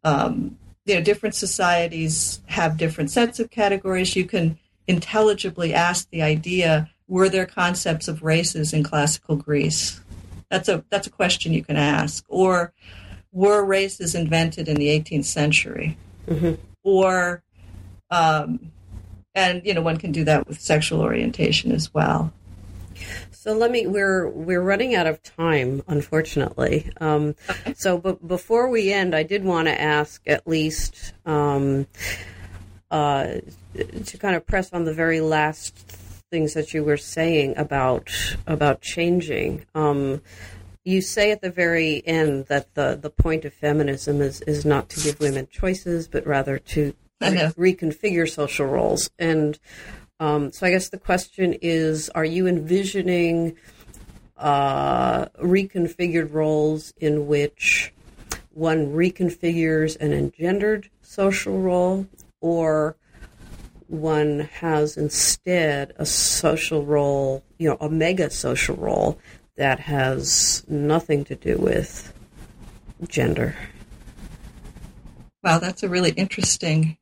um, 0.03 0.57
you 0.85 0.95
know, 0.95 1.01
different 1.01 1.33
societies 1.33 2.41
have 2.45 2.77
different 2.77 3.09
sets 3.09 3.39
of 3.39 3.49
categories. 3.49 4.15
You 4.15 4.25
can 4.25 4.59
intelligibly 4.87 5.73
ask 5.73 6.07
the 6.11 6.21
idea: 6.21 6.89
Were 7.07 7.29
there 7.29 7.47
concepts 7.47 8.07
of 8.07 8.21
races 8.21 8.73
in 8.73 8.83
classical 8.83 9.35
Greece? 9.35 10.02
That's 10.53 10.69
a 10.69 10.85
that's 10.91 11.07
a 11.07 11.09
question 11.09 11.51
you 11.51 11.63
can 11.63 11.77
ask. 11.77 12.23
Or 12.27 12.73
were 13.31 13.65
races 13.65 14.13
invented 14.13 14.67
in 14.67 14.75
the 14.75 14.87
18th 14.87 15.25
century? 15.25 15.97
Mm-hmm. 16.27 16.61
Or 16.83 17.41
um, 18.11 18.71
and 19.33 19.65
you 19.65 19.73
know 19.73 19.81
one 19.81 19.97
can 19.97 20.11
do 20.11 20.23
that 20.25 20.47
with 20.47 20.61
sexual 20.61 21.01
orientation 21.01 21.71
as 21.71 21.91
well. 21.91 22.31
So 23.31 23.53
let 23.53 23.71
me. 23.71 23.87
We're 23.87 24.29
we're 24.29 24.61
running 24.61 24.93
out 24.93 25.07
of 25.07 25.23
time, 25.23 25.81
unfortunately. 25.87 26.91
Um, 27.01 27.33
so, 27.75 27.97
but 27.97 28.25
before 28.27 28.69
we 28.69 28.93
end, 28.93 29.15
I 29.15 29.23
did 29.23 29.43
want 29.43 29.67
to 29.69 29.81
ask 29.81 30.21
at 30.27 30.47
least 30.47 31.13
um, 31.25 31.87
uh, 32.91 33.37
to 34.05 34.17
kind 34.19 34.35
of 34.35 34.45
press 34.45 34.71
on 34.71 34.85
the 34.85 34.93
very 34.93 35.19
last 35.19 36.02
things 36.33 36.55
that 36.55 36.73
you 36.73 36.83
were 36.83 36.97
saying 36.97 37.53
about 37.57 38.09
about 38.47 38.81
changing. 38.81 39.63
Um, 39.75 40.19
you 40.83 40.99
say 40.99 41.31
at 41.31 41.41
the 41.41 41.51
very 41.51 42.01
end 42.07 42.47
that 42.47 42.73
the, 42.73 42.97
the 42.99 43.11
point 43.11 43.45
of 43.45 43.53
feminism 43.53 44.19
is, 44.19 44.41
is 44.41 44.65
not 44.65 44.89
to 44.89 44.99
give 44.99 45.19
women 45.19 45.47
choices, 45.51 46.07
but 46.07 46.25
rather 46.25 46.57
to 46.57 46.95
re- 47.21 47.75
reconfigure 47.75 48.27
social 48.27 48.65
roles. 48.65 49.11
And 49.19 49.59
um, 50.19 50.51
so 50.51 50.65
I 50.65 50.71
guess 50.71 50.89
the 50.89 50.97
question 50.97 51.53
is 51.61 52.09
are 52.09 52.25
you 52.25 52.47
envisioning 52.47 53.55
uh, 54.35 55.25
reconfigured 55.37 56.33
roles 56.33 56.95
in 56.97 57.27
which 57.27 57.93
one 58.49 58.87
reconfigures 58.87 59.95
an 59.99 60.11
engendered 60.13 60.89
social 61.03 61.61
role 61.61 62.07
or 62.41 62.95
one 63.87 64.49
has 64.59 64.97
instead 64.97 65.93
a 65.97 66.05
social 66.05 66.85
role, 66.85 67.43
you 67.57 67.69
know, 67.69 67.77
a 67.79 67.89
mega 67.89 68.29
social 68.29 68.75
role 68.75 69.17
that 69.57 69.79
has 69.79 70.63
nothing 70.67 71.23
to 71.25 71.35
do 71.35 71.57
with 71.57 72.13
gender. 73.07 73.55
Wow, 75.43 75.59
that's 75.59 75.83
a 75.83 75.89
really 75.89 76.11
interesting 76.11 76.97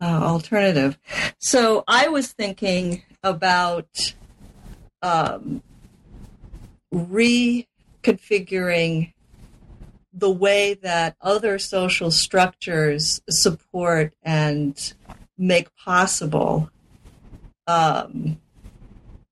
uh, 0.00 0.20
alternative. 0.22 0.96
So 1.38 1.84
I 1.88 2.08
was 2.08 2.32
thinking 2.32 3.02
about 3.22 4.14
um, 5.02 5.62
reconfiguring 6.94 9.12
the 10.12 10.30
way 10.30 10.74
that 10.74 11.16
other 11.20 11.58
social 11.58 12.10
structures 12.10 13.20
support 13.28 14.14
and 14.22 14.94
make 15.38 15.74
possible 15.76 16.70
um, 17.66 18.40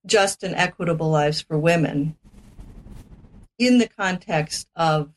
just 0.06 0.42
and 0.42 0.54
equitable 0.54 1.10
lives 1.10 1.40
for 1.40 1.58
women 1.58 2.16
in 3.58 3.78
the 3.78 3.88
context 3.88 4.68
of 4.74 5.10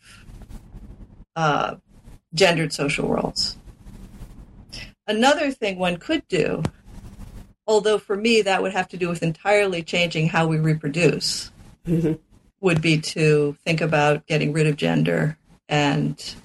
uh, 1.36 1.76
gendered 2.34 2.74
social 2.74 3.08
roles. 3.08 3.58
Another 5.08 5.52
thing 5.52 5.78
one 5.78 5.98
could 5.98 6.28
do, 6.28 6.64
although 7.66 7.98
for 7.98 8.16
me 8.16 8.42
that 8.42 8.62
would 8.62 8.74
have 8.74 8.88
to 8.90 8.98
do 8.98 9.10
with 9.10 9.24
entirely 9.24 9.82
changing 9.82 10.28
how 10.28 10.48
we 10.48 10.58
reproduce, 10.58 11.52
mm-hmm. 11.88 12.14
would 12.60 12.82
be 12.82 13.00
to 13.00 13.58
think 13.66 13.82
about 13.82 14.26
getting 14.28 14.52
rid 14.52 14.68
of 14.68 14.76
gender 14.76 15.38
and 15.70 16.36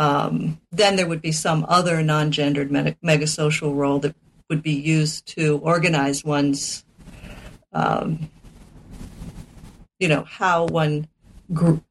um, 0.00 0.58
then 0.72 0.96
there 0.96 1.06
would 1.06 1.20
be 1.20 1.30
some 1.30 1.66
other 1.68 2.02
non-gendered 2.02 2.72
mega 3.02 3.26
social 3.26 3.74
role 3.74 3.98
that 3.98 4.16
would 4.48 4.62
be 4.62 4.72
used 4.72 5.26
to 5.26 5.58
organize 5.58 6.24
one's 6.24 6.86
um, 7.74 8.30
you 9.98 10.08
know 10.08 10.24
how 10.24 10.64
one 10.64 11.06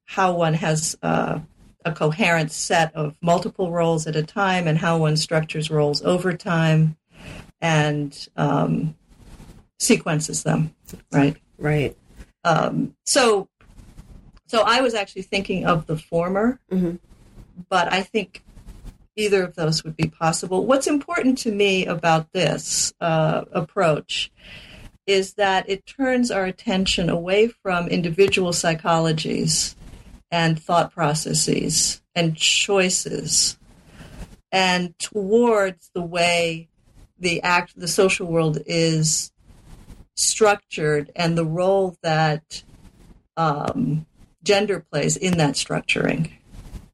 how 0.05 0.33
one 0.33 0.55
has 0.55 0.97
uh, 1.03 1.39
a 1.85 1.91
coherent 1.91 2.51
set 2.51 2.95
of 2.95 3.15
multiple 3.21 3.71
roles 3.71 4.07
at 4.07 4.15
a 4.15 4.23
time 4.23 4.67
and 4.67 4.79
how 4.79 4.97
one 4.97 5.15
structures 5.15 5.69
roles 5.69 6.01
over 6.01 6.33
time 6.33 6.97
and 7.61 8.27
um, 8.35 8.95
sequences 9.77 10.41
them 10.41 10.73
right? 11.11 11.37
Right. 11.59 11.95
Um, 12.43 12.95
so 13.05 13.49
so 14.47 14.61
i 14.61 14.81
was 14.81 14.95
actually 14.95 15.21
thinking 15.21 15.67
of 15.67 15.85
the 15.85 15.95
former. 15.95 16.59
Mm-hmm. 16.71 16.95
But 17.69 17.91
i 17.91 18.01
think 18.01 18.43
either 19.19 19.43
of 19.43 19.55
those 19.55 19.83
would 19.83 19.97
be 19.97 20.07
possible. 20.07 20.65
What's 20.65 20.87
important 20.87 21.37
to 21.39 21.51
me 21.51 21.85
about 21.85 22.31
this 22.31 22.93
uh, 23.01 23.43
approach 23.51 24.31
is 25.05 25.33
that 25.33 25.69
it 25.69 25.85
turns 25.85 26.31
our 26.31 26.45
attention 26.45 27.09
away 27.09 27.47
from 27.47 27.87
individual 27.87 28.51
psychologies 28.51 29.75
and 30.31 30.61
thought 30.61 30.93
processes 30.93 32.01
and 32.15 32.37
choices 32.37 33.57
and 34.51 34.97
towards 34.99 35.89
the 35.93 36.01
way 36.01 36.69
the 37.19 37.41
act 37.41 37.73
the 37.75 37.87
social 37.87 38.27
world 38.27 38.59
is 38.65 39.31
structured 40.15 41.11
and 41.15 41.37
the 41.37 41.45
role 41.45 41.97
that 42.03 42.63
um, 43.35 44.05
gender 44.43 44.85
plays 44.91 45.17
in 45.17 45.37
that 45.37 45.55
structuring 45.55 46.31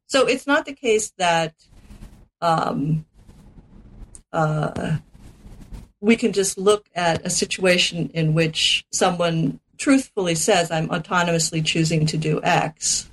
so 0.06 0.26
it's 0.26 0.46
not 0.46 0.66
the 0.66 0.72
case 0.72 1.12
that 1.18 1.54
um, 2.40 3.04
uh, 4.32 4.98
we 6.00 6.16
can 6.16 6.32
just 6.32 6.58
look 6.58 6.86
at 6.94 7.24
a 7.26 7.30
situation 7.30 8.10
in 8.14 8.34
which 8.34 8.86
someone 8.92 9.60
truthfully 9.78 10.34
says, 10.34 10.70
I'm 10.70 10.88
autonomously 10.88 11.64
choosing 11.64 12.06
to 12.06 12.16
do 12.16 12.40
X. 12.42 13.08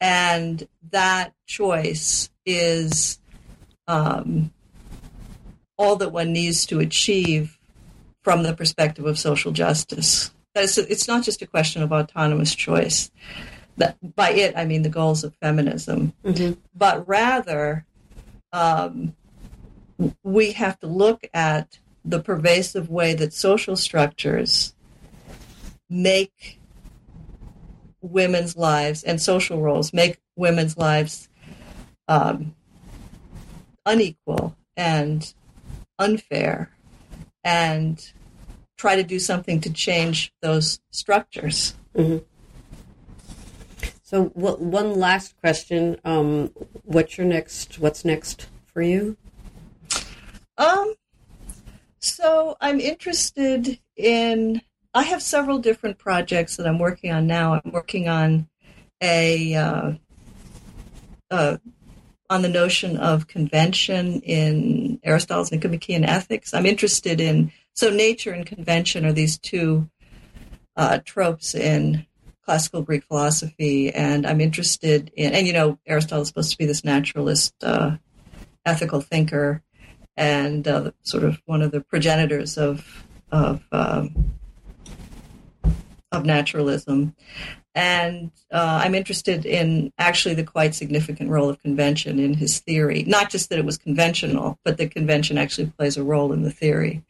And 0.00 0.66
that 0.90 1.32
choice 1.46 2.30
is 2.46 3.18
um, 3.86 4.52
all 5.76 5.96
that 5.96 6.12
one 6.12 6.32
needs 6.32 6.66
to 6.66 6.80
achieve 6.80 7.58
from 8.22 8.42
the 8.42 8.54
perspective 8.54 9.06
of 9.06 9.18
social 9.18 9.52
justice. 9.52 10.30
That 10.54 10.64
is, 10.64 10.78
it's 10.78 11.08
not 11.08 11.24
just 11.24 11.42
a 11.42 11.46
question 11.46 11.82
of 11.82 11.92
autonomous 11.92 12.54
choice. 12.54 13.10
That, 13.78 13.96
by 14.14 14.30
it, 14.30 14.54
I 14.56 14.64
mean 14.64 14.82
the 14.82 14.88
goals 14.88 15.24
of 15.24 15.34
feminism, 15.36 16.12
mm-hmm. 16.24 16.60
but 16.74 17.08
rather 17.08 17.86
um, 18.52 19.14
we 20.22 20.52
have 20.52 20.78
to 20.80 20.86
look 20.86 21.26
at 21.34 21.78
the 22.04 22.20
pervasive 22.20 22.88
way 22.88 23.14
that 23.14 23.32
social 23.32 23.76
structures 23.76 24.74
make 25.90 26.60
women's 28.00 28.56
lives 28.56 29.02
and 29.02 29.20
social 29.20 29.60
roles 29.60 29.92
make 29.92 30.18
women's 30.36 30.76
lives 30.76 31.28
um, 32.06 32.54
unequal 33.84 34.56
and 34.76 35.34
unfair 35.98 36.70
and 37.44 38.12
try 38.76 38.96
to 38.96 39.02
do 39.02 39.18
something 39.18 39.60
to 39.60 39.72
change 39.72 40.32
those 40.40 40.80
structures. 40.90 41.74
Mm-hmm. 41.96 42.24
So, 44.08 44.24
one 44.24 44.98
last 44.98 45.36
question: 45.36 46.00
um, 46.02 46.50
What's 46.84 47.18
your 47.18 47.26
next? 47.26 47.78
What's 47.78 48.06
next 48.06 48.46
for 48.72 48.80
you? 48.80 49.18
Um, 50.56 50.94
so 51.98 52.56
I'm 52.58 52.80
interested 52.80 53.78
in. 53.96 54.62
I 54.94 55.02
have 55.02 55.22
several 55.22 55.58
different 55.58 55.98
projects 55.98 56.56
that 56.56 56.66
I'm 56.66 56.78
working 56.78 57.12
on 57.12 57.26
now. 57.26 57.60
I'm 57.62 57.70
working 57.70 58.08
on 58.08 58.48
a 59.02 59.54
uh, 59.54 59.92
uh, 61.30 61.58
on 62.30 62.40
the 62.40 62.48
notion 62.48 62.96
of 62.96 63.26
convention 63.26 64.22
in 64.22 65.00
Aristotle's 65.04 65.52
Nicomachean 65.52 66.06
Ethics. 66.06 66.54
I'm 66.54 66.64
interested 66.64 67.20
in 67.20 67.52
so 67.74 67.90
nature 67.90 68.32
and 68.32 68.46
convention 68.46 69.04
are 69.04 69.12
these 69.12 69.38
two 69.38 69.90
uh, 70.76 71.00
tropes 71.04 71.54
in 71.54 72.06
classical 72.48 72.80
Greek 72.80 73.04
philosophy, 73.04 73.92
and 73.92 74.26
I'm 74.26 74.40
interested 74.40 75.12
in 75.14 75.34
and 75.34 75.46
you 75.46 75.52
know 75.52 75.78
Aristotle 75.86 76.22
is 76.22 76.28
supposed 76.28 76.50
to 76.50 76.56
be 76.56 76.64
this 76.64 76.82
naturalist, 76.82 77.52
uh, 77.62 77.98
ethical 78.64 79.02
thinker, 79.02 79.62
and 80.16 80.66
uh, 80.66 80.92
sort 81.02 81.24
of 81.24 81.42
one 81.44 81.60
of 81.60 81.72
the 81.72 81.82
progenitors 81.82 82.56
of 82.56 83.04
of 83.30 83.62
um, 83.70 84.32
of 86.10 86.24
naturalism. 86.24 87.14
And 87.74 88.30
uh, 88.50 88.80
I'm 88.82 88.94
interested 88.94 89.44
in 89.44 89.92
actually 89.98 90.34
the 90.34 90.42
quite 90.42 90.74
significant 90.74 91.28
role 91.28 91.50
of 91.50 91.60
convention 91.60 92.18
in 92.18 92.32
his 92.32 92.60
theory. 92.60 93.04
Not 93.06 93.28
just 93.28 93.50
that 93.50 93.58
it 93.58 93.66
was 93.66 93.76
conventional, 93.76 94.58
but 94.64 94.78
that 94.78 94.92
convention 94.92 95.36
actually 95.36 95.66
plays 95.76 95.98
a 95.98 96.02
role 96.02 96.32
in 96.32 96.44
the 96.44 96.50
theory. 96.50 97.04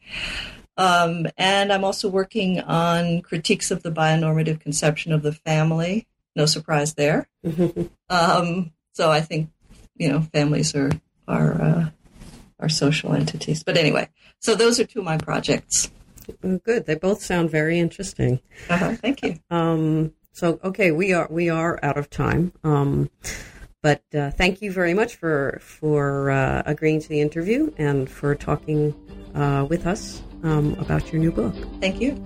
Um, 0.79 1.27
and 1.37 1.73
I'm 1.73 1.83
also 1.83 2.07
working 2.07 2.61
on 2.61 3.21
critiques 3.21 3.69
of 3.69 3.83
the 3.83 3.91
bionormative 3.91 4.61
conception 4.61 5.11
of 5.11 5.23
the 5.23 5.33
family. 5.33 6.07
No 6.37 6.45
surprise 6.45 6.93
there. 6.93 7.27
um, 8.09 8.71
so 8.93 9.11
I 9.11 9.19
think 9.19 9.49
you 9.99 10.09
know, 10.09 10.21
families 10.21 10.73
are 10.73 10.89
are 11.27 11.61
uh, 11.61 11.89
are 12.59 12.69
social 12.69 13.13
entities. 13.13 13.63
But 13.63 13.77
anyway, 13.77 14.09
so 14.39 14.55
those 14.55 14.79
are 14.79 14.85
two 14.85 14.99
of 14.99 15.05
my 15.05 15.17
projects. 15.17 15.91
Oh, 16.43 16.57
good. 16.57 16.85
They 16.85 16.95
both 16.95 17.21
sound 17.21 17.51
very 17.51 17.77
interesting. 17.77 18.39
Uh-huh. 18.69 18.95
Thank 18.95 19.21
you. 19.21 19.35
Um, 19.51 20.13
so 20.31 20.59
okay, 20.63 20.91
we 20.91 21.13
are 21.13 21.27
we 21.29 21.49
are 21.49 21.77
out 21.83 21.97
of 21.97 22.09
time. 22.09 22.53
Um, 22.63 23.09
but 23.81 24.03
uh, 24.15 24.31
thank 24.31 24.61
you 24.61 24.71
very 24.71 24.93
much 24.93 25.15
for 25.15 25.59
for 25.61 26.31
uh, 26.31 26.63
agreeing 26.65 27.01
to 27.01 27.09
the 27.09 27.19
interview 27.19 27.73
and 27.77 28.09
for 28.09 28.33
talking 28.33 28.95
uh, 29.35 29.65
with 29.69 29.85
us 29.85 30.21
um, 30.43 30.75
about 30.79 31.11
your 31.11 31.21
new 31.21 31.31
book. 31.31 31.55
Thank 31.79 32.01
you. 32.01 32.23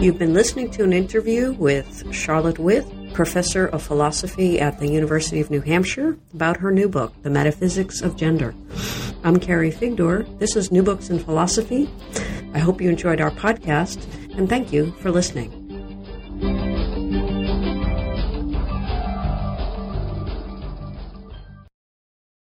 You've 0.00 0.18
been 0.18 0.34
listening 0.34 0.70
to 0.72 0.84
an 0.84 0.92
interview 0.92 1.52
with 1.52 2.12
Charlotte 2.14 2.58
Witt, 2.58 2.86
professor 3.12 3.66
of 3.66 3.82
philosophy 3.82 4.58
at 4.58 4.78
the 4.78 4.88
University 4.88 5.40
of 5.40 5.50
New 5.50 5.60
Hampshire, 5.60 6.16
about 6.34 6.56
her 6.58 6.70
new 6.70 6.88
book, 6.88 7.12
The 7.22 7.30
Metaphysics 7.30 8.00
of 8.00 8.16
Gender. 8.16 8.54
I'm 9.24 9.38
Carrie 9.38 9.70
Figdor. 9.70 10.38
This 10.38 10.56
is 10.56 10.72
New 10.72 10.82
Books 10.82 11.10
in 11.10 11.18
Philosophy. 11.18 11.90
I 12.54 12.58
hope 12.58 12.80
you 12.80 12.90
enjoyed 12.90 13.20
our 13.20 13.30
podcast, 13.30 14.02
and 14.36 14.48
thank 14.48 14.72
you 14.72 14.92
for 14.92 15.10
listening. 15.10 15.61